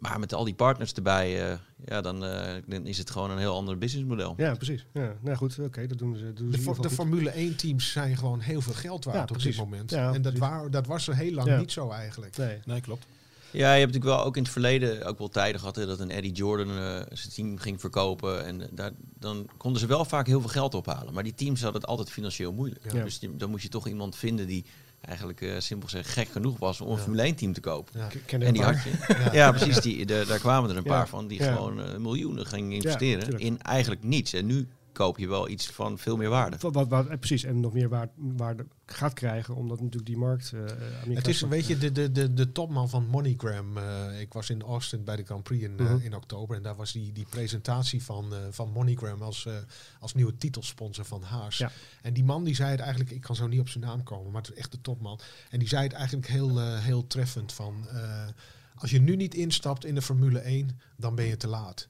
Maar 0.00 0.18
met 0.20 0.34
al 0.34 0.44
die 0.44 0.54
partners 0.54 0.92
erbij, 0.92 1.50
eh, 1.50 1.58
ja, 1.84 2.00
dan, 2.00 2.24
eh, 2.24 2.54
dan 2.66 2.86
is 2.86 2.98
het 2.98 3.10
gewoon 3.10 3.30
een 3.30 3.38
heel 3.38 3.54
ander 3.54 3.78
businessmodel. 3.78 4.34
ja, 4.36 4.54
precies. 4.54 4.86
Ja, 4.92 5.12
nou 5.20 5.36
goed, 5.36 5.58
oké, 5.58 5.86
dat 5.86 5.98
doen 5.98 6.16
ze. 6.16 6.32
Doen 6.32 6.52
ze 6.52 6.58
in 6.58 6.72
De, 6.74 6.80
de. 6.80 6.90
Formule 6.90 7.30
1 7.30 7.56
teams 7.56 7.92
zijn 7.92 8.16
gewoon 8.16 8.40
heel 8.40 8.60
veel 8.60 8.72
geld 8.74 9.04
waard 9.04 9.28
Ja, 9.28 9.34
op 9.36 9.42
dit 9.42 9.56
moment. 9.56 9.90
Ja, 9.90 10.12
en 10.12 10.22
dat, 10.22 10.38
waar, 10.38 10.70
dat 10.70 10.86
was 10.86 11.08
er 11.08 11.16
heel 11.16 11.32
lang 11.32 11.48
Ja. 11.48 11.58
niet 11.58 11.72
zo 11.72 11.90
eigenlijk. 11.90 12.36
Nee. 12.36 12.58
Nee, 12.64 12.80
klopt. 12.80 13.06
Ja, 13.52 13.72
je 13.74 13.80
hebt 13.80 13.92
natuurlijk 13.92 14.16
wel 14.20 14.24
ook 14.26 14.36
in 14.36 14.42
het 14.42 14.52
verleden 14.52 15.04
ook 15.06 15.18
wel 15.18 15.28
tijden 15.28 15.60
gehad 15.60 15.76
hè, 15.76 15.86
dat 15.86 16.00
een 16.00 16.10
Eddie 16.10 16.32
Jordan 16.32 16.68
eh, 16.68 17.00
zijn 17.12 17.32
team 17.34 17.58
ging 17.58 17.80
verkopen. 17.80 18.44
En 18.44 18.68
daar, 18.72 18.90
dan 19.18 19.48
konden 19.56 19.80
ze 19.80 19.86
wel 19.86 20.04
vaak 20.04 20.26
heel 20.26 20.40
veel 20.40 20.48
geld 20.50 20.74
ophalen. 20.74 21.14
Maar 21.14 21.22
die 21.22 21.34
teams 21.34 21.62
hadden 21.62 21.80
het 21.80 21.90
altijd 21.90 22.10
financieel 22.10 22.52
moeilijk. 22.52 22.92
Ja. 22.92 23.04
Dus 23.04 23.18
die- 23.18 23.36
dan 23.36 23.50
moest 23.50 23.62
je 23.62 23.68
toch 23.68 23.86
iemand 23.88 24.16
vinden 24.16 24.46
die 24.46 24.64
eigenlijk 25.00 25.40
eh, 25.40 25.50
simpel 25.58 25.88
gezegd 25.88 26.08
gek 26.08 26.28
genoeg 26.28 26.58
was 26.58 26.80
om 26.80 26.88
een 26.90 26.96
Ja. 26.96 27.00
Formule 27.02 27.22
1 27.22 27.34
team 27.34 27.52
te 27.52 27.60
kopen. 27.60 28.00
Ja. 28.26 28.38
En 28.38 28.52
die 28.52 28.62
had 28.62 28.82
je. 28.82 28.90
Ja, 29.38 29.50
precies. 29.50 29.80
Die, 29.80 30.06
de- 30.06 30.24
daar 30.28 30.38
kwamen 30.38 30.70
er 30.70 30.76
een 30.76 30.82
Ja. 30.84 30.90
paar 30.90 31.08
van 31.08 31.26
die 31.26 31.42
Ja. 31.42 31.52
gewoon 31.54 31.82
eh, 31.82 31.96
miljoenen 31.96 32.46
gingen 32.46 32.72
investeren 32.72 33.38
in 33.38 33.60
eigenlijk 33.62 34.02
niets. 34.02 34.32
En 34.32 34.46
nu 34.46 34.68
koop 35.00 35.18
je 35.18 35.28
wel 35.28 35.48
iets 35.48 35.66
van 35.70 35.98
veel 35.98 36.16
meer 36.16 36.28
waarde. 36.28 36.56
Wat, 36.60 36.74
wat, 36.74 36.88
wat- 36.88 37.06
eh, 37.06 37.18
precies, 37.18 37.44
en 37.44 37.60
nog 37.60 37.72
meer 37.72 37.88
waarde, 37.88 38.12
waarde 38.16 38.66
gaat 38.86 39.12
krijgen, 39.12 39.54
omdat 39.54 39.78
natuurlijk 39.78 40.06
die 40.06 40.16
markt... 40.16 40.52
eh 40.52 40.58
Amerikaanse 40.60 41.12
Het 41.12 41.26
is, 41.28 41.40
weet 41.40 41.66
je, 41.66 41.78
de, 41.78 41.92
de, 41.92 42.12
de, 42.12 42.34
de 42.34 42.52
topman 42.52 42.88
van 42.88 43.06
MoneyGram. 43.06 43.76
eh, 43.76 44.20
ik 44.20 44.32
was 44.32 44.50
in 44.50 44.62
Austin 44.62 45.04
bij 45.04 45.16
de 45.16 45.24
Grand 45.24 45.42
Prix 45.42 45.64
in, 45.64 45.78
eh, 45.78 45.84
Mhm. 45.86 46.00
in 46.04 46.14
oktober. 46.14 46.56
En 46.56 46.62
daar 46.62 46.76
was 46.76 46.92
die, 46.92 47.12
die 47.12 47.26
presentatie 47.30 48.02
van, 48.02 48.34
eh, 48.34 48.38
van 48.50 48.70
MoneyGram 48.70 49.22
als, 49.22 49.46
eh, 49.46 49.54
als 50.00 50.14
nieuwe 50.14 50.36
titelsponsor 50.36 51.04
van 51.04 51.22
Haas. 51.22 51.58
Ja. 51.58 51.70
En 52.02 52.12
die 52.12 52.24
man 52.24 52.44
die 52.44 52.54
zei 52.54 52.70
het 52.70 52.80
eigenlijk, 52.80 53.10
ik 53.10 53.20
kan 53.20 53.36
zo 53.36 53.46
niet 53.46 53.60
op 53.60 53.68
zijn 53.68 53.84
naam 53.84 54.02
komen, 54.02 54.32
maar 54.32 54.42
het 54.42 54.50
is 54.50 54.56
echt 54.58 54.72
de 54.72 54.80
topman. 54.80 55.20
En 55.50 55.58
die 55.58 55.68
zei 55.68 55.82
het 55.82 55.92
eigenlijk 55.92 56.26
heel, 56.28 56.60
eh, 56.60 56.78
heel 56.78 57.06
treffend 57.06 57.52
van, 57.52 57.88
eh, 57.88 58.26
als 58.74 58.90
je 58.90 59.00
nu 59.00 59.16
niet 59.16 59.34
instapt 59.34 59.84
in 59.84 59.94
de 59.94 60.02
Formule 60.02 60.40
1, 60.48 60.78
dan 60.96 61.14
ben 61.14 61.24
je 61.24 61.36
te 61.36 61.48
laat. 61.48 61.88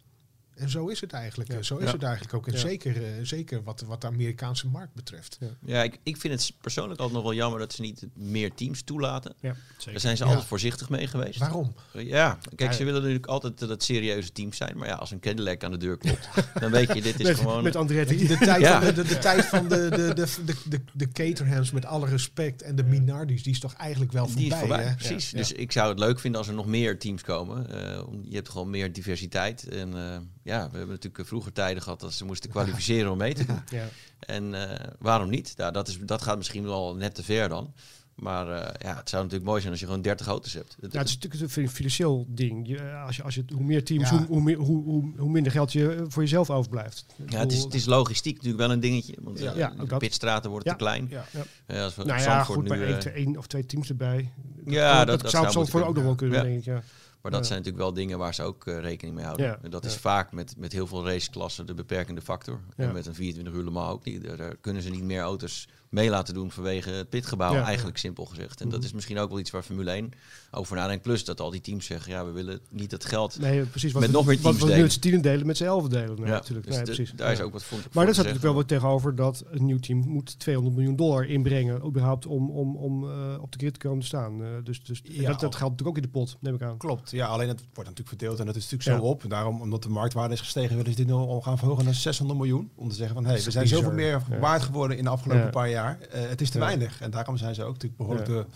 En 0.61 0.71
zo 0.71 0.87
is 0.89 1.01
het 1.01 1.13
eigenlijk. 1.13 1.53
Ja. 1.53 1.63
Zo 1.63 1.77
is 1.77 1.85
Ja. 1.85 1.93
het 1.93 2.03
eigenlijk 2.03 2.35
ook. 2.35 2.47
En 2.47 2.53
Ja. 2.53 2.59
zeker, 2.59 2.97
eh, 3.05 3.11
zeker 3.23 3.63
wat, 3.63 3.81
wat 3.81 4.01
de 4.01 4.07
Amerikaanse 4.07 4.67
markt 4.69 4.95
betreft. 4.95 5.39
Ja, 5.65 5.83
ik, 5.83 5.99
ik 6.03 6.17
vind 6.17 6.35
het 6.35 6.53
persoonlijk 6.61 7.01
altijd 7.01 7.19
nog 7.19 7.29
wel 7.29 7.39
jammer 7.39 7.59
dat 7.59 7.73
ze 7.73 7.81
niet 7.81 8.07
meer 8.15 8.55
teams 8.55 8.83
toelaten. 8.83 9.35
Ja, 9.41 9.49
Daar 9.53 9.57
zeker. 9.79 10.01
zijn 10.01 10.17
ze 10.17 10.23
Ja. 10.23 10.29
altijd 10.29 10.49
voorzichtig 10.49 10.89
mee 10.89 11.07
geweest. 11.07 11.39
Waarom? 11.39 11.75
Ja, 11.93 12.39
kijk, 12.57 12.71
Ja. 12.71 12.77
ze 12.77 12.85
willen 12.85 13.01
natuurlijk 13.01 13.27
altijd 13.27 13.59
dat 13.59 13.69
het 13.69 13.83
serieuze 13.83 14.33
teams 14.33 14.57
zijn. 14.57 14.79
Maar 14.79 14.89
ja, 14.89 14.95
als 14.95 15.11
een 15.11 15.21
Cadillac 15.21 15.65
aan 15.65 15.71
de 15.71 15.77
deur 15.77 15.97
klopt, 15.99 16.29
dan 16.61 16.71
weet 16.71 16.95
je, 16.95 17.03
dit 17.03 17.21
is 17.21 17.27
met, 17.27 17.37
gewoon... 17.37 17.63
met 17.63 17.77
Andretti. 17.77 18.27
De 18.27 18.37
tijd, 18.39 18.61
Ja. 18.61 18.81
van, 18.83 18.95
de, 18.95 19.03
de, 19.03 19.09
de 19.09 19.19
tijd 19.19 19.45
van 19.45 19.69
de, 19.69 19.89
de, 19.89 20.15
de, 20.15 20.27
de, 20.45 20.55
de, 20.69 20.81
de 20.93 21.09
Caterhams, 21.13 21.71
met 21.71 21.85
alle 21.85 22.07
respect, 22.07 22.63
en 22.63 22.77
de 22.77 22.83
Minardis, 22.85 23.43
die 23.43 23.53
is 23.53 23.61
toch 23.61 23.73
eigenlijk 23.75 24.13
wel 24.13 24.27
voorbij. 24.27 24.43
Die 24.45 24.53
is 24.53 24.59
voorbij, 24.59 24.85
hè? 24.85 24.95
precies. 24.95 25.31
Ja. 25.31 25.37
Dus 25.39 25.53
ik 25.53 25.73
zou 25.73 25.89
het 25.89 25.99
leuk 25.99 26.21
vinden 26.21 26.41
als 26.41 26.49
er 26.49 26.55
nog 26.55 26.67
meer 26.67 26.99
teams 26.99 27.23
komen. 27.23 27.71
Eh, 27.71 28.03
je 28.23 28.35
hebt 28.35 28.49
gewoon 28.49 28.71
meer 28.71 28.93
diversiteit. 28.93 29.69
En 29.69 29.95
eh, 29.97 30.19
ja, 30.51 30.69
we 30.71 30.77
hebben 30.79 30.95
natuurlijk 30.97 31.29
vroeger 31.29 31.53
tijden 31.53 31.83
gehad 31.83 32.01
dat 32.01 32.13
ze 32.13 32.25
moesten 32.25 32.51
kwalificeren 32.57 33.11
om 33.11 33.19
mee 33.19 33.35
te 33.35 33.47
doen. 33.47 33.61
Ja. 33.71 33.89
En 34.21 34.71
eh, 34.71 34.87
waarom 34.99 35.31
niet? 35.31 35.55
Nou, 35.57 35.73
dat, 35.73 35.89
is, 35.89 35.99
dat 36.01 36.23
gaat 36.23 36.37
misschien 36.37 36.65
wel 36.65 36.95
net 36.95 37.15
te 37.15 37.23
ver 37.23 37.49
dan. 37.49 37.73
Maar 38.15 38.49
eh, 38.51 38.75
ja, 38.91 38.97
het 38.97 39.09
zou 39.09 39.23
natuurlijk 39.23 39.49
mooi 39.51 39.61
zijn 39.61 39.73
als 39.73 39.81
je 39.81 39.87
gewoon 39.87 40.03
30 40.03 40.27
auto's 40.27 40.53
hebt. 40.53 40.77
Het- 40.81 40.93
Ja, 40.93 40.99
het 40.99 41.09
is 41.09 41.19
natuurlijk 41.19 41.57
een 41.57 41.69
financieel 41.69 42.27
ding. 42.29 42.69
Je, 42.69 42.93
als 42.93 43.17
je, 43.17 43.23
als 43.23 43.35
je, 43.35 43.45
hoe 43.55 43.65
meer 43.65 43.85
teams, 43.85 44.11
Ja. 44.11 44.17
hoe, 44.17 44.27
hoe, 44.27 44.41
meer- 44.43 44.57
hoe, 44.57 44.83
hoe, 44.85 45.13
hoe 45.19 45.31
minder 45.31 45.53
geld 45.53 45.73
je 45.73 45.95
eh, 45.95 46.03
voor 46.09 46.23
jezelf 46.23 46.51
overblijft. 46.51 47.07
Ja, 47.29 47.39
het 47.39 47.53
is, 47.53 47.63
het 47.63 47.75
is 47.75 47.85
logistiek 47.85 48.35
natuurlijk 48.35 48.63
wel 48.63 48.71
een 48.73 48.81
dingetje. 48.81 49.15
Want 49.21 49.39
Ja. 49.39 49.53
Ja, 49.57 49.71
ook 49.73 49.79
de 49.81 49.87
dat. 49.87 49.99
pitstraten 49.99 50.51
worden 50.51 50.69
Ja. 50.73 50.77
te 50.79 50.85
klein. 50.85 51.07
ja, 51.11 51.25
ja. 51.33 51.75
Ja, 51.75 51.85
als 51.85 51.95
we 51.97 52.05
Nou 52.05 52.21
ja, 52.21 52.45
goed, 52.45 52.69
nu, 52.69 52.85
één, 52.85 52.99
twee- 52.99 53.15
één 53.15 53.37
of 53.37 53.47
twee 53.47 53.67
teams 53.67 53.89
erbij. 53.89 54.31
Ja, 54.67 55.05
dat- 55.05 55.21
dat 55.21 55.31
zou 55.31 55.45
moeten 55.45 55.67
voor 55.69 55.83
ook 55.83 55.95
nog 55.95 56.05
wel 56.05 56.15
kunnen, 56.15 56.37
Ja. 56.39 56.43
denk 56.45 56.59
ik. 56.59 56.65
Ja. 56.65 56.83
Maar 57.23 57.31
dat 57.31 57.41
Ja. 57.41 57.47
zijn 57.47 57.59
natuurlijk 57.59 57.85
wel 57.85 57.95
dingen 57.95 58.19
waar 58.19 58.35
ze 58.35 58.43
ook 58.43 58.67
eh, 58.67 58.79
rekening 58.81 59.17
mee 59.17 59.25
houden. 59.25 59.47
Ja, 59.47 59.59
En 59.63 59.71
dat 59.71 59.85
is 59.85 59.97
vaak 59.97 60.33
met, 60.33 60.55
met 60.57 60.73
heel 60.73 60.87
veel 60.87 61.07
raceklassen 61.07 61.67
de 61.67 61.75
beperkende 61.75 62.21
factor. 62.21 62.61
En 62.77 62.93
met 62.93 63.07
een 63.07 63.15
24 63.15 63.55
uur 63.55 63.65
Le 63.65 63.71
Mans 63.71 63.93
ook 63.93 64.05
niet. 64.05 64.25
Daar, 64.25 64.37
daar 64.37 64.57
kunnen 64.57 64.83
ze 64.83 64.91
niet 64.91 65.03
meer 65.03 65.21
auto's 65.21 65.69
mee 65.91 66.11
laten 66.11 66.35
doen 66.35 66.51
vanwege 66.51 66.91
het 66.91 67.09
pitgebouw, 67.09 67.53
Ja. 67.53 67.65
eigenlijk 67.65 67.99
simpel 67.99 68.25
gezegd. 68.25 68.61
En 68.61 68.69
dat 68.69 68.79
Mhm. 68.79 68.87
is 68.87 68.93
misschien 68.93 69.19
ook 69.19 69.29
wel 69.29 69.39
iets 69.39 69.51
waar 69.51 69.63
Formule 69.63 69.91
1 69.97 70.11
over 70.51 70.77
nadenkt. 70.77 71.03
Plus 71.03 71.25
dat 71.25 71.41
al 71.41 71.51
die 71.51 71.61
teams 71.61 71.87
zeggen, 71.87 72.13
ja, 72.13 72.25
we 72.25 72.31
willen 72.31 72.61
niet 72.71 72.91
het 72.91 73.05
geld... 73.05 73.39
Nee, 73.41 73.65
precies. 73.65 73.93
Wat 73.93 74.01
Met 74.01 74.11
we, 74.11 74.17
nog 74.17 74.27
meer 74.27 74.35
wat 74.35 74.43
teams 74.45 74.59
we 74.59 74.63
nu 74.65 74.69
delen. 74.71 74.85
met 74.85 74.93
z'n 74.93 75.01
tienen 75.01 75.23
delen, 75.23 75.47
met 75.47 75.57
z'n 75.57 75.65
elfen 75.65 75.91
delen. 75.91 76.17
Nee, 76.17 76.27
ja, 76.27 76.33
natuurlijk. 76.33 76.67
dus 76.67 76.77
nee, 76.77 76.85
de- 76.85 76.93
precies. 76.93 77.13
daar 77.17 77.33
is 77.33 77.39
Ja. 77.39 77.45
ook 77.45 77.53
wat 77.53 77.63
voor 77.63 77.79
Maar 77.79 77.87
te 77.89 77.93
staat 78.13 78.17
natuurlijk 78.17 78.43
wel 78.43 78.55
wat 78.55 78.69
tegenover 78.69 79.15
dat 79.15 79.45
een 79.51 79.65
nieuw 79.65 79.79
team 79.79 79.99
moet 80.09 80.39
200 80.39 80.77
miljoen 80.77 80.97
dollar 80.97 81.27
inbrengen, 81.27 81.85
überhaupt 81.87 82.27
om, 82.27 82.51
om, 82.51 82.77
om 82.77 83.11
eh, 83.11 83.43
op 83.43 83.53
de 83.53 83.59
grid 83.59 83.73
te 83.73 83.81
komen 83.81 84.01
te 84.01 84.07
staan. 84.07 84.43
Eh, 84.43 84.49
dus 84.65 84.83
dus 84.83 85.01
Ja, 85.05 85.31
dat, 85.31 85.41
dat 85.41 85.55
geldt 85.55 85.61
natuurlijk 85.61 85.89
ook 85.89 85.97
in 85.97 86.03
de 86.03 86.09
pot, 86.09 86.37
neem 86.41 86.55
ik 86.55 86.63
aan. 86.63 86.77
Klopt, 86.77 87.11
ja, 87.11 87.27
alleen 87.27 87.49
het 87.49 87.61
wordt 87.61 87.91
natuurlijk 87.91 88.09
verdeeld 88.09 88.39
en 88.41 88.47
dat 88.47 88.57
is 88.57 88.71
natuurlijk 88.71 88.99
zo 89.01 89.07
op. 89.07 89.25
Daarom, 89.29 89.61
omdat 89.61 89.83
de 89.83 89.89
marktwaarde 89.89 90.35
is 90.35 90.41
gestegen, 90.41 90.77
willen 90.77 90.91
ze 90.91 90.97
dit 90.97 91.07
nu 91.07 91.13
al 91.13 91.41
gaan 91.41 91.59
verhogen 91.59 91.85
naar 91.85 91.95
600 91.95 92.39
miljoen. 92.39 92.71
Om 92.75 92.89
te 92.89 92.95
zeggen 92.95 93.15
van, 93.15 93.25
hé, 93.25 93.35
Dat 93.35 93.45
we 93.45 93.51
zijn 93.51 93.65
bizar. 93.65 93.79
zoveel 93.79 93.95
meer 93.95 94.23
waard 94.41 94.63
geworden 94.63 94.97
in 94.99 95.05
de 95.05 95.11
afgelopen 95.11 95.45
Ja. 95.45 95.51
paar 95.51 95.69
jaar. 95.71 95.79
Eh, 95.89 96.29
het 96.29 96.41
is 96.41 96.51
te 96.51 96.59
Ja. 96.59 96.65
weinig. 96.65 97.01
En 97.01 97.11
daarom 97.11 97.37
zijn 97.37 97.55
ze 97.55 97.63
ook 97.63 97.73
natuurlijk 97.73 97.97
behoorlijk 98.01 98.29
Ja. 98.29 98.35
de 98.35 98.47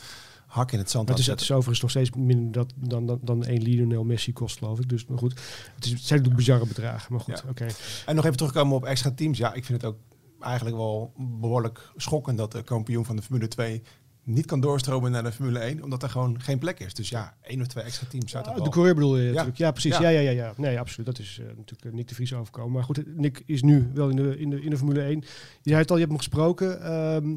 hak 0.47 0.73
in 0.73 0.79
het 0.79 0.91
zand 0.91 1.07
Maar 1.09 1.15
het 1.17 1.25
is, 1.25 1.31
het 1.31 1.41
is 1.41 1.51
overigens 1.51 1.81
nog 1.81 1.91
steeds 1.91 2.11
minder 2.11 2.53
dat, 2.53 2.73
dan, 2.77 3.07
dan, 3.07 3.19
dan 3.23 3.45
één 3.45 3.63
Lionel 3.63 4.05
Messi 4.05 4.33
kost, 4.33 4.59
geloof 4.59 4.79
ik. 4.79 4.89
Dus 4.89 5.07
maar 5.07 5.19
goed, 5.19 5.33
het, 5.75 5.85
is, 5.85 5.91
het 5.91 6.01
zijn 6.01 6.19
natuurlijk 6.19 6.37
bizarre 6.37 6.67
bedragen. 6.67 7.13
Maar 7.13 7.21
goed, 7.21 7.43
oké. 7.49 7.67
En 8.07 8.15
nog 8.15 8.25
even 8.25 8.37
terugkomen 8.37 8.77
op 8.77 8.85
extra 8.85 9.11
teams. 9.11 9.39
Ja, 9.39 9.53
ik 9.55 9.65
vind 9.65 9.83
het 9.83 9.91
ook 9.91 9.99
eigenlijk 10.41 10.77
wel 10.77 11.13
behoorlijk 11.17 11.93
schokkend 11.97 12.39
dat 12.39 12.53
de 12.53 12.63
kampioen 12.63 13.05
van 13.05 13.17
de 13.17 13.23
Formule 13.23 13.49
2 13.49 13.83
niet 14.25 14.47
kan 14.47 14.61
doorstromen 14.61 15.11
naar 15.11 15.23
de 15.23 15.33
Formule 15.33 15.59
1, 15.59 15.83
omdat 15.83 16.03
er 16.03 16.09
gewoon 16.11 16.41
geen 16.41 16.59
plek 16.59 16.81
is. 16.81 16.95
Dus 16.95 17.09
ja, 17.09 17.35
één 17.43 17.61
of 17.61 17.67
twee 17.67 17.85
extra 17.85 18.07
teams 18.11 18.31
zou 18.31 18.43
Ah, 18.45 18.49
toch 18.49 18.57
de 18.59 18.63
wel... 18.65 18.73
coureur 18.73 18.95
bedoel 18.95 19.17
je 19.19 19.31
natuurlijk. 19.31 19.57
Ja, 19.57 19.71
precies. 19.71 19.97
Ja. 19.99 20.03
Ja. 20.03 20.09
Ja, 20.09 20.21
ja, 20.21 20.31
ja, 20.31 20.53
Nee, 20.57 20.79
absoluut. 20.79 21.07
Dat 21.07 21.19
is 21.19 21.39
eh, 21.41 21.47
natuurlijk 21.47 21.85
eh, 21.85 21.93
Nick 21.93 22.09
de 22.09 22.15
Vries 22.15 22.35
overkomen. 22.35 22.73
Maar 22.73 22.85
goed, 22.85 23.17
Nick 23.17 23.43
is 23.47 23.63
nu 23.63 23.91
wel 23.95 24.09
in 24.09 24.17
de, 24.17 24.39
in 24.39 24.51
de, 24.51 24.61
in 24.61 24.71
de 24.71 24.77
Formule 24.77 25.01
1. 25.03 25.19
Je 25.21 25.25
zei 25.63 25.77
het 25.81 25.91
al, 25.91 25.97
je 25.97 26.03
hebt 26.07 26.13
hem 26.15 26.23
gesproken. 26.25 26.83
Ehm, 26.83 27.35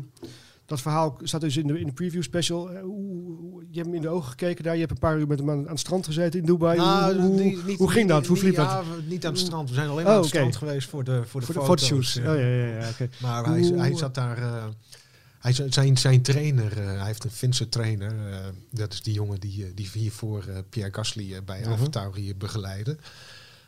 dat 0.66 0.82
verhaal 0.82 1.18
staat 1.24 1.42
dus 1.42 1.58
in 1.58 1.68
de, 1.68 1.80
in 1.80 1.86
de 1.86 1.94
preview 1.94 2.22
special. 2.24 2.72
Eh, 2.72 2.82
hoe, 2.82 3.38
hoe- 3.38 3.62
je 3.70 3.76
hebt 3.76 3.86
hem 3.86 3.96
in 3.96 4.02
de 4.02 4.10
ogen 4.10 4.30
gekeken 4.30 4.64
daar. 4.64 4.74
Je 4.74 4.80
hebt 4.80 4.92
een 4.92 4.98
paar 5.00 5.18
uur 5.20 5.28
met 5.28 5.40
hem 5.40 5.50
aan, 5.50 5.58
aan 5.66 5.70
het 5.72 5.80
strand 5.80 6.06
gezeten 6.06 6.40
in 6.40 6.46
Dubai. 6.46 6.78
Nou, 6.78 7.14
hoe, 7.16 7.26
hoe, 7.26 7.44
niet- 7.44 7.66
niet- 7.66 7.78
hoe 7.78 7.92
ging 7.92 8.08
dat? 8.10 8.20
niet- 8.20 8.28
Hoe 8.28 8.44
niet- 8.44 8.56
dat? 8.56 8.70
ja, 8.70 8.82
niet 9.08 9.26
aan 9.26 9.32
het 9.32 9.42
strand. 9.42 9.70
We 9.70 9.76
zijn 9.76 9.88
alleen 9.90 10.00
Oh, 10.00 10.06
maar 10.06 10.14
aan 10.14 10.20
het 10.20 10.30
strand 10.30 10.56
geweest 10.56 10.90
voor 10.90 11.04
de, 11.04 11.22
voor 11.26 11.40
de, 11.40 11.46
Voor 11.46 11.56
de 11.56 11.62
foto's. 11.62 11.88
fotoshoots. 11.90 12.18
Oh 12.18 12.24
ja, 12.24 12.34
ja, 12.34 12.66
ja. 12.80 12.90
oké. 12.90 13.10
Maar 13.22 13.46
hij, 13.46 13.62
hij 13.62 13.96
zat 13.96 14.16
daar. 14.16 14.38
eh, 14.38 14.66
hij, 15.56 15.72
zijn, 15.72 15.98
zijn 15.98 16.22
trainer, 16.22 16.78
eh, 16.78 16.86
hij 16.86 17.06
heeft 17.06 17.24
een 17.24 17.32
Finse 17.32 17.70
trainer. 17.70 18.32
eh, 18.32 18.46
dat 18.72 18.94
is 18.94 19.02
die 19.02 19.14
jongen 19.14 19.40
die, 19.40 19.66
eh, 19.66 19.72
die 19.76 19.90
hiervoor 19.94 20.44
Pierre 20.70 20.94
Gasly 20.94 21.44
bij 21.44 21.60
Mhm. 21.60 21.70
AlphaTauri 21.70 22.36
begeleidde. 22.36 22.98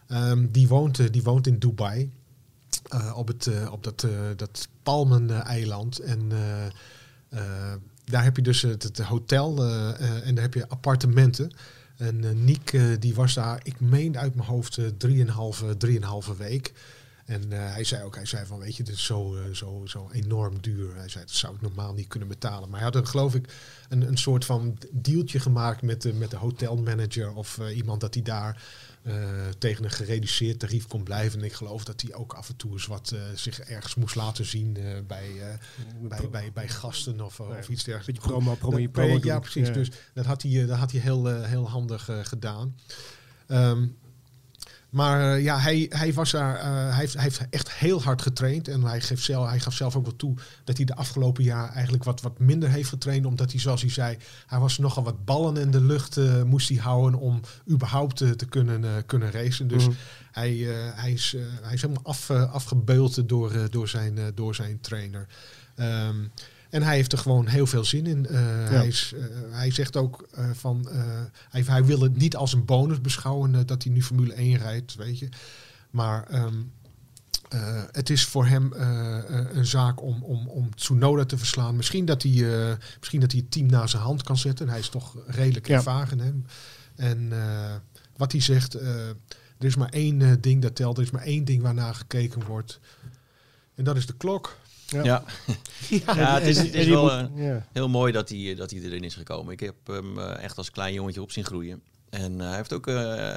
Ehm, 0.08 0.48
die, 0.52 0.68
woont, 0.68 1.14
die 1.14 1.24
woont 1.24 1.48
in 1.48 1.60
Dubai. 1.60 2.12
op, 3.16 3.28
het, 3.28 3.50
op 3.72 3.84
dat, 3.84 4.08
dat 4.36 4.68
Palmen-eiland. 4.84 6.00
En 6.00 6.30
daar 8.06 8.24
heb 8.24 8.36
je 8.36 8.42
dus 8.42 8.62
het, 8.62 8.84
het 8.84 9.00
hotel 9.00 9.64
en 10.24 10.36
daar 10.36 10.44
heb 10.44 10.54
je 10.54 10.68
appartementen. 10.68 11.52
En 11.98 12.44
Niek 12.44 12.78
die 13.00 13.16
was 13.16 13.34
daar, 13.34 13.60
ik 13.64 13.80
meen 13.80 14.18
uit 14.18 14.36
mijn 14.36 14.48
hoofd, 14.48 14.78
eh, 14.78 14.86
drieënhalve, 14.98 15.78
drieënhalve 15.78 16.36
week. 16.36 16.74
En 17.30 17.52
eh, 17.52 17.74
hij 17.74 17.84
zei 17.84 18.04
ook, 18.04 18.16
hij 18.16 18.26
zei 18.26 18.46
van, 18.46 18.60
weet 18.60 18.76
je, 18.76 18.84
dit 18.84 18.96
is 18.96 19.06
zo, 19.06 19.36
eh, 19.36 19.54
zo, 19.54 19.82
zo 19.86 20.10
enorm 20.12 20.62
duur. 20.62 20.96
Hij 20.96 21.10
zei, 21.10 21.26
dat 21.26 21.34
zou 21.34 21.56
ik 21.56 21.62
normaal 21.62 21.94
niet 21.94 22.08
kunnen 22.08 22.28
betalen. 22.28 22.70
Maar 22.70 22.80
hij 22.80 22.90
had 22.92 22.96
er, 22.96 23.06
geloof 23.06 23.36
ik, 23.36 23.54
een, 23.90 24.08
een 24.08 24.18
soort 24.18 24.46
van 24.46 24.78
dealtje 24.92 25.40
gemaakt 25.40 25.82
met 25.82 26.02
de, 26.02 26.14
met 26.14 26.32
de 26.32 26.38
hotelmanager 26.38 27.34
of 27.34 27.58
eh, 27.58 27.78
iemand 27.78 28.02
dat 28.02 28.14
hij 28.14 28.24
daar 28.24 28.64
tegen 29.58 29.84
een 29.84 29.92
gereduceerd 29.92 30.60
tarief 30.60 30.88
kon 30.88 31.04
blijven. 31.04 31.40
En 31.40 31.46
ik 31.46 31.54
geloof 31.54 31.84
dat 31.84 32.02
hij 32.02 32.14
ook 32.14 32.34
af 32.34 32.50
en 32.50 32.56
toe 32.56 32.72
eens 32.72 32.86
wat 32.86 33.16
zich 33.36 33.60
ergens 33.60 33.96
moest 33.96 34.16
laten 34.16 34.46
zien 34.46 34.74
bij, 35.08 35.32
bij, 36.02 36.30
bij, 36.32 36.52
bij 36.54 36.68
gasten 36.68 37.22
of, 37.22 37.40
of 37.40 37.70
iets 37.70 37.84
dergelijks. 37.84 38.20
Beetje 38.20 38.40
promo, 38.40 38.56
promo, 38.56 38.78
Dat- 38.78 38.92
promo 38.92 39.20
ja, 39.24 39.40
precies. 39.40 39.68
Ja. 39.68 39.74
Dus 39.74 39.92
dat 40.14 40.26
had 40.26 40.42
hij, 40.42 40.66
dat 40.66 40.78
had 40.78 40.92
hij 40.92 41.02
heel, 41.02 41.26
heel 41.44 41.70
handig 41.70 42.10
gedaan. 42.24 42.76
Ehm, 43.48 43.88
maar 44.90 45.34
eh, 45.34 45.44
ja, 45.44 45.60
hij, 45.60 45.86
hij, 45.90 46.14
was 46.14 46.32
daar, 46.32 46.56
eh, 46.56 46.64
hij, 46.66 46.96
heeft, 46.96 47.14
hij 47.14 47.24
heeft 47.24 47.46
echt 47.50 47.72
heel 47.72 48.04
hard 48.04 48.22
getraind. 48.22 48.68
En 48.68 48.84
hij, 48.84 49.02
geeft 49.02 49.24
zelf, 49.24 49.50
hij 49.50 49.60
gaf 49.60 49.74
zelf 49.74 49.96
ook 49.96 50.04
wel 50.04 50.16
toe 50.16 50.36
dat 50.64 50.78
hij 50.78 50.86
de 50.86 50.96
afgelopen 50.96 51.44
jaar 51.44 51.70
eigenlijk 51.70 52.04
wat, 52.04 52.22
wat 52.22 52.40
minder 52.40 52.70
heeft 52.70 52.90
getraind. 52.90 53.26
Omdat 53.26 53.52
hij, 53.52 53.60
zoals 53.60 53.82
hij 53.82 53.90
zei, 53.90 54.18
hij 54.46 54.60
was 54.60 54.78
nogal 54.78 55.04
wat 55.04 55.26
ballen 55.26 55.58
in 55.58 55.72
de 55.72 55.82
lucht 55.82 56.18
eh, 56.18 56.44
moest 56.44 56.70
hij 56.70 56.78
houden 56.78 57.20
om 57.20 57.42
überhaupt 57.70 58.18
te 58.18 58.46
kunnen, 58.50 59.06
kunnen 59.06 59.32
racen. 59.32 59.68
Dus 59.68 59.84
Mhm. 59.88 59.96
hij, 60.32 60.56
hij, 60.96 61.12
is, 61.12 61.36
hij 61.62 61.74
is 61.74 61.82
helemaal 61.82 62.04
af, 62.04 62.30
afgebeuld 62.32 63.30
door, 63.30 63.70
door, 63.70 63.88
zijn, 63.88 64.18
door 64.36 64.56
zijn 64.56 64.80
trainer. 64.82 65.28
Ehm, 65.76 66.16
en 66.70 66.84
hij 66.84 66.96
heeft 66.96 67.12
er 67.12 67.18
gewoon 67.18 67.48
heel 67.48 67.68
veel 67.68 67.86
zin 67.86 68.06
in. 68.06 68.26
Eh, 68.26 68.40
hij, 68.70 68.88
is, 68.88 69.14
eh, 69.16 69.22
hij 69.52 69.72
zegt 69.72 69.98
ook 69.98 70.28
eh, 70.32 70.50
van, 70.54 70.88
hij, 71.50 71.64
hij 71.66 71.86
wil 71.86 72.02
het 72.02 72.18
niet 72.18 72.36
als 72.36 72.54
een 72.54 72.66
bonus 72.66 73.02
beschouwen 73.02 73.66
dat 73.66 73.84
hij 73.84 73.92
nu 73.94 74.04
Formule 74.04 74.34
1 74.34 74.58
rijdt, 74.58 74.96
weet 74.96 75.20
je. 75.20 75.30
Maar 75.90 76.24
ehm, 76.24 76.56
eh, 77.50 77.84
het 77.92 78.10
is 78.10 78.26
voor 78.26 78.46
hem 78.46 78.74
een 79.54 79.66
zaak 79.66 80.02
om, 80.02 80.24
om, 80.24 80.48
om 80.48 80.76
Tsunoda 80.76 81.26
te 81.26 81.38
verslaan. 81.38 81.76
Misschien 81.76 82.06
dat, 82.06 82.24
hij, 82.24 82.78
misschien 82.98 83.20
dat 83.20 83.32
hij 83.32 83.42
het 83.42 83.52
team 83.52 83.68
naar 83.68 83.90
zijn 83.90 84.04
hand 84.04 84.24
kan 84.24 84.38
zetten. 84.38 84.70
Hij 84.70 84.80
is 84.80 84.90
toch 84.90 85.16
redelijk 85.28 85.68
Ja. 85.68 85.76
ervaren. 85.76 86.20
Hè? 86.20 86.32
En 86.96 87.32
wat 88.18 88.32
hij 88.32 88.42
zegt, 88.42 88.74
er 88.74 89.16
is 89.58 89.76
maar 89.76 89.90
één 89.90 90.42
ding 90.42 90.62
dat 90.62 90.76
telt. 90.76 90.98
Er 90.98 91.04
is 91.04 91.12
maar 91.12 91.24
één 91.24 91.46
ding 91.46 91.62
waarnaar 91.62 91.96
gekeken 91.96 92.46
wordt. 92.46 92.80
En 93.76 93.84
dat 93.84 93.98
is 93.98 94.06
de 94.06 94.14
klok. 94.18 94.58
Ja. 94.92 95.04
Ja, 95.90 96.16
ja 96.16 96.34
het 96.34 96.48
is, 96.48 96.58
het 96.58 96.74
is 96.74 96.88
wel 96.88 97.04
moet- 97.04 97.12
eh, 97.40 97.46
ja. 97.48 97.66
heel 97.72 97.90
mooi 97.90 98.12
dat 98.12 98.30
hij, 98.30 98.56
dat 98.56 98.72
hij 98.72 98.80
erin 98.82 99.04
is 99.04 99.16
gekomen. 99.16 99.54
Ik 99.54 99.60
heb 99.60 99.76
hem 99.86 100.20
eh, 100.20 100.44
echt 100.44 100.58
als 100.58 100.72
klein 100.72 100.94
jongetje 100.94 101.22
op 101.22 101.32
zien 101.32 101.46
groeien. 101.46 101.82
En 102.10 102.42
eh, 102.42 102.48
hij 102.48 102.56
heeft 102.56 102.74
ook 102.74 102.88
eh, 102.88 103.28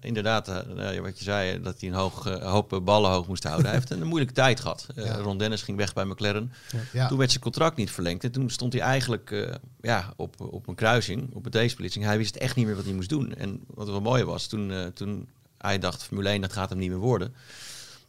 inderdaad, 0.00 0.48
eh, 0.48 1.00
wat 1.00 1.18
je 1.18 1.24
zei, 1.24 1.60
dat 1.62 1.80
hij 1.80 1.88
een 1.88 1.94
hoog, 1.94 2.26
eh, 2.26 2.50
hoop 2.50 2.72
eh, 2.72 2.80
ballen 2.80 3.10
hoog 3.10 3.26
moest 3.28 3.42
houden. 3.44 3.66
hij 3.66 3.74
heeft 3.74 3.90
een 3.90 4.06
moeilijke 4.06 4.34
tijd 4.42 4.60
gehad. 4.60 4.86
Eh. 4.94 5.16
Ron 5.18 5.38
Dennis 5.38 5.62
ging 5.62 5.76
weg 5.78 5.92
bij 5.92 6.04
McLaren. 6.04 6.52
Ja. 6.92 7.08
Toen 7.08 7.18
werd 7.18 7.30
zijn 7.30 7.42
contract 7.42 7.76
niet 7.76 7.90
verlengd. 7.90 8.24
En 8.24 8.30
toen 8.32 8.50
stond 8.50 8.72
hij 8.72 8.82
eigenlijk 8.82 9.30
eh, 9.30 9.54
ja, 9.80 10.12
op, 10.16 10.40
op 10.40 10.68
een 10.68 10.74
kruising, 10.74 11.34
op 11.34 11.46
een 11.54 11.66
D-splitsing. 11.66 12.04
Hij 12.04 12.16
wist 12.18 12.36
echt 12.36 12.56
niet 12.56 12.66
meer 12.66 12.76
wat 12.76 12.84
hij 12.84 12.94
moest 12.94 13.08
doen. 13.08 13.34
En 13.34 13.60
wat 13.66 13.86
wel 13.88 14.00
mooi 14.00 14.24
was, 14.24 14.46
toen, 14.46 14.70
eh, 14.72 14.86
toen 14.86 15.28
hij 15.58 15.78
dacht, 15.78 16.02
Formule 16.04 16.28
1, 16.28 16.40
dat 16.40 16.52
gaat 16.52 16.68
hem 16.70 16.78
niet 16.78 16.90
meer 16.90 16.98
worden. 16.98 17.34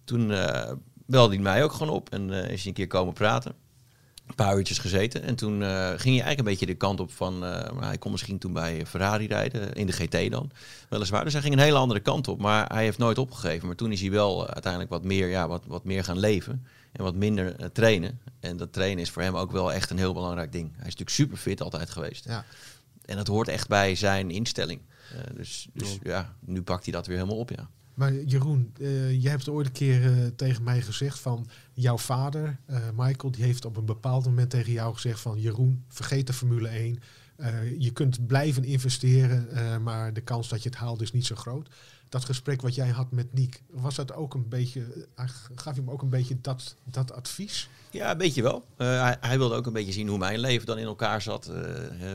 Toen 0.04 0.32
eh, 0.32 0.72
belde 1.08 1.34
hij 1.34 1.43
mij 1.43 1.63
ook 1.63 1.72
gewoon 1.72 1.93
op 1.93 2.10
en 2.10 2.34
eh, 2.34 2.52
is 2.52 2.60
hij 2.60 2.67
een 2.67 2.74
keer 2.74 2.88
komen 2.88 3.13
praten. 3.13 3.54
Een 4.28 4.36
paar 4.36 4.58
uurtjes 4.58 4.78
gezeten. 4.78 5.24
En 5.24 5.36
toen 5.36 5.63
eh, 5.63 5.70
ging 5.70 5.88
hij 5.88 6.04
eigenlijk 6.04 6.39
een 6.39 6.43
beetje 6.43 6.65
de 6.65 6.76
kant 6.76 7.00
op 7.00 7.12
van... 7.12 7.39
maar 7.39 7.86
hij 7.86 7.98
kon 7.98 8.12
misschien 8.12 8.38
toen 8.38 8.54
bij 8.54 8.86
Ferrari 8.86 9.28
rijden, 9.28 9.74
in 9.74 9.86
de 9.88 9.93
GT 9.93 10.32
dan. 10.32 10.52
Weliswaar. 10.89 11.24
Dus 11.24 11.34
hij 11.34 11.41
ging 11.41 11.54
een 11.54 11.60
hele 11.60 11.78
andere 11.78 12.00
kant 12.00 12.28
op. 12.28 12.39
Maar 12.39 12.74
hij 12.74 12.84
heeft 12.84 12.98
nooit 12.98 13.17
opgegeven. 13.17 13.67
Maar 13.67 13.76
toen 13.76 13.91
is 13.91 14.02
hij 14.02 14.12
wel 14.12 14.48
uiteindelijk 14.48 14.91
wat 14.91 15.04
meer, 15.04 15.28
ja, 15.28 15.48
wat, 15.48 15.63
wat 15.67 15.84
meer 15.84 16.04
gaan 16.04 16.20
leven. 16.20 16.65
En 16.91 17.04
wat 17.04 17.15
minder 17.15 17.72
trainen. 17.72 18.20
En 18.39 18.58
dat 18.58 18.74
trainen 18.74 19.04
is 19.04 19.10
voor 19.10 19.22
hem 19.22 19.36
ook 19.36 19.52
wel 19.52 19.74
echt 19.74 19.89
een 19.89 19.98
heel 19.98 20.13
belangrijk 20.13 20.52
ding. 20.52 20.70
Hij 20.70 20.88
is 20.88 20.96
natuurlijk 20.96 21.10
super 21.10 21.38
fit 21.38 21.62
altijd 21.62 21.89
geweest. 21.89 22.26
Ja. 22.26 22.46
En 23.06 23.17
dat 23.17 23.28
hoort 23.28 23.48
echt 23.48 23.67
bij 23.67 23.96
zijn 23.96 24.32
instelling. 24.32 24.82
Dus 25.34 25.67
dus 25.74 25.98
ja, 26.04 26.34
nu 26.39 26.62
pakt 26.62 26.84
hij 26.84 26.93
dat 26.93 27.08
weer 27.08 27.17
helemaal 27.17 27.38
op, 27.38 27.50
ja. 27.50 27.70
Maar 27.98 28.14
Jeroen, 28.14 28.74
eh, 28.80 29.22
jij 29.22 29.32
hebt 29.32 29.50
ooit 29.50 29.66
een 29.66 29.72
keer 29.72 30.04
eh, 30.06 30.26
tegen 30.36 30.64
mij 30.64 30.82
gezegd 30.82 31.20
van 31.20 31.48
jouw 31.74 31.98
vader, 31.98 32.60
eh, 32.66 32.80
Michael, 32.96 33.32
die 33.32 33.44
heeft 33.44 33.66
op 33.66 33.78
een 33.78 33.86
bepaald 33.86 34.26
moment 34.26 34.50
tegen 34.50 34.72
jou 34.72 34.94
gezegd 34.94 35.20
van 35.20 35.40
Jeroen, 35.40 35.84
vergeet 35.88 36.28
de 36.28 36.34
Formule 36.34 36.70
1. 36.70 37.00
Eh, 37.36 37.80
je 37.80 37.92
kunt 37.92 38.28
blijven 38.28 38.64
investeren, 38.64 39.48
maar 39.84 40.14
de 40.14 40.22
kans 40.22 40.50
dat 40.50 40.64
je 40.64 40.70
het 40.70 40.78
haalt 40.78 41.02
is 41.02 41.12
niet 41.12 41.26
zo 41.26 41.36
groot. 41.36 41.70
Dat 42.10 42.26
gesprek 42.26 42.62
wat 42.62 42.76
jij 42.76 42.90
had 42.90 43.12
met 43.12 43.34
Niek, 43.34 43.64
was 43.70 43.96
dat 43.96 44.14
ook 44.14 44.34
een 44.34 44.50
beetje, 44.50 45.08
eh, 45.16 45.26
gaf 45.56 45.76
je 45.76 45.82
hem 45.82 45.90
ook 45.90 46.02
een 46.02 46.10
beetje 46.10 46.42
dat, 46.42 46.76
dat 46.84 47.12
advies? 47.12 47.70
Ja, 47.92 48.12
een 48.12 48.18
beetje 48.18 48.42
wel. 48.42 48.66
Hij, 48.76 49.18
hij 49.20 49.38
wilde 49.38 49.56
ook 49.56 49.66
een 49.66 49.74
beetje 49.74 49.92
zien 49.92 50.08
hoe 50.08 50.18
mijn 50.18 50.40
leven 50.40 50.66
dan 50.66 50.78
in 50.78 50.86
elkaar 50.86 51.22
zat. 51.22 51.52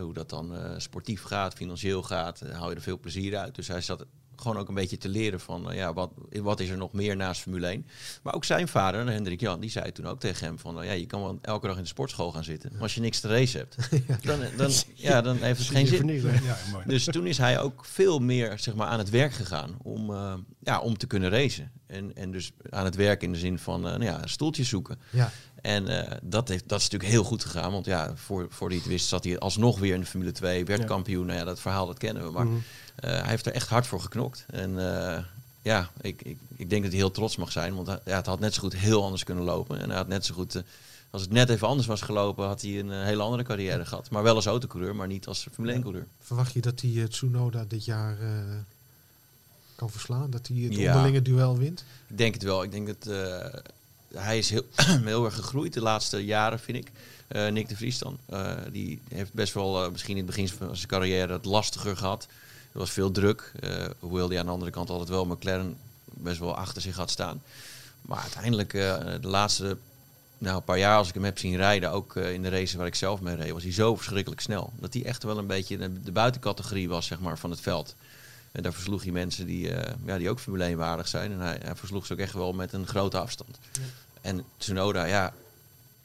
hoe 0.01 0.15
dat 0.15 0.31
dan 0.31 0.81
sportief 0.81 1.23
gaat, 1.23 1.55
financieel 1.55 2.03
gaat. 2.03 2.41
hou 2.53 2.71
je 2.71 2.77
er 2.77 2.83
veel 2.83 2.99
plezier 2.99 3.37
uit. 3.37 3.55
Dus 3.55 3.69
hij 3.69 3.81
zat 3.81 4.07
gewoon 4.43 4.57
ook 4.57 4.69
een 4.69 4.75
beetje 4.75 4.99
te 4.99 5.09
leren 5.09 5.41
van 5.41 5.71
eh, 5.71 5.77
ja, 5.77 5.93
wat, 5.93 6.11
wat 6.31 6.61
is 6.61 6.69
er 6.69 6.77
nog 6.77 6.93
meer 6.93 7.17
naast 7.17 7.41
Formule 7.41 7.67
1. 7.67 7.87
Maar 8.23 8.35
ook 8.35 8.45
zijn 8.45 8.69
vader, 8.69 9.07
Hendrik 9.07 9.41
Jan, 9.41 9.61
die 9.61 9.71
zei 9.71 9.93
toen 9.93 10.07
ook 10.07 10.21
tegen 10.21 10.47
hem 10.47 10.59
van 10.59 10.81
eh, 10.81 10.87
ja, 10.87 10.93
je 10.93 11.07
kan 11.07 11.23
wel 11.23 11.39
elke 11.43 11.67
dag 11.67 11.77
in 11.77 11.83
de 11.83 11.89
sportschool 11.89 12.33
gaan 12.33 12.45
zitten. 12.45 12.71
Maar 12.73 12.83
als 12.83 12.95
je 12.95 13.01
niks 13.01 13.21
te 13.21 13.29
race 13.29 13.59
hebt, 13.59 13.77
dan, 14.27 14.41
dan, 14.57 14.71
ja, 14.95 15.21
dan 15.21 15.37
heeft 15.37 15.59
het 15.59 15.69
geen 15.69 15.87
zin. 15.87 16.07
Ja, 16.07 16.57
mooi. 16.73 16.85
Dus 16.87 17.05
toen 17.05 17.27
is 17.27 17.39
hij 17.39 17.61
ook 17.61 17.85
veel 17.85 18.19
meer 18.19 18.59
zeg 18.59 18.75
maar, 18.75 18.87
aan 18.87 18.99
het 18.99 19.11
werk 19.11 19.33
gegaan 19.33 19.77
om, 19.83 20.11
eh, 20.15 20.35
ja, 20.61 20.81
om 20.81 20.97
te 20.99 21.07
kunnen 21.07 21.31
racen. 21.31 21.71
En, 21.87 22.17
en 22.17 22.31
dus 22.31 22.53
aan 22.71 22.85
het 22.85 22.95
werk 22.95 23.23
in 23.23 23.33
de 23.33 23.39
zin 23.39 23.59
van 23.59 23.81
nou 23.81 24.03
ja, 24.05 24.27
stoeltjes 24.27 24.69
zoeken. 24.69 24.99
Ja. 25.11 25.31
En 25.61 25.85
dat, 26.23 26.49
heeft, 26.49 26.69
dat 26.69 26.79
is 26.79 26.85
natuurlijk 26.85 27.13
heel 27.13 27.25
goed 27.25 27.45
gegaan. 27.45 27.73
Want 27.73 27.87
ja, 27.87 28.13
voor, 28.17 28.47
voor 28.51 28.69
hij 28.69 28.77
het 28.77 28.87
wist 28.87 29.07
zat 29.09 29.25
hij 29.25 29.39
alsnog 29.39 29.79
weer 29.79 29.95
in 29.95 30.01
de 30.01 30.07
Formule 30.07 30.33
2. 30.33 30.65
Werd 30.65 30.81
Ja. 30.81 30.87
kampioen. 30.87 31.27
Nou 31.27 31.39
ja, 31.39 31.45
dat 31.45 31.61
verhaal 31.61 31.87
dat 31.87 31.99
kennen 31.99 32.25
we. 32.25 32.31
Maar 32.31 32.47
Mhm. 32.47 32.55
Hij 33.11 33.29
heeft 33.29 33.47
er 33.47 33.53
echt 33.53 33.69
hard 33.69 33.87
voor 33.87 34.01
geknokt. 34.01 34.45
En 34.51 34.79
eh, 35.15 35.23
ja, 35.63 35.91
ik, 36.01 36.23
ik, 36.23 36.39
ik 36.57 36.71
denk 36.71 36.83
dat 36.83 36.91
hij 36.91 37.01
heel 37.01 37.11
trots 37.11 37.37
mag 37.37 37.53
zijn. 37.53 37.75
Want 37.75 37.89
ja, 38.05 38.17
het 38.17 38.27
had 38.27 38.41
net 38.41 38.55
zo 38.55 38.61
goed 38.61 38.75
heel 38.77 39.05
anders 39.05 39.25
kunnen 39.25 39.45
lopen. 39.45 39.81
En 39.81 39.89
hij 39.89 39.99
had 39.99 40.09
net 40.09 40.25
zo 40.27 40.35
goed... 40.35 40.55
eh, 40.55 40.63
als 41.11 41.23
het 41.23 41.31
net 41.31 41.49
even 41.49 41.67
anders 41.69 41.87
was 41.87 42.01
gelopen, 42.01 42.47
had 42.47 42.63
hij 42.63 42.79
een 42.79 42.93
eh, 42.93 43.03
hele 43.03 43.23
andere 43.23 43.43
carrière 43.43 43.85
gehad. 43.87 44.11
Maar 44.11 44.23
wel 44.23 44.35
als 44.35 44.47
autocoureur, 44.47 44.97
maar 44.97 45.07
niet 45.07 45.27
als 45.27 45.47
Formule 45.53 45.79
1-coureur. 45.79 46.07
Verwacht 46.21 46.53
je 46.53 46.61
dat 46.61 46.81
hij 46.81 46.91
eh, 46.97 47.05
Tsunoda 47.05 47.65
dit 47.69 47.85
jaar 47.85 48.21
eh, 48.21 48.29
kan 49.75 49.91
verslaan? 49.91 50.31
Dat 50.31 50.47
hij 50.47 50.57
het 50.57 50.75
Ja. 50.75 50.87
onderlinge 50.95 51.23
duel 51.23 51.57
wint? 51.59 51.85
Ik 52.07 52.19
denk 52.19 52.35
het 52.35 52.43
wel. 52.43 52.63
Ik 52.63 52.71
denk 52.71 52.87
dat 52.87 53.07
eh, 53.07 53.61
hij 54.15 54.39
is 54.39 54.51
heel, 54.51 54.65
heel 55.05 55.25
erg 55.25 55.35
gegroeid 55.35 55.73
de 55.73 55.81
laatste 55.81 56.25
jaren, 56.25 56.61
vind 56.61 56.79
ik. 56.79 56.91
Eh, 57.29 57.49
Nick 57.49 57.69
de 57.69 57.77
Vries 57.77 57.99
dan. 57.99 58.19
Eh, 58.27 58.53
die 58.73 59.01
heeft 59.09 59.33
best 59.33 59.55
wel, 59.55 59.85
eh, 59.85 59.91
misschien 59.91 60.17
in 60.17 60.27
het 60.27 60.27
begin 60.27 60.49
van 60.49 60.77
zijn 60.77 60.89
carrière, 60.89 61.33
het 61.33 61.45
lastiger 61.45 61.97
gehad. 61.97 62.27
Er 62.73 62.79
was 62.79 62.91
veel 62.91 63.11
druk. 63.11 63.53
eh, 63.61 63.85
hoewel 63.99 64.29
hij 64.29 64.39
aan 64.39 64.47
de 64.47 64.53
andere 64.53 64.71
kant 64.71 64.91
altijd 64.91 65.09
wel 65.09 65.27
McLaren 65.27 65.77
best 66.05 66.39
wel 66.39 66.57
achter 66.57 66.83
zich 66.83 66.97
had 66.97 67.11
staan. 67.11 67.43
Maar 68.03 68.21
uiteindelijk, 68.21 68.75
eh, 68.75 68.99
de 69.21 69.29
laatste 69.29 69.77
nou, 70.39 70.57
een 70.57 70.65
paar 70.65 70.79
jaar 70.79 70.97
als 70.97 71.09
ik 71.09 71.15
hem 71.15 71.25
heb 71.25 71.39
zien 71.39 71.57
rijden, 71.57 71.91
ook 71.91 72.17
eh, 72.17 72.33
in 72.33 72.43
de 72.43 72.49
races 72.49 72.75
waar 72.75 72.87
ik 72.87 72.95
zelf 72.95 73.21
mee 73.21 73.37
reed, 73.37 73.53
was 73.53 73.63
hij 73.63 73.73
zo 73.73 73.97
verschrikkelijk 73.97 74.41
snel. 74.41 74.73
Dat 74.77 74.95
hij 74.95 75.05
echt 75.05 75.23
wel 75.23 75.39
een 75.39 75.47
beetje 75.47 75.79
de, 75.79 76.03
de 76.03 76.13
buitencategorie 76.13 76.89
was 76.89 77.07
zeg 77.07 77.21
maar, 77.21 77.39
van 77.39 77.51
het 77.51 77.61
veld. 77.61 77.95
En 78.53 78.63
daar 78.63 78.73
versloeg 78.73 79.03
hij 79.03 79.13
mensen 79.13 79.47
die, 79.47 79.71
ja, 80.05 80.19
die 80.19 80.31
ook 80.31 80.41
Formule 80.41 80.65
1 80.65 80.77
waardig 80.77 81.09
zijn. 81.09 81.33
En 81.33 81.41
hij, 81.41 81.59
hij 81.63 81.77
versloeg 81.77 82.07
ze 82.07 82.13
ook 82.13 82.19
echt 82.19 82.33
wel 82.33 82.53
met 82.53 82.73
een 82.73 82.87
grote 82.87 83.19
afstand. 83.19 83.59
En 84.21 84.45
Tsunoda, 84.57 85.05
ja, 85.05 85.33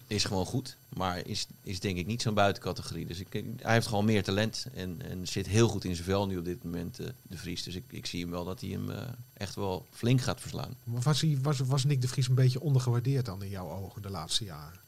is 0.07 0.23
gewoon 0.23 0.45
goed. 0.45 0.77
Maar 0.89 1.25
is, 1.25 1.47
is 1.63 1.79
denk 1.79 1.97
ik 1.97 2.05
niet 2.05 2.21
zo'n 2.21 2.33
buitencategorie. 2.33 3.05
Dus 3.05 3.19
ik, 3.19 3.43
hij 3.61 3.73
heeft 3.73 3.87
gewoon 3.87 4.05
meer 4.05 4.23
talent. 4.23 4.65
En, 4.73 5.01
en 5.09 5.27
zit 5.27 5.47
heel 5.47 5.67
goed 5.67 5.83
in 5.83 5.93
zijn 5.95 6.07
vel 6.07 6.27
nu 6.27 6.37
op 6.37 6.45
dit 6.45 6.63
moment, 6.63 6.99
eh, 6.99 7.07
de 7.21 7.37
Vries. 7.37 7.63
Dus 7.63 7.75
ik, 7.75 7.83
ik 7.89 8.05
zie 8.05 8.21
hem 8.21 8.29
wel 8.29 8.45
dat 8.45 8.61
hij 8.61 8.69
hem 8.69 8.91
eh, 8.91 9.01
echt 9.33 9.55
wel 9.55 9.85
flink 9.91 10.21
gaat 10.21 10.41
verslaan. 10.41 10.75
Was, 10.83 11.21
hij, 11.21 11.37
was, 11.41 11.59
was 11.59 11.83
Nick 11.83 12.01
de 12.01 12.07
Vries 12.07 12.27
een 12.27 12.35
beetje 12.35 12.61
ondergewaardeerd 12.61 13.25
dan 13.25 13.43
in 13.43 13.49
jouw 13.49 13.69
ogen 13.69 14.01
de 14.01 14.09
laatste 14.09 14.43
jaren? 14.43 14.79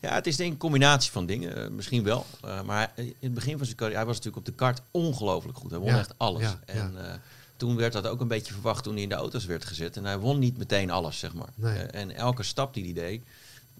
Ja, 0.00 0.14
het 0.14 0.26
is 0.26 0.36
denk 0.36 0.48
ik 0.48 0.54
een 0.54 0.60
combinatie 0.60 1.10
van 1.10 1.26
dingen. 1.26 1.56
Eh, 1.56 1.70
misschien 1.70 2.02
wel. 2.02 2.26
Uh, 2.44 2.62
maar 2.62 2.92
in 2.96 3.14
het 3.20 3.34
begin 3.34 3.56
van 3.56 3.66
zijn 3.66 3.76
carrière, 3.76 3.98
hij 3.98 4.06
was 4.06 4.16
natuurlijk 4.16 4.46
op 4.46 4.52
de 4.52 4.58
kart 4.58 4.82
ongelooflijk 4.90 5.58
goed. 5.58 5.70
Hij 5.70 5.80
won 5.80 5.88
Ja, 5.88 5.98
echt 5.98 6.14
alles. 6.16 6.42
ja, 6.42 6.60
en 6.66 7.20
toen 7.56 7.76
werd 7.76 7.92
dat 7.92 8.06
ook 8.06 8.20
een 8.20 8.28
beetje 8.28 8.52
verwacht 8.52 8.82
toen 8.84 8.92
hij 8.92 9.02
in 9.02 9.08
de 9.08 9.14
auto's 9.14 9.44
werd 9.44 9.64
gezet. 9.64 9.96
En 9.96 10.04
hij 10.04 10.18
won 10.18 10.38
niet 10.38 10.58
meteen 10.58 10.90
alles, 10.90 11.18
zeg 11.18 11.34
maar. 11.34 11.48
Nee. 11.54 11.78
En 11.78 12.10
elke 12.10 12.42
stap 12.42 12.74
die 12.74 12.84
hij 12.84 12.92
deed, 12.92 13.22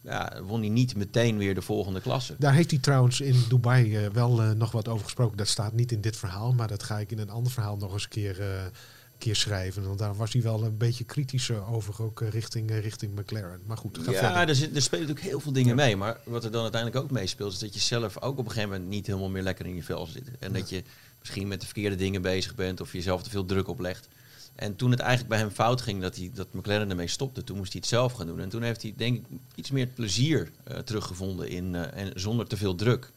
ja, 0.03 0.43
won 0.43 0.61
hij 0.61 0.69
niet 0.69 0.97
meteen 0.97 1.39
weer 1.39 1.55
de 1.55 1.63
volgende 1.63 2.01
klasse. 2.01 2.35
Daar 2.39 2.55
heeft 2.55 2.71
hij 2.71 2.81
trouwens 2.81 3.21
in 3.21 3.45
Dubai 3.49 3.97
eh, 3.97 4.07
wel 4.13 4.43
eh, 4.43 4.51
nog 4.51 4.73
wat 4.73 4.89
over 4.89 5.05
gesproken. 5.05 5.37
Dat 5.37 5.49
staat 5.49 5.73
niet 5.73 5.93
in 5.93 6.01
dit 6.01 6.17
verhaal, 6.17 6.53
maar 6.53 6.69
dat 6.69 6.83
ga 6.83 6.99
ik 6.99 7.11
in 7.11 7.19
een 7.19 7.31
ander 7.31 7.53
verhaal 7.53 7.77
nog 7.77 7.93
eens 7.93 8.03
een 8.03 8.09
keer, 8.09 8.41
eh, 8.41 8.47
keer 9.19 9.37
schrijven. 9.37 9.87
Want 9.87 9.99
daar 9.99 10.15
was 10.15 10.33
hij 10.33 10.43
wel 10.43 10.65
een 10.65 10.77
beetje 10.77 11.05
kritischer 11.05 11.67
over, 11.67 12.03
ook 12.03 12.21
richting, 12.21 12.71
richting 12.71 13.15
McLaren. 13.15 13.61
Maar 13.67 13.77
goed, 13.77 13.99
ga 13.99 14.11
Ja, 14.11 14.19
verder. 14.19 14.49
er, 14.49 14.55
zit, 14.55 14.77
er 14.77 14.83
spelen 14.83 15.07
natuurlijk 15.07 15.31
heel 15.31 15.41
veel 15.41 15.53
dingen 15.53 15.77
mee. 15.77 15.97
Maar 15.97 16.21
wat 16.25 16.45
er 16.45 16.51
dan 16.51 16.63
uiteindelijk 16.63 17.05
ook 17.05 17.11
meespeelt, 17.11 17.53
is 17.53 17.59
dat 17.59 17.75
je 17.75 17.81
zelf 17.81 18.21
ook 18.21 18.39
op 18.39 18.45
een 18.45 18.51
gegeven 18.51 18.71
moment 18.71 18.89
niet 18.89 19.07
helemaal 19.07 19.29
meer 19.31 19.43
lekker 19.43 19.67
in 19.67 19.75
je 19.75 19.83
vel 19.83 20.07
zit. 20.07 20.31
En 20.39 20.53
dat 20.53 20.69
je 20.69 20.83
misschien 21.19 21.49
met 21.49 21.61
de 21.61 21.67
verkeerde 21.67 21.97
dingen 21.97 22.23
bezig 22.23 22.55
bent 22.55 22.81
of 22.81 22.93
jezelf 22.93 23.23
te 23.23 23.31
veel 23.31 23.45
druk 23.45 23.69
oplegt. 23.69 24.09
En 24.61 24.77
toen 24.77 24.91
het 24.91 25.01
eigenlijk 25.01 25.29
bij 25.31 25.39
hem 25.39 25.51
fout 25.51 25.81
ging 25.81 26.01
dat, 26.01 26.17
hij, 26.17 26.31
dat 26.35 26.53
McLaren 26.53 26.91
ermee 26.91 27.07
stopte, 27.09 27.45
toen 27.45 27.57
moest 27.57 27.73
hij 27.73 27.81
het 27.81 27.91
zelf 27.91 28.13
gaan 28.13 28.27
doen. 28.27 28.41
En 28.41 28.49
toen 28.49 28.63
heeft 28.63 28.83
hij 28.83 28.95
denk 28.97 29.17
ik 29.17 29.39
iets 29.55 29.71
meer 29.71 29.87
plezier 29.87 30.51
eh, 30.65 30.79
teruggevonden 30.79 31.49
in, 31.49 31.75
eh, 31.75 32.03
en 32.03 32.13
zonder 32.15 32.47
te 32.47 32.57
veel 32.57 32.75
druk. 32.75 33.11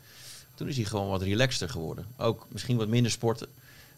Toen 0.56 0.68
is 0.68 0.76
hij 0.76 0.86
gewoon 0.86 1.08
wat 1.08 1.22
relaxter 1.22 1.70
geworden. 1.70 2.06
Ook 2.18 2.46
misschien 2.50 2.78
wat 2.78 2.88
minder 2.88 3.12
sporten, 3.12 3.48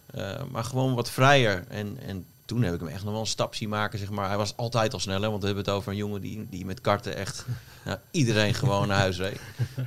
eh, 0.06 0.44
maar 0.52 0.64
gewoon 0.64 0.94
wat 0.96 1.10
vrijer. 1.10 1.66
En, 1.68 1.98
en 2.02 2.26
toen 2.46 2.62
heb 2.62 2.74
ik 2.74 2.80
hem 2.80 2.90
echt 2.90 3.04
nog 3.04 3.12
wel 3.12 3.22
een 3.22 3.28
stap 3.28 3.56
zien 3.56 3.70
maken. 3.70 4.00
Zeg 4.00 4.10
maar. 4.10 4.28
Hij 4.28 4.38
was 4.38 4.58
altijd 4.58 4.94
al 4.94 5.00
sneller, 5.00 5.30
want 5.30 5.42
we 5.42 5.46
hebben 5.48 5.66
het 5.66 5.74
over 5.74 5.92
een 5.92 5.98
jongen 5.98 6.22
die, 6.22 6.48
die 6.50 6.66
met 6.66 6.82
karten 6.82 7.16
echt 7.16 7.46
nou, 7.86 7.98
iedereen 8.12 8.54
gewoon 8.54 8.88
naar 8.88 9.00
huis 9.00 9.18
reed. 9.18 9.40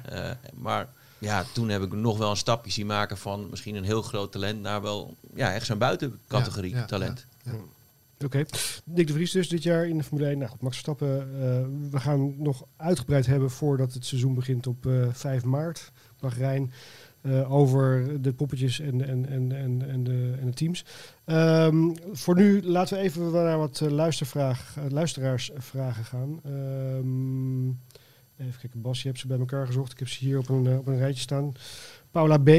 Eh, 0.04 0.30
maar 0.54 0.88
ja, 1.18 1.44
toen 1.52 1.68
heb 1.68 1.82
ik 1.82 1.92
nog 1.92 2.18
wel 2.18 2.30
een 2.30 2.36
stapje 2.36 2.70
zien 2.70 2.86
maken 2.86 3.18
van 3.18 3.46
misschien 3.50 3.74
een 3.74 3.84
heel 3.84 4.02
groot 4.02 4.32
talent 4.32 4.60
naar 4.60 4.82
wel 4.82 5.16
ja, 5.34 5.52
echt 5.52 5.66
zo'n 5.66 5.78
buitencategorie 5.78 6.70
Ja, 6.70 6.78
ja, 6.78 6.84
talent. 6.84 7.18
ja, 7.18 7.37
Oké. 8.24 8.44
Nick 8.84 9.06
de 9.06 9.12
Vries 9.12 9.30
dus 9.30 9.48
dit 9.48 9.62
jaar 9.62 9.88
in 9.88 9.96
de 9.96 10.04
Formule 10.04 10.28
1. 10.28 10.38
Nou 10.38 10.50
goed, 10.50 10.60
Max 10.60 10.74
Verstappen, 10.74 11.20
eh, 11.20 11.90
we 11.90 12.00
gaan 12.00 12.42
nog 12.42 12.66
uitgebreid 12.76 13.26
hebben 13.26 13.50
voordat 13.50 13.94
het 13.94 14.04
seizoen 14.04 14.34
begint 14.34 14.66
op 14.66 14.86
eh 14.86 15.08
5 15.12 15.44
maart. 15.44 15.92
Bahrein. 16.20 16.72
eh, 17.20 17.52
over 17.52 18.22
de 18.22 18.32
poppetjes 18.32 18.80
en, 18.80 19.08
en, 19.08 19.28
en, 19.28 19.52
en, 19.52 19.88
en, 19.88 20.04
de, 20.04 20.34
en 20.40 20.46
de 20.46 20.52
teams. 20.52 20.84
Ehm, 21.24 21.90
voor 22.12 22.34
nu 22.36 22.62
laten 22.62 22.96
we 22.96 23.02
even 23.02 23.32
naar 23.32 23.58
wat 23.58 23.80
luistervraag, 23.80 24.76
luisteraarsvragen 24.88 26.04
gaan. 26.04 26.40
Ehm, 26.44 27.68
even 28.46 28.60
kijken, 28.60 28.80
Bas, 28.80 29.02
je 29.02 29.08
hebt 29.08 29.20
ze 29.20 29.26
bij 29.26 29.38
elkaar 29.38 29.66
gezocht. 29.66 29.92
Ik 29.92 29.98
heb 29.98 30.08
ze 30.08 30.24
hier 30.24 30.38
op 30.38 30.48
een, 30.48 30.78
op 30.78 30.86
een 30.86 30.98
rijtje 30.98 31.20
staan. 31.20 31.52
Paula 32.10 32.38
B. 32.38 32.50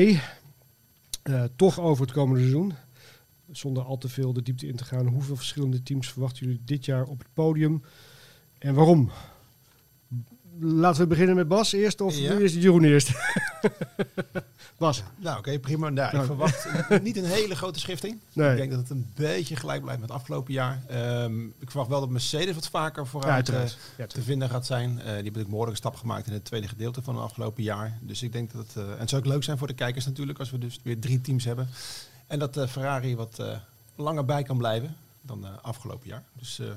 toch 1.55 1.80
over 1.80 2.05
het 2.05 2.13
komende 2.13 2.39
seizoen 2.39 2.73
zonder 3.52 3.84
al 3.84 3.97
te 3.97 4.10
veel 4.10 4.34
de 4.34 4.41
diepte 4.41 4.68
in 4.68 4.76
te 4.76 4.84
gaan, 4.86 5.08
hoeveel 5.08 5.36
verschillende 5.36 5.84
teams 5.84 6.12
verwachten 6.12 6.45
jullie 6.45 6.62
dit 6.66 6.86
jaar 6.86 7.04
op 7.06 7.20
het 7.20 7.28
podium 7.34 7.84
en 8.58 8.74
waarom? 8.74 9.12
Laten 10.62 11.02
we 11.02 11.08
beginnen 11.08 11.36
met 11.36 11.47
Bas 11.47 11.74
eerst 11.74 12.02
of 12.02 12.18
Ja. 12.18 12.38
eerst 12.38 12.56
Jeroen 12.56 12.84
eerst? 12.84 13.12
Bas, 14.78 15.04
Nou, 15.18 15.38
oké, 15.38 15.60
prima. 15.60 15.89
Nou, 15.89 16.12
Nou. 16.12 16.18
ik 16.20 16.26
verwacht 16.26 16.68
niet 17.04 17.18
een 17.18 17.26
hele 17.26 17.56
grote 17.56 17.80
schifting. 17.80 18.20
Nee. 18.34 18.52
Ik 18.52 18.58
denk 18.58 18.72
dat 18.72 18.80
het 18.80 18.89
een 18.89 19.08
beetje 19.16 19.56
gelijk 19.56 19.82
blijft 19.82 20.00
met 20.00 20.10
het 20.10 20.18
afgelopen 20.20 20.54
jaar. 20.54 20.84
Ehm, 20.88 21.45
ik 21.45 21.70
verwacht 21.70 21.89
wel 21.89 22.00
dat 22.00 22.10
Mercedes 22.10 22.56
wat 22.56 22.70
vaker 22.70 23.04
ja, 23.04 23.10
vooruit 23.10 23.34
uiteraard. 23.34 23.72
eh, 23.91 23.97
Ja, 23.97 24.06
te 24.08 24.22
vinden 24.22 24.50
gaat 24.50 24.66
zijn. 24.66 24.89
Eh, 24.89 24.95
die 24.95 25.02
hebben 25.04 25.16
natuurlijk 25.16 25.47
behoorlijk 25.50 25.72
een 25.72 25.84
stap 25.89 25.95
gemaakt 25.95 26.28
in 26.28 26.34
het 26.34 26.45
tweede 26.45 26.68
gedeelte 26.68 27.02
van 27.02 27.16
het 27.16 27.24
afgelopen 27.24 27.64
jaar. 27.64 27.97
Dus 28.02 28.24
ik 28.24 28.32
denk 28.32 28.52
dat 28.54 28.68
het... 28.68 28.76
eh, 28.76 28.91
en 28.91 29.00
het 29.00 29.10
zou 29.10 29.22
ook 29.22 29.28
leuk 29.28 29.43
zijn 29.43 29.58
voor 29.58 29.68
de 29.68 29.74
kijkers 29.74 30.06
natuurlijk, 30.06 30.39
als 30.39 30.52
we 30.52 30.58
dus 30.58 30.80
weer 30.84 31.00
drie 31.00 31.22
teams 31.22 31.45
hebben. 31.45 31.68
En 32.30 32.39
dat 32.39 32.57
eh, 32.57 32.67
Ferrari 32.67 33.15
wat 33.15 33.39
eh, 33.39 33.57
langer 33.95 34.25
bij 34.25 34.43
kan 34.43 34.57
blijven 34.57 34.95
dan 35.21 35.45
eh, 35.45 35.51
afgelopen 35.61 36.07
jaar. 36.07 36.23
Dus 36.34 36.59
eh, 36.59 36.67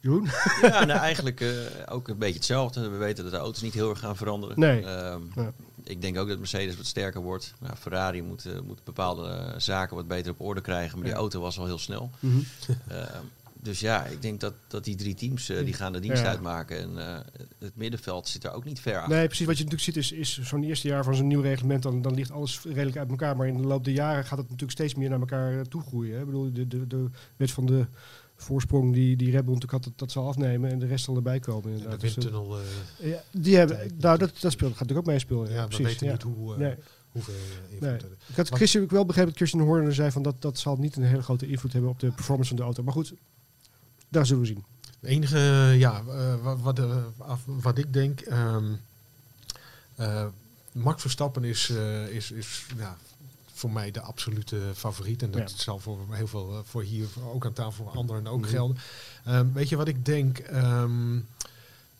Jeroen? 0.00 0.24
Ja, 0.62 0.84
nou, 0.84 0.98
eigenlijk 1.00 1.40
eh, 1.40 1.50
ook 1.88 2.08
een 2.08 2.18
beetje 2.18 2.34
hetzelfde. 2.34 2.88
We 2.88 2.96
weten 2.96 3.22
dat 3.24 3.32
de 3.32 3.38
auto's 3.38 3.62
niet 3.62 3.74
heel 3.74 3.90
erg 3.90 3.98
gaan 3.98 4.16
veranderen. 4.16 4.60
Nee. 4.60 4.84
Ehm, 4.84 5.20
Ja. 5.34 5.52
Ik 5.84 6.00
denk 6.02 6.18
ook 6.18 6.28
dat 6.28 6.38
Mercedes 6.38 6.76
wat 6.76 6.86
sterker 6.86 7.20
wordt. 7.20 7.54
Nou, 7.58 7.76
Ferrari 7.76 8.22
moet, 8.22 8.46
eh, 8.46 8.60
moet 8.60 8.84
bepaalde 8.84 9.54
zaken 9.56 9.96
wat 9.96 10.08
beter 10.08 10.32
op 10.32 10.40
orde 10.40 10.60
krijgen. 10.60 10.98
Maar 10.98 11.06
die 11.06 11.16
auto 11.16 11.40
was 11.40 11.58
al 11.58 11.66
heel 11.66 11.78
snel. 11.78 12.10
Mhm. 12.20 12.38
Ehm, 12.88 13.06
dus 13.62 13.80
ja, 13.80 14.04
ik 14.04 14.22
denk 14.22 14.40
dat, 14.40 14.54
dat 14.68 14.84
die 14.84 14.96
drie 14.96 15.14
teams 15.14 15.48
eh, 15.48 15.64
die 15.64 15.72
gaan 15.74 15.92
de 15.92 16.00
dienst 16.00 16.22
Ja. 16.22 16.28
uitmaken. 16.28 16.78
En 16.78 16.98
eh, 17.08 17.18
het 17.58 17.76
middenveld 17.76 18.28
zit 18.28 18.44
er 18.44 18.52
ook 18.52 18.64
niet 18.64 18.80
ver 18.80 18.96
achter. 18.98 19.16
Nee, 19.16 19.26
precies. 19.26 19.46
Wat 19.46 19.58
je 19.58 19.64
natuurlijk 19.64 19.92
ziet 19.94 19.96
is, 19.96 20.12
is 20.12 20.40
zo'n 20.48 20.62
eerste 20.64 20.88
jaar 20.88 21.04
van 21.04 21.14
zo'n 21.14 21.26
nieuw 21.26 21.40
reglement, 21.40 21.82
dan, 21.82 22.02
dan 22.02 22.14
ligt 22.14 22.30
alles 22.30 22.60
redelijk 22.64 22.96
uit 22.96 23.10
elkaar. 23.10 23.36
Maar 23.36 23.46
in 23.46 23.56
de 23.56 23.66
loop 23.66 23.84
der 23.84 23.94
jaren 23.94 24.24
gaat 24.24 24.38
het 24.38 24.46
natuurlijk 24.46 24.72
steeds 24.78 24.94
meer 24.94 25.08
naar 25.10 25.20
elkaar 25.20 25.52
eh, 25.58 25.60
toe 25.60 25.82
groeien. 25.82 26.14
Hè. 26.14 26.20
Ik 26.20 26.26
bedoel, 26.26 26.52
de, 26.52 26.66
de, 26.68 26.86
de 26.86 27.08
wet 27.36 27.50
van 27.50 27.66
de 27.66 27.86
voorsprong 28.36 28.94
die, 28.94 29.16
die 29.16 29.30
Red 29.30 29.44
Bull 29.44 29.54
natuurlijk 29.54 29.72
had, 29.72 29.84
dat, 29.84 29.98
dat 29.98 30.10
zal 30.10 30.28
afnemen 30.28 30.70
en 30.70 30.78
de 30.78 30.86
rest 30.86 31.04
zal 31.04 31.16
erbij 31.16 31.40
komen. 31.40 31.62
En 31.64 31.70
de 31.70 31.74
Inderdaad. 31.76 32.00
Dus, 32.00 32.14
windtunnel, 32.14 32.58
eh, 32.58 33.10
ja, 33.10 33.22
die 33.30 33.56
hebben, 33.56 33.90
nou, 33.98 34.18
dat, 34.18 34.40
dat 34.40 34.52
speelt, 34.52 34.70
gaat 34.70 34.80
natuurlijk 34.80 35.08
ook 35.08 35.12
meespelen. 35.14 35.50
ja, 35.52 35.62
we 35.62 35.66
precies. 35.68 35.84
weten 35.86 36.06
ja. 36.06 36.12
niet 36.12 36.22
hoe, 36.22 36.56
Nee. 36.56 36.74
hoeveel 37.08 37.34
eh, 37.80 37.94
Ik 38.28 38.36
had 38.36 38.48
Christian 38.48 38.82
ook 38.84 38.90
wel 38.90 39.04
begrepen 39.04 39.28
dat 39.30 39.36
Christian 39.38 39.62
Horner 39.62 39.94
zei 39.94 40.10
van 40.10 40.22
dat 40.22 40.42
dat 40.42 40.58
zal 40.58 40.76
niet 40.76 40.96
een 40.96 41.02
hele 41.02 41.22
grote 41.22 41.46
invloed 41.48 41.72
hebben 41.72 41.90
op 41.90 42.00
de 42.00 42.10
performance 42.10 42.48
van 42.48 42.56
de 42.56 42.62
auto. 42.64 42.82
Maar 42.82 42.92
goed, 42.92 43.14
daar 44.08 44.26
zullen 44.26 44.42
we 44.42 44.48
zien. 44.48 44.64
Het 45.00 45.10
enige, 45.10 45.38
ja, 45.78 46.02
eh, 46.08 46.34
wat, 46.42 46.60
wat, 46.60 46.78
eh, 46.78 46.96
wat 47.44 47.78
ik 47.78 47.92
denk, 47.92 48.20
eh, 48.20 48.56
Max 50.72 51.00
Verstappen 51.00 51.44
is, 51.44 51.70
is, 52.10 52.30
is 52.30 52.66
ja, 52.76 52.96
voor 53.52 53.70
mij 53.70 53.90
de 53.90 54.00
absolute 54.00 54.60
favoriet. 54.74 55.22
En 55.22 55.30
dat 55.30 55.50
Ja. 55.50 55.56
zal 55.62 55.78
voor 55.78 55.98
heel 56.10 56.26
veel, 56.26 56.62
voor 56.66 56.82
hier 56.82 57.06
ook 57.32 57.44
aan 57.46 57.52
tafel, 57.52 57.84
voor 57.84 57.92
anderen 57.96 58.26
ook 58.26 58.40
Mhm. 58.40 58.48
gelden. 58.50 58.76
Ehm, 59.24 59.52
weet 59.52 59.68
je 59.68 59.76
wat 59.76 59.88
ik 59.88 60.04
denk? 60.04 60.38
Ehm, 60.38 61.18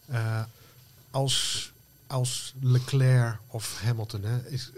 eh, 0.06 0.42
als, 1.10 1.70
als 2.08 2.54
Leclerc 2.60 3.38
of 3.46 3.80
Hamilton 3.82 4.22
hè, 4.22 4.48
is, 4.48 4.70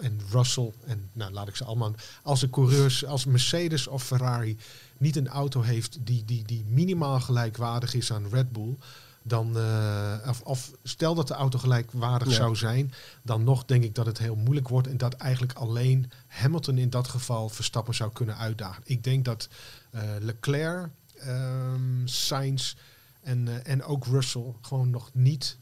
en 0.00 0.20
Russell 0.30 0.72
en 0.86 1.10
nou 1.12 1.32
laat 1.32 1.48
ik 1.48 1.56
ze 1.56 1.64
allemaal. 1.64 1.94
Als 2.22 2.40
de 2.40 2.50
coureurs, 2.50 3.04
als 3.04 3.24
Mercedes 3.24 3.86
of 3.86 4.02
Ferrari 4.04 4.56
niet 4.98 5.16
een 5.16 5.28
auto 5.28 5.60
heeft 5.60 5.98
die, 6.00 6.24
die, 6.24 6.44
die 6.44 6.64
minimaal 6.68 7.20
gelijkwaardig 7.20 7.94
is 7.94 8.12
aan 8.12 8.28
Red 8.28 8.52
Bull, 8.52 8.76
dan 9.22 9.56
eh, 9.56 10.28
of, 10.28 10.40
of 10.40 10.70
stel 10.82 11.14
dat 11.14 11.28
de 11.28 11.34
auto 11.34 11.58
gelijkwaardig 11.58 12.28
Ja. 12.28 12.34
zou 12.34 12.56
zijn, 12.56 12.92
dan 13.22 13.44
nog 13.44 13.64
denk 13.64 13.84
ik 13.84 13.94
dat 13.94 14.06
het 14.06 14.18
heel 14.18 14.36
moeilijk 14.36 14.68
wordt 14.68 14.88
en 14.88 14.96
dat 14.96 15.14
eigenlijk 15.14 15.52
alleen 15.52 16.10
Hamilton 16.26 16.78
in 16.78 16.90
dat 16.90 17.08
geval 17.08 17.48
Verstappen 17.48 17.94
zou 17.94 18.12
kunnen 18.12 18.36
uitdagen. 18.36 18.82
Ik 18.86 19.04
denk 19.04 19.24
dat 19.24 19.48
eh, 19.90 20.02
Leclerc, 20.20 20.88
ehm 21.18 21.80
Sainz 22.04 22.74
en, 23.22 23.48
eh, 23.48 23.72
en 23.72 23.82
ook 23.82 24.06
Russell 24.06 24.54
gewoon 24.60 24.90
nog 24.90 25.10
niet, 25.12 25.56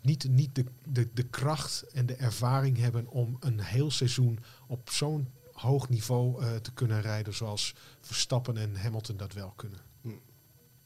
niet, 0.00 0.28
niet 0.28 0.54
de, 0.54 0.64
de, 0.88 1.08
de 1.14 1.22
kracht 1.22 1.84
en 1.92 2.06
de 2.06 2.14
ervaring 2.14 2.78
hebben 2.78 3.06
om 3.08 3.36
een 3.40 3.60
heel 3.60 3.90
seizoen 3.90 4.38
op 4.66 4.90
zo'n 4.90 5.28
hoog 5.52 5.88
niveau 5.88 6.42
eh, 6.42 6.56
te 6.56 6.72
kunnen 6.72 7.00
rijden 7.00 7.34
zoals 7.34 7.74
Verstappen 8.00 8.56
en 8.56 8.76
Hamilton 8.76 9.16
dat 9.16 9.32
wel 9.32 9.52
kunnen. 9.56 9.78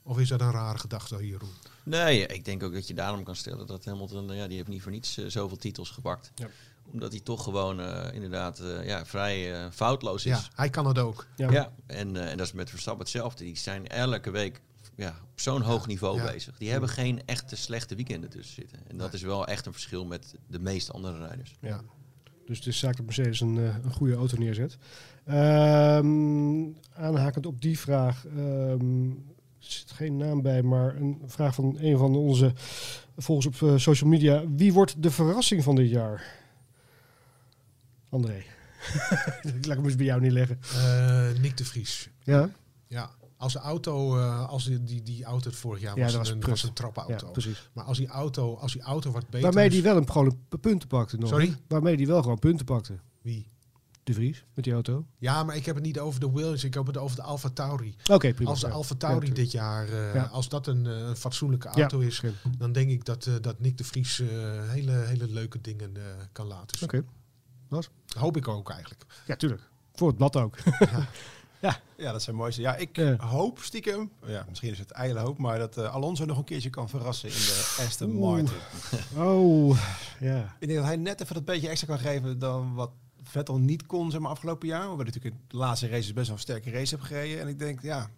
Of 0.06 0.18
is 0.18 0.28
dat 0.28 0.40
een 0.40 0.50
rare 0.50 0.78
gedachte, 0.78 1.26
Jeroen? 1.26 1.48
Nee, 1.82 2.26
ik 2.26 2.44
denk 2.44 2.62
ook 2.62 2.72
dat 2.72 2.88
je 2.88 2.94
daarom 2.94 3.24
kan 3.24 3.36
stellen 3.36 3.66
dat 3.66 3.84
Hamilton, 3.84 4.30
eh, 4.30 4.36
ja, 4.36 4.46
die 4.46 4.56
heeft 4.56 4.68
niet 4.68 4.82
voor 4.82 4.90
niets 4.92 5.16
eh, 5.16 5.26
zoveel 5.26 5.56
titels 5.56 5.90
gepakt. 5.90 6.30
Ja. 6.34 6.48
Omdat 6.92 7.12
hij 7.12 7.20
toch 7.20 7.44
gewoon 7.44 7.80
eh, 7.80 8.14
inderdaad 8.14 8.58
eh, 8.58 8.86
ja, 8.86 9.06
vrij 9.06 9.54
eh, 9.64 9.70
foutloos 9.70 10.24
is. 10.26 10.32
Ja, 10.32 10.42
hij 10.54 10.70
kan 10.70 10.86
het 10.86 10.98
ook. 10.98 11.26
Ja. 11.36 11.50
Ja, 11.50 11.72
en, 11.86 12.16
eh, 12.16 12.30
en 12.30 12.36
dat 12.36 12.46
is 12.46 12.52
met 12.52 12.70
Verstappen 12.70 13.02
hetzelfde. 13.02 13.44
Die 13.44 13.56
zijn 13.58 13.86
elke 13.86 14.30
week 14.30 14.60
ja, 14.96 15.14
op 15.32 15.40
zo'n 15.40 15.62
hoog 15.62 15.86
niveau 15.86 16.16
ja. 16.16 16.32
bezig. 16.32 16.58
Die 16.58 16.70
hebben 16.70 16.88
geen 16.88 17.22
echte 17.26 17.56
slechte 17.56 17.94
weekenden 17.94 18.30
tussen 18.30 18.54
zitten. 18.54 18.78
En 18.88 18.96
dat 18.96 19.14
is 19.14 19.22
wel 19.22 19.46
echt 19.46 19.66
een 19.66 19.72
verschil 19.72 20.04
met 20.04 20.34
de 20.46 20.58
meeste 20.58 20.92
andere 20.92 21.18
rijders. 21.18 21.56
Ja. 21.60 21.80
Dus 22.46 22.58
het 22.58 22.66
is 22.66 22.78
zaak 22.78 22.96
dat 22.96 23.04
Mercedes 23.04 23.40
een, 23.40 23.58
eh, 23.58 23.76
een 23.84 23.92
goede 23.92 24.14
auto 24.14 24.36
neerzet. 24.38 24.78
Ehm, 25.24 26.64
aanhakend 26.94 27.46
op 27.46 27.60
die 27.60 27.78
vraag. 27.78 28.26
ehm, 28.26 29.10
zit 29.58 29.90
geen 29.90 30.16
naam 30.16 30.42
bij, 30.42 30.62
maar 30.62 30.96
een 30.96 31.22
vraag 31.26 31.54
van 31.54 31.76
een 31.80 31.98
van 31.98 32.16
onze 32.16 32.52
volgers 33.16 33.46
op 33.46 33.68
eh, 33.68 33.76
social 33.76 34.10
media. 34.10 34.42
Wie 34.56 34.72
wordt 34.72 35.02
de 35.02 35.10
verrassing 35.10 35.62
van 35.62 35.74
dit 35.74 35.90
jaar? 35.90 36.42
André. 38.08 38.36
Ik 39.42 39.66
laat 39.66 39.76
hem 39.76 39.84
eens 39.84 39.96
bij 39.96 40.06
jou 40.06 40.20
neerleggen. 40.20 40.58
Eh, 40.74 41.40
Nick 41.40 41.56
de 41.56 41.64
Vries. 41.64 42.10
Ja, 42.22 42.50
Ja, 42.86 43.10
als 43.36 43.52
de 43.52 43.58
auto, 43.58 44.18
eh, 44.18 44.48
als 44.48 44.64
die, 44.64 44.82
die, 44.84 45.02
die 45.02 45.24
auto 45.24 45.48
het 45.48 45.58
vorig 45.58 45.80
jaar 45.80 45.96
Ja, 45.96 46.02
was, 46.02 46.12
dat 46.12 46.20
was 46.20 46.30
een, 46.30 46.40
was 46.40 46.62
een 46.62 46.68
ja 46.68 46.74
trappenauto. 46.74 47.30
precies. 47.30 47.70
maar 47.72 47.84
als 47.84 47.98
die 47.98 48.06
auto, 48.08 48.54
als 48.56 48.72
die 48.72 48.82
auto 48.82 49.10
wat 49.10 49.24
beter 49.24 49.40
Waarmee 49.40 49.70
die 49.70 49.82
wel 49.82 49.96
een, 49.96 50.10
gewoon 50.10 50.38
punten 50.60 50.88
pakte 50.88 51.16
nog. 51.16 51.28
Sorry? 51.28 51.56
Waarmee 51.68 51.96
die 51.96 52.06
wel 52.06 52.22
gewoon 52.22 52.38
punten 52.38 52.64
pakte. 52.66 52.98
Wie? 53.22 53.52
De 54.02 54.12
Vries, 54.14 54.44
met 54.54 54.64
die 54.64 54.72
auto. 54.72 55.06
Ja, 55.18 55.42
maar 55.44 55.56
ik 55.56 55.64
heb 55.66 55.74
het 55.74 55.84
niet 55.84 55.98
over 55.98 56.20
de 56.20 56.30
Williams, 56.30 56.64
ik 56.64 56.74
heb 56.74 56.86
het 56.86 56.96
over 56.96 57.16
de 57.16 57.22
Alfa 57.22 57.48
Tauri. 57.48 57.96
Oké, 58.10 58.34
prima. 58.34 58.50
Als 58.50 58.60
de. 58.60 58.68
Alfa 58.68 58.94
Tauri 58.94 59.32
dit 59.32 59.50
jaar, 59.52 59.88
eh, 59.88 60.14
Ja. 60.14 60.22
als 60.22 60.48
dat 60.48 60.66
een, 60.66 60.86
eh, 60.86 61.14
fatsoenlijke 61.14 61.68
Ja, 61.68 61.74
auto 61.74 61.98
is, 61.98 62.22
dan 62.58 62.72
denk 62.72 62.90
ik 62.90 63.04
dat, 63.04 63.26
eh, 63.26 63.34
dat 63.40 63.60
Nick 63.60 63.78
de 63.78 63.84
Vries 63.84 64.22
hele, 64.68 64.92
hele 64.92 65.28
leuke 65.28 65.60
dingen 65.60 65.92
kan 66.32 66.46
laten 66.46 66.78
zien. 66.78 66.88
Oké. 66.88 67.04
Dat 67.68 67.88
hoop 68.18 68.36
ik 68.36 68.48
ook 68.48 68.70
eigenlijk. 68.70 69.04
Ja, 69.26 69.36
tuurlijk. 69.36 69.62
Voor 69.92 70.08
het 70.08 70.16
blad 70.16 70.36
ook. 70.36 70.56
Ja, 71.96 72.12
dat 72.12 72.22
zijn 72.22 72.36
mooiste. 72.36 72.60
Ja, 72.60 72.76
ik 72.76 72.96
Ja. 72.96 73.16
hoop 73.16 73.58
stiekem, 73.62 74.10
ja, 74.26 74.44
misschien 74.48 74.70
is 74.70 74.78
het 74.78 74.90
ijdele 74.90 75.20
hoop, 75.20 75.38
maar 75.38 75.58
dat 75.58 75.76
eh, 75.76 75.94
Alonso 75.94 76.24
nog 76.24 76.38
een 76.38 76.44
keertje 76.44 76.70
kan 76.70 76.88
verrassen 76.88 77.28
in 77.28 77.34
de 77.34 77.76
Aston 77.86 78.10
Oeh. 78.10 78.20
Martin. 78.20 78.56
Oh, 79.16 79.78
ja. 80.20 80.56
Ik 80.58 80.66
denk 80.66 80.78
dat 80.78 80.88
hij 80.88 80.96
net 80.96 81.20
even 81.20 81.34
dat 81.34 81.44
beetje 81.44 81.68
extra 81.68 81.86
kan 81.86 81.98
geven 81.98 82.38
dan 82.38 82.74
wat 82.74 82.90
Vettel 83.22 83.58
niet 83.58 83.86
kon 83.86 84.10
zeg 84.10 84.20
maar, 84.20 84.30
afgelopen 84.30 84.68
jaar. 84.68 84.80
Hij 84.80 84.96
natuurlijk 84.96 85.24
in 85.34 85.40
de 85.48 85.56
laatste 85.56 85.88
races 85.88 86.12
best 86.12 86.26
wel 86.26 86.36
een 86.36 86.42
sterke 86.42 86.70
race 86.70 86.94
heeft 86.94 87.06
gereden. 87.06 87.40
En 87.40 87.48
ik 87.48 87.58
denk, 87.58 87.82
ja, 87.82 88.10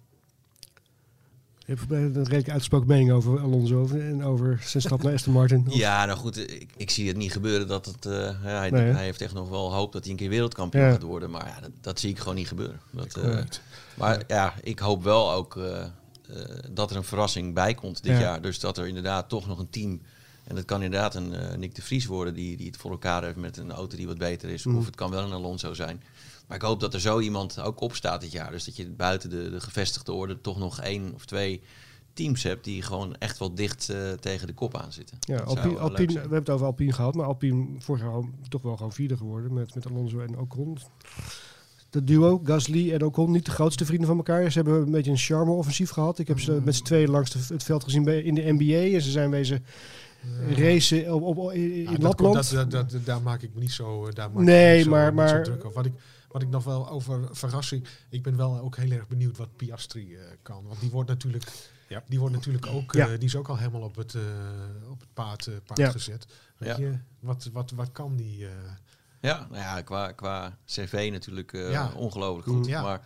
Je 1.66 1.74
hebt 1.74 1.90
een 1.90 2.12
redelijk 2.12 2.48
uitgesproken 2.48 2.88
mening 2.88 3.10
over 3.12 3.40
Alonso 3.40 3.86
en 3.88 4.22
over 4.24 4.60
zijn 4.64 4.82
stap 4.82 5.02
naar 5.02 5.12
Aston 5.12 5.32
Martin. 5.32 5.64
Of- 5.68 5.74
Ja, 5.74 6.04
nou 6.04 6.18
goed, 6.18 6.36
ik, 6.50 6.72
ik 6.76 6.90
zie 6.90 7.08
het 7.08 7.16
niet 7.16 7.32
gebeuren 7.32 7.68
dat 7.68 7.86
het. 7.86 8.06
eh, 8.06 8.12
ja, 8.12 8.38
hij, 8.58 8.70
Nee, 8.70 8.92
hij 8.92 9.04
heeft 9.04 9.20
echt 9.20 9.34
nog 9.34 9.48
wel 9.48 9.74
hoop 9.74 9.92
dat 9.92 10.02
hij 10.02 10.10
een 10.12 10.18
keer 10.18 10.28
wereldkampioen 10.28 10.84
Ja. 10.84 10.90
gaat 10.90 11.02
worden. 11.02 11.30
Maar 11.30 11.46
ja, 11.46 11.60
dat, 11.60 11.70
dat 11.80 12.00
zie 12.00 12.10
ik 12.10 12.18
gewoon 12.18 12.34
niet 12.34 12.48
gebeuren. 12.48 12.80
Dat, 12.90 13.16
eh, 13.16 13.38
maar 13.94 14.22
ja, 14.28 14.54
ik 14.62 14.78
hoop 14.78 15.02
wel 15.02 15.32
ook 15.32 15.56
eh, 15.56 15.84
dat 16.70 16.90
er 16.90 16.96
een 16.96 17.04
verrassing 17.04 17.54
bij 17.54 17.74
komt 17.74 18.02
dit 18.02 18.12
Ja. 18.12 18.20
jaar. 18.20 18.40
Dus 18.42 18.60
dat 18.60 18.78
er 18.78 18.86
inderdaad 18.86 19.28
toch 19.28 19.46
nog 19.46 19.58
een 19.58 19.70
team. 19.70 20.00
En 20.44 20.54
dat 20.54 20.64
kan 20.64 20.82
inderdaad 20.82 21.14
een 21.14 21.34
Nick 21.58 21.74
de 21.74 21.82
Vries 21.82 22.06
worden 22.06 22.34
die, 22.34 22.56
die 22.56 22.66
het 22.66 22.76
voor 22.76 22.90
elkaar 22.90 23.22
heeft 23.24 23.36
met 23.36 23.56
een 23.56 23.72
auto 23.72 23.96
die 23.96 24.06
wat 24.06 24.18
beter 24.18 24.48
is. 24.48 24.64
Mhm. 24.64 24.76
Of 24.76 24.86
het 24.86 24.94
kan 24.94 25.10
wel 25.10 25.22
een 25.24 25.32
Alonso 25.32 25.74
zijn. 25.74 26.02
Maar 26.46 26.56
ik 26.56 26.62
hoop 26.62 26.80
dat 26.80 26.94
er 26.94 27.00
zo 27.00 27.20
iemand 27.20 27.60
ook 27.60 27.80
opstaat 27.80 28.20
dit 28.20 28.32
jaar. 28.32 28.50
Dus 28.50 28.64
dat 28.64 28.76
je 28.76 28.90
buiten 28.90 29.30
de, 29.30 29.50
de 29.50 29.60
gevestigde 29.60 30.12
orde 30.12 30.40
toch 30.40 30.58
nog 30.58 30.80
één 30.80 31.14
of 31.14 31.24
twee 31.26 31.62
teams 32.12 32.42
hebt 32.42 32.64
die 32.64 32.82
gewoon 32.82 33.16
echt 33.18 33.38
wel 33.38 33.54
dicht 33.54 33.88
eh, 33.88 34.10
tegen 34.12 34.46
de 34.46 34.52
kop 34.54 34.76
aan 34.76 34.92
zitten. 34.92 35.16
Ja, 35.20 35.38
Alpine, 35.38 36.12
we 36.12 36.18
hebben 36.20 36.38
het 36.38 36.50
over 36.50 36.66
Alpine 36.66 36.92
gehad, 36.92 37.14
maar 37.14 37.26
Alpine 37.26 37.66
vorig 37.78 38.02
jaar 38.02 38.20
toch 38.48 38.62
wel 38.62 38.76
gewoon 38.76 38.92
vierde 38.92 39.16
geworden 39.16 39.52
met, 39.52 39.74
met 39.74 39.86
Alonso 39.86 40.18
en 40.20 40.38
Ocon. 40.38 40.78
Dat 41.90 42.06
duo, 42.06 42.40
Gasly 42.44 42.92
en 42.92 43.02
Ocon, 43.04 43.30
niet 43.30 43.44
de 43.44 43.50
grootste 43.50 43.84
vrienden 43.84 44.06
van 44.06 44.16
elkaar. 44.16 44.50
Ze 44.52 44.58
hebben 44.58 44.82
een 44.82 44.90
beetje 44.90 45.10
een 45.10 45.16
charme-offensief 45.16 45.90
gehad. 45.90 46.18
Ik 46.18 46.28
heb 46.28 46.40
ze 46.40 46.60
met 46.64 46.74
z'n 46.74 46.84
tweeën 46.84 47.10
langs 47.10 47.30
de- 47.30 47.54
het 47.54 47.62
veld 47.62 47.84
gezien 47.84 48.04
bij, 48.04 48.22
in 48.22 48.34
de 48.34 48.52
NBA 48.52 48.94
en 48.96 49.02
ze 49.02 49.10
zijn 49.10 49.30
wezen 49.30 49.64
racen 50.48 51.14
op, 51.14 51.22
op, 51.38 51.52
in, 51.52 51.72
in 51.72 51.82
Ja, 51.82 51.90
dat 51.90 52.02
Lapland. 52.02 52.34
komt- 52.34 52.50
Dat, 52.50 52.70
dat, 52.70 52.90
dat- 52.90 53.04
daar 53.04 53.22
maak 53.22 53.42
ik 53.42 53.50
me 53.54 53.60
niet 53.60 53.72
zo, 53.72 54.06
eh, 54.06 54.12
daar 54.14 54.30
maak 54.30 54.44
Nee, 54.44 54.78
ik 54.78 54.84
me 54.84 54.90
maar- 54.90 55.08
zo 55.08 55.14
maar- 55.14 55.42
druk 55.44 55.64
over. 55.64 55.76
Wat 55.76 55.86
ik, 55.86 55.92
wat 56.36 56.44
ik 56.44 56.50
nog 56.50 56.64
wel 56.64 56.88
over 56.88 57.28
verrassing, 57.36 57.86
ik 58.08 58.22
ben 58.22 58.36
wel 58.36 58.58
ook 58.60 58.76
heel 58.76 58.90
erg 58.90 59.08
benieuwd 59.08 59.36
wat 59.36 59.56
Piastri 59.56 60.16
eh, 60.16 60.22
kan. 60.42 60.64
Want 60.66 60.80
die 60.80 60.90
wordt 60.90 61.08
natuurlijk, 61.08 61.52
Ja. 61.88 62.02
die 62.08 62.18
wordt 62.18 62.34
natuurlijk 62.34 62.66
ook, 62.66 62.92
Ja. 62.92 63.04
eh, 63.08 63.18
die 63.18 63.28
is 63.28 63.36
ook 63.36 63.48
al 63.48 63.56
helemaal 63.58 63.80
op 63.82 63.96
het, 63.96 64.14
eh, 64.14 64.22
op 64.90 65.00
het 65.00 65.08
paard, 65.14 65.46
eh, 65.46 65.54
paard 65.66 65.80
Ja. 65.80 65.90
gezet. 65.90 66.26
Weet 66.56 66.76
Ja. 66.76 66.84
je, 66.84 66.98
wat, 67.20 67.48
wat, 67.52 67.70
wat 67.70 67.92
kan 67.92 68.16
die? 68.16 68.46
eh, 68.46 68.52
Ja, 69.20 69.46
nou 69.50 69.62
ja, 69.62 69.80
qua, 69.82 70.12
qua 70.12 70.58
cv 70.66 71.08
natuurlijk 71.12 71.52
eh, 71.52 71.70
Ja. 71.70 71.92
ongelooflijk 71.92 72.48
goed. 72.48 72.66
Ja. 72.66 72.82
Maar 72.82 73.00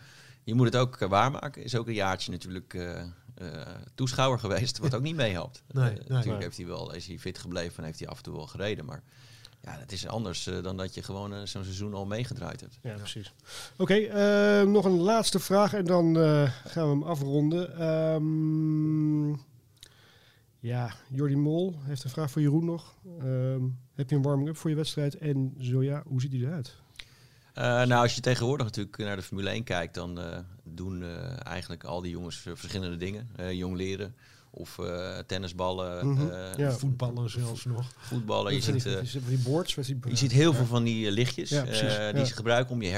je 0.44 0.54
moet 0.54 0.66
het 0.66 0.76
ook 0.76 0.98
waarmaken. 0.98 1.62
Is 1.64 1.76
ook 1.76 1.86
een 1.86 1.94
jaartje 1.94 2.30
natuurlijk 2.30 2.74
eh, 2.74 3.00
eh, 3.34 3.66
toeschouwer 3.94 4.38
geweest, 4.44 4.78
wat 4.78 4.94
ook 4.94 5.02
niet 5.02 5.16
meehelpt. 5.16 5.62
Nee, 5.70 5.84
nee. 5.84 5.92
natuurlijk 5.94 6.24
Nee. 6.26 6.36
heeft 6.38 6.56
hij 6.56 6.66
wel, 6.66 6.94
is 6.94 7.06
hij 7.06 7.18
fit 7.18 7.38
gebleven 7.38 7.78
en 7.78 7.84
heeft 7.84 7.98
hij 7.98 8.08
af 8.08 8.16
en 8.16 8.22
toe 8.22 8.34
wel 8.36 8.46
gereden. 8.46 8.84
Maar 8.84 9.02
ja, 9.62 9.78
het 9.78 9.92
is 9.92 10.06
anders 10.06 10.46
eh, 10.46 10.62
dan 10.62 10.76
dat 10.76 10.94
je 10.94 11.02
gewoon 11.02 11.34
eh, 11.34 11.38
zo'n 11.38 11.64
seizoen 11.64 11.94
al 11.94 12.06
meegedraaid 12.06 12.60
hebt. 12.60 12.78
Ja, 12.82 12.94
precies. 12.94 13.34
Oké, 13.76 13.94
eh, 13.94 14.66
nog 14.66 14.84
een 14.84 15.00
laatste 15.00 15.38
vraag 15.38 15.74
en 15.74 15.84
dan 15.84 16.14
gaan 16.64 16.84
we 16.84 16.90
hem 16.90 17.02
afronden. 17.02 17.78
Ehm, 17.78 19.30
ja, 20.58 20.94
Jordi 21.08 21.36
Mol 21.36 21.74
heeft 21.80 22.04
een 22.04 22.10
vraag 22.10 22.30
voor 22.30 22.42
Jeroen 22.42 22.64
nog. 22.64 22.94
Ehm, 23.18 23.62
heb 23.94 24.10
je 24.10 24.16
een 24.16 24.22
warming-up 24.22 24.56
voor 24.56 24.70
je 24.70 24.76
wedstrijd? 24.76 25.18
En 25.18 25.54
zo 25.58 25.82
ja, 25.82 26.02
hoe 26.06 26.20
ziet 26.20 26.30
die 26.30 26.46
eruit? 26.46 26.76
Nou, 27.54 28.02
als 28.02 28.14
je 28.14 28.20
tegenwoordig 28.20 28.66
natuurlijk 28.66 28.96
naar 28.96 29.16
de 29.16 29.22
Formule 29.22 29.50
1 29.50 29.64
kijkt, 29.64 29.94
dan 29.94 30.20
doen 30.64 31.04
eigenlijk 31.42 31.84
al 31.84 32.00
die 32.00 32.10
jongens 32.10 32.36
verschillende 32.36 32.96
dingen. 32.96 33.28
Jong 33.56 33.76
leren 33.76 34.14
of 34.50 34.78
eh, 34.78 35.18
tennisballen, 35.18 36.18
eh, 36.32 36.56
ja. 36.56 36.70
voetballen 36.72 37.30
zelfs 37.30 37.64
nog. 37.64 37.86
voetballen. 37.98 38.54
Je 38.54 38.60
ziet, 38.60 38.82
die, 38.82 38.96
eh, 38.96 39.02
die, 39.26 39.38
boards? 39.38 39.74
die- 39.74 39.98
Je 40.08 40.16
ziet 40.16 40.32
heel 40.32 40.52
veel 40.54 40.66
van 40.66 40.84
die 40.84 41.10
lichtjes 41.10 41.50
Ja, 41.50 41.62
precies. 41.64 41.94
eh, 41.96 42.08
die 42.10 42.18
Ja. 42.18 42.24
ze 42.24 42.34
gebruiken 42.34 42.74
om 42.74 42.82
je 42.82 42.88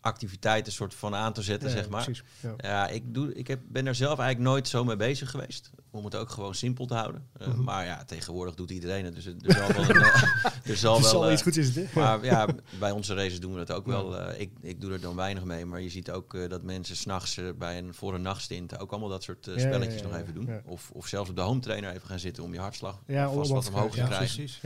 hersenactiviteiten 0.00 0.72
soort 0.72 0.94
van 0.94 1.14
aan 1.14 1.32
te 1.32 1.42
zetten, 1.42 1.68
Ja, 1.68 1.74
zeg 1.74 1.88
maar. 1.88 2.04
Precies, 2.04 2.24
ja. 2.40 2.54
Ja, 2.56 2.88
ik, 2.88 3.14
doe, 3.14 3.34
ik 3.34 3.46
heb, 3.46 3.60
ben 3.68 3.86
er 3.86 3.94
zelf 3.94 4.18
eigenlijk 4.18 4.50
nooit 4.50 4.68
zo 4.68 4.84
mee 4.84 4.96
bezig 4.96 5.30
geweest. 5.30 5.70
Om 5.90 6.04
het 6.04 6.16
ook 6.16 6.30
gewoon 6.30 6.54
simpel 6.54 6.86
te 6.86 6.94
houden. 6.94 7.26
Eh, 7.38 7.46
Mhm. 7.46 7.62
Maar 7.62 7.84
ja, 7.84 8.04
tegenwoordig 8.04 8.54
doet 8.54 8.70
iedereen 8.70 9.04
het. 9.04 9.14
Dus 9.14 9.26
er 9.26 9.34
er 9.42 9.54
zal 9.56 9.72
wel, 9.72 9.90
een, 9.90 10.02
eh, 10.02 10.70
er 10.70 10.76
zal 10.76 10.96
Het 11.00 11.12
wel 11.12 11.26
eh, 11.26 11.32
iets 11.32 11.42
goed 11.42 11.56
is 11.56 11.74
het, 11.76 11.94
maar 11.94 12.24
ja, 12.32 12.46
bij 12.78 12.90
onze 12.90 13.14
races 13.14 13.40
doen 13.40 13.52
we 13.52 13.58
dat 13.64 13.72
ook 13.76 13.86
wel. 13.86 14.18
Eh, 14.18 14.40
ik, 14.40 14.50
ik 14.60 14.80
doe 14.80 14.92
er 14.92 15.00
dan 15.00 15.16
weinig 15.16 15.44
mee. 15.44 15.66
Maar 15.66 15.80
je 15.80 15.90
ziet 15.90 16.10
ook 16.10 16.34
eh, 16.34 16.48
dat 16.48 16.62
mensen 16.62 16.96
s'nachts 16.96 17.40
bij 17.58 17.78
een 17.78 17.94
voor 17.94 18.14
een 18.14 18.22
nachtstint 18.22 18.78
ook 18.78 18.90
allemaal 18.90 19.08
dat 19.08 19.22
soort 19.22 19.46
uh, 19.46 19.54
Ja, 19.54 19.60
spelletjes 19.60 19.94
ja, 20.00 20.06
ja, 20.06 20.12
nog 20.12 20.20
even 20.20 20.34
doen. 20.34 20.46
ja. 20.46 20.60
Of, 20.64 20.90
of 20.92 21.06
zelfs 21.06 21.30
op 21.30 21.36
de 21.36 21.42
home 21.42 21.60
trainer 21.60 21.90
even 21.94 22.06
gaan 22.08 22.18
zitten 22.18 22.42
om 22.44 22.52
je 22.52 22.60
hartslag 22.60 23.00
Ja, 23.06 23.30
vast 23.32 23.50
wat 23.50 23.68
omhoog 23.68 23.90
te 23.90 23.96
ja, 23.96 24.06
krijgen. 24.06 24.36
precies. 24.36 24.60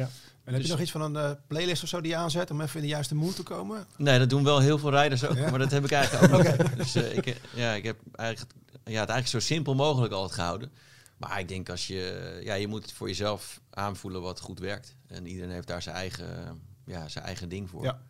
En 0.44 0.52
heb 0.52 0.54
Dus- 0.62 0.64
je 0.64 0.72
nog 0.72 0.80
iets 0.82 0.90
van 0.90 1.00
een 1.02 1.16
eh, 1.16 1.30
playlist 1.46 1.82
of 1.82 1.88
zo 1.88 2.00
die 2.00 2.10
je 2.10 2.16
aanzet 2.16 2.50
om 2.50 2.60
even 2.60 2.74
in 2.76 2.80
de 2.82 2.88
juiste 2.88 3.14
mood 3.14 3.36
te 3.36 3.42
komen? 3.42 3.86
Nee, 3.96 4.18
dat 4.18 4.30
doen 4.30 4.44
wel 4.44 4.58
heel 4.60 4.78
veel 4.78 4.90
rijders 4.90 5.24
ook, 5.24 5.36
Ja? 5.36 5.50
maar 5.50 5.58
dat 5.58 5.70
heb 5.70 5.84
ik 5.84 5.90
eigenlijk 5.90 6.34
ook 6.34 6.42
niet. 6.58 6.76
Dus 6.76 6.94
eh, 6.94 7.16
ik, 7.16 7.36
ja, 7.54 7.72
ik 7.72 7.84
heb 7.84 7.96
eigenlijk, 8.12 8.52
ja, 8.72 9.00
het 9.00 9.08
eigenlijk 9.08 9.26
zo 9.28 9.38
simpel 9.54 9.74
mogelijk 9.74 10.12
altijd 10.12 10.32
gehouden. 10.34 10.72
Maar 11.16 11.38
ik 11.40 11.48
denk 11.48 11.68
als 11.68 11.86
je, 11.86 12.40
ja, 12.44 12.54
je 12.54 12.68
moet 12.68 12.82
het 12.82 12.92
voor 12.92 13.08
jezelf 13.08 13.60
aanvoelen 13.70 14.22
wat 14.22 14.40
goed 14.40 14.58
werkt. 14.58 14.96
En 15.06 15.26
iedereen 15.26 15.50
heeft 15.50 15.66
daar 15.66 15.82
zijn 15.82 15.96
eigen, 15.96 16.60
ja, 16.86 17.08
zijn 17.08 17.24
eigen 17.24 17.48
ding 17.48 17.70
voor. 17.70 17.84
Ja. 17.84 18.00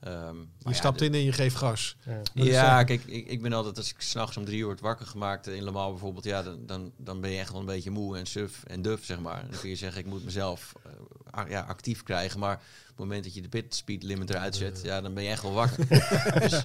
Ehm, 0.00 0.36
maar 0.36 0.44
Je 0.58 0.68
ja, 0.68 0.72
stapt 0.72 0.98
de- 0.98 1.04
in 1.04 1.14
en 1.14 1.24
je 1.24 1.32
geeft 1.32 1.56
gas. 1.56 1.96
Ja. 2.34 2.78
Eh, 2.80 2.86
kijk, 2.86 3.04
ik, 3.04 3.26
ik 3.26 3.42
ben 3.42 3.52
altijd, 3.52 3.76
als 3.76 3.90
ik 3.90 4.00
s'nachts 4.00 4.36
om 4.36 4.44
drie 4.44 4.58
uur 4.58 4.64
word 4.64 4.80
wakker 4.80 5.06
gemaakt 5.06 5.46
in 5.46 5.62
Le 5.64 5.70
Mans 5.70 5.90
bijvoorbeeld, 5.90 6.24
ja, 6.24 6.42
dan, 6.42 6.66
dan, 6.66 6.92
dan 6.96 7.20
ben 7.20 7.30
je 7.30 7.38
echt 7.38 7.50
wel 7.50 7.60
een 7.60 7.66
beetje 7.66 7.90
moe 7.90 8.18
en 8.18 8.26
suf 8.26 8.64
en 8.64 8.82
duf, 8.82 9.04
zeg 9.04 9.20
maar. 9.20 9.46
Dan 9.50 9.60
kun 9.60 9.68
je 9.68 9.76
zeggen, 9.76 10.00
ik 10.00 10.06
moet 10.06 10.24
mezelf 10.24 10.72
eh, 10.86 10.92
ja, 11.48 11.60
actief 11.60 12.02
krijgen, 12.02 12.38
maar 12.40 12.54
op 12.54 12.88
het 12.88 12.98
moment 12.98 13.24
dat 13.24 13.34
je 13.34 13.42
de 13.42 13.48
pit 13.48 13.74
speed 13.74 14.02
limit 14.02 14.30
eruit 14.30 14.56
zet, 14.56 14.80
ja, 14.84 15.00
dan 15.00 15.14
ben 15.14 15.22
je 15.22 15.28
echt 15.30 15.42
wel 15.42 15.52
wakker. 15.52 15.88
dus, 16.48 16.62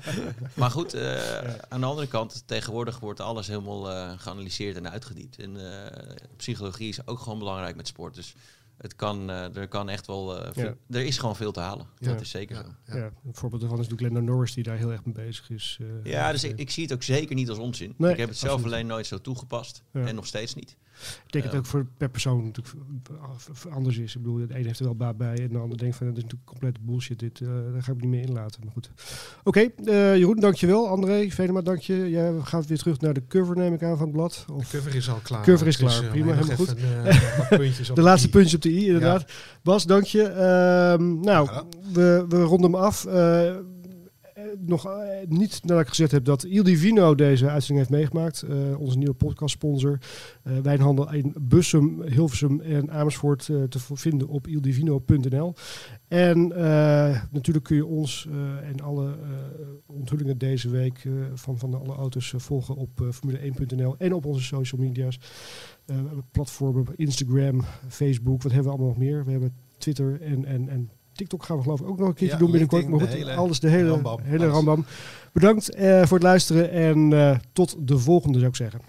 maar 0.56 0.72
goed, 0.72 0.94
eh, 0.94 1.38
aan 1.70 1.80
de 1.80 1.86
andere 1.86 2.08
kant, 2.08 2.44
tegenwoordig 2.46 3.00
wordt 3.00 3.20
alles 3.20 3.48
helemaal 3.48 3.90
eh, 3.92 4.12
geanalyseerd 4.18 4.76
en 4.76 4.90
uitgediept. 4.90 5.40
En 5.40 5.72
eh, 5.84 6.16
psychologie 6.38 6.90
is 6.90 7.08
ook 7.08 7.20
gewoon 7.20 7.40
belangrijk 7.40 7.76
met 7.76 7.88
sport, 7.88 8.16
dus 8.16 8.34
het 8.78 8.96
kan, 8.96 9.30
eh, 9.30 9.56
er 9.56 9.68
kan 9.68 9.90
echt 9.90 10.08
wel, 10.08 10.38
eh, 10.40 10.64
Ja. 10.64 10.74
er 10.90 11.06
is 11.06 11.18
gewoon 11.18 11.36
veel 11.36 11.52
te 11.52 11.60
halen. 11.60 11.86
Ja. 11.98 12.12
Dat 12.12 12.22
is 12.22 12.30
zeker 12.30 12.56
zo. 12.56 12.94
ja, 12.98 13.04
een 13.04 13.12
voorbeeld 13.34 13.62
daarvan 13.62 13.80
is 13.80 13.88
natuurlijk 13.88 14.14
Lando 14.16 14.34
Norris 14.34 14.54
die 14.54 14.64
daar 14.64 14.78
heel 14.78 14.92
erg 14.92 15.06
mee 15.06 15.14
bezig 15.14 15.50
is. 15.50 15.78
eh, 15.82 16.12
Ja, 16.12 16.32
dus 16.32 16.44
ik, 16.44 16.60
ik 16.60 16.70
zie 16.72 16.84
het 16.84 16.94
ook 16.94 17.04
zeker 17.04 17.36
niet 17.36 17.50
als 17.50 17.58
onzin. 17.58 17.94
Nee, 17.98 18.12
ik 18.12 18.18
heb 18.18 18.30
het 18.30 18.38
zelf 18.38 18.64
alleen 18.64 18.86
nooit 18.88 19.06
zo 19.08 19.22
toegepast. 19.22 19.84
En 19.92 20.16
nog 20.16 20.26
steeds 20.26 20.54
niet. 20.56 20.78
Ik 21.26 21.32
denk 21.32 21.44
dat 21.44 21.44
het 21.44 21.52
Ja. 21.54 21.58
ook 21.58 21.66
voor 21.66 21.86
per 21.98 22.10
persoon 22.10 22.44
natuurlijk 22.44 22.76
anders 23.70 23.98
is. 23.98 24.16
Ik 24.16 24.22
bedoel, 24.22 24.48
de 24.48 24.58
een 24.58 24.66
heeft 24.66 24.80
er 24.80 24.86
wel 24.86 24.96
baat 24.96 25.18
bij 25.18 25.36
en 25.40 25.50
de 25.50 25.58
ander 25.58 25.78
denkt 25.78 25.96
van 25.96 26.08
dat 26.08 26.18
is 26.18 26.22
natuurlijk 26.24 26.50
complete 26.50 26.80
bullshit. 26.84 27.20
Dit, 27.20 27.42
eh, 27.42 27.48
daar 27.48 27.84
ga 27.84 27.92
ik 27.92 27.98
me 27.98 28.02
niet 28.02 28.10
meer 28.10 28.22
inlaten. 28.28 28.62
Maar 28.64 28.74
goed. 28.74 28.92
Oké, 29.44 29.60
eh, 29.60 30.18
Jeroen, 30.18 30.40
dankjewel. 30.40 30.88
André, 30.88 31.30
Venema, 31.30 31.62
dank 31.62 31.80
je. 31.80 31.96
Ja, 31.96 32.34
we 32.34 32.46
gaan 32.46 32.64
weer 32.68 32.78
terug 32.78 33.00
naar 33.00 33.14
de 33.14 33.28
cover, 33.28 33.56
neem 33.58 33.74
ik 33.74 33.84
aan, 33.84 33.98
van 33.98 34.06
het 34.08 34.16
blad. 34.16 34.44
De 34.48 34.54
Of 34.54 34.72
cover 34.72 34.96
is 34.96 35.10
al 35.10 35.20
klaar. 35.24 35.44
Cover 35.44 35.68
is 35.68 35.78
klaar, 35.78 36.04
eh, 36.04 36.10
prima, 36.10 36.34
helemaal 36.34 36.60
op 37.90 37.96
de 37.96 38.02
laatste 38.02 38.30
puntje 38.30 38.56
op 38.56 38.62
de 38.62 38.70
i, 38.72 38.86
inderdaad. 38.86 39.32
Bas, 39.64 39.86
dank 39.86 40.04
je. 40.04 40.24
Ehm, 40.24 41.20
nou, 41.20 41.50
we, 41.94 42.26
we 42.30 42.42
ronden 42.42 42.72
hem 42.72 42.82
af. 42.82 43.06
Eh, 44.54 44.60
nog 44.68 44.88
eh, 44.88 45.28
niet 45.28 45.60
nadat 45.64 45.82
ik 45.82 45.88
gezegd 45.88 46.12
heb 46.12 46.26
dat 46.26 46.44
Il 46.44 46.64
Divino 46.64 47.16
deze 47.16 47.50
uitzending 47.50 47.88
heeft 47.88 48.00
meegemaakt. 48.00 48.42
Eh, 48.42 48.80
onze 48.80 48.98
nieuwe 48.98 49.14
podcastsponsor. 49.14 50.00
Uh, 50.44 50.58
wijnhandel 50.58 51.14
in 51.14 51.36
Bussum, 51.42 52.02
Hilversum 52.02 52.62
en 52.62 52.92
Amersfoort 52.92 53.46
te 53.46 53.80
vinden 53.94 54.28
op 54.28 54.48
ildivino.nl. 54.48 55.54
En 56.08 56.48
natuurlijk 57.32 57.66
kun 57.66 57.76
je 57.76 57.86
ons 57.86 58.28
en 58.64 58.82
alle 58.82 59.18
onthullingen 59.86 60.38
deze 60.38 60.70
week 60.70 61.08
van, 61.34 61.58
van 61.58 61.74
alle 61.74 61.94
auto's 61.94 62.34
volgen 62.38 62.76
op 62.76 62.90
formule1.nl 63.16 63.96
en 63.98 64.14
op 64.14 64.26
onze 64.26 64.44
social 64.44 64.82
media's. 64.82 65.20
platformen, 66.32 66.86
Instagram, 66.96 67.62
Facebook, 67.88 68.42
wat 68.42 68.52
hebben 68.52 68.72
we 68.72 68.78
allemaal 68.78 68.94
nog 68.94 69.04
meer? 69.04 69.26
We 69.26 69.32
hebben 69.32 69.56
Twitter 69.78 70.22
en, 70.22 70.46
en, 70.46 70.70
en 70.70 70.90
TikTok 71.14 71.44
gaan 71.44 71.58
we 71.58 71.64
geloof 71.64 71.80
ik 71.80 71.88
ook 71.88 72.00
nog 72.00 72.08
een 72.08 72.14
keertje 72.14 72.38
doen 72.38 72.52
binnenkort. 72.52 72.88
Maar 72.88 73.00
goed, 73.00 73.28
alles 73.28 73.60
de 73.60 73.70
hele 73.70 73.90
rambam. 73.90 74.20
Hele 74.22 74.48
rambam. 74.48 74.86
Bedankt 75.34 75.76
uh, 75.76 76.06
voor 76.06 76.18
het 76.18 76.28
luisteren 76.28 76.72
en 76.72 77.12
uh, 77.12 77.38
tot 77.54 77.76
de 77.80 77.98
volgende 77.98 78.38
zou 78.38 78.50
ik 78.50 78.56
zeggen. 78.56 78.80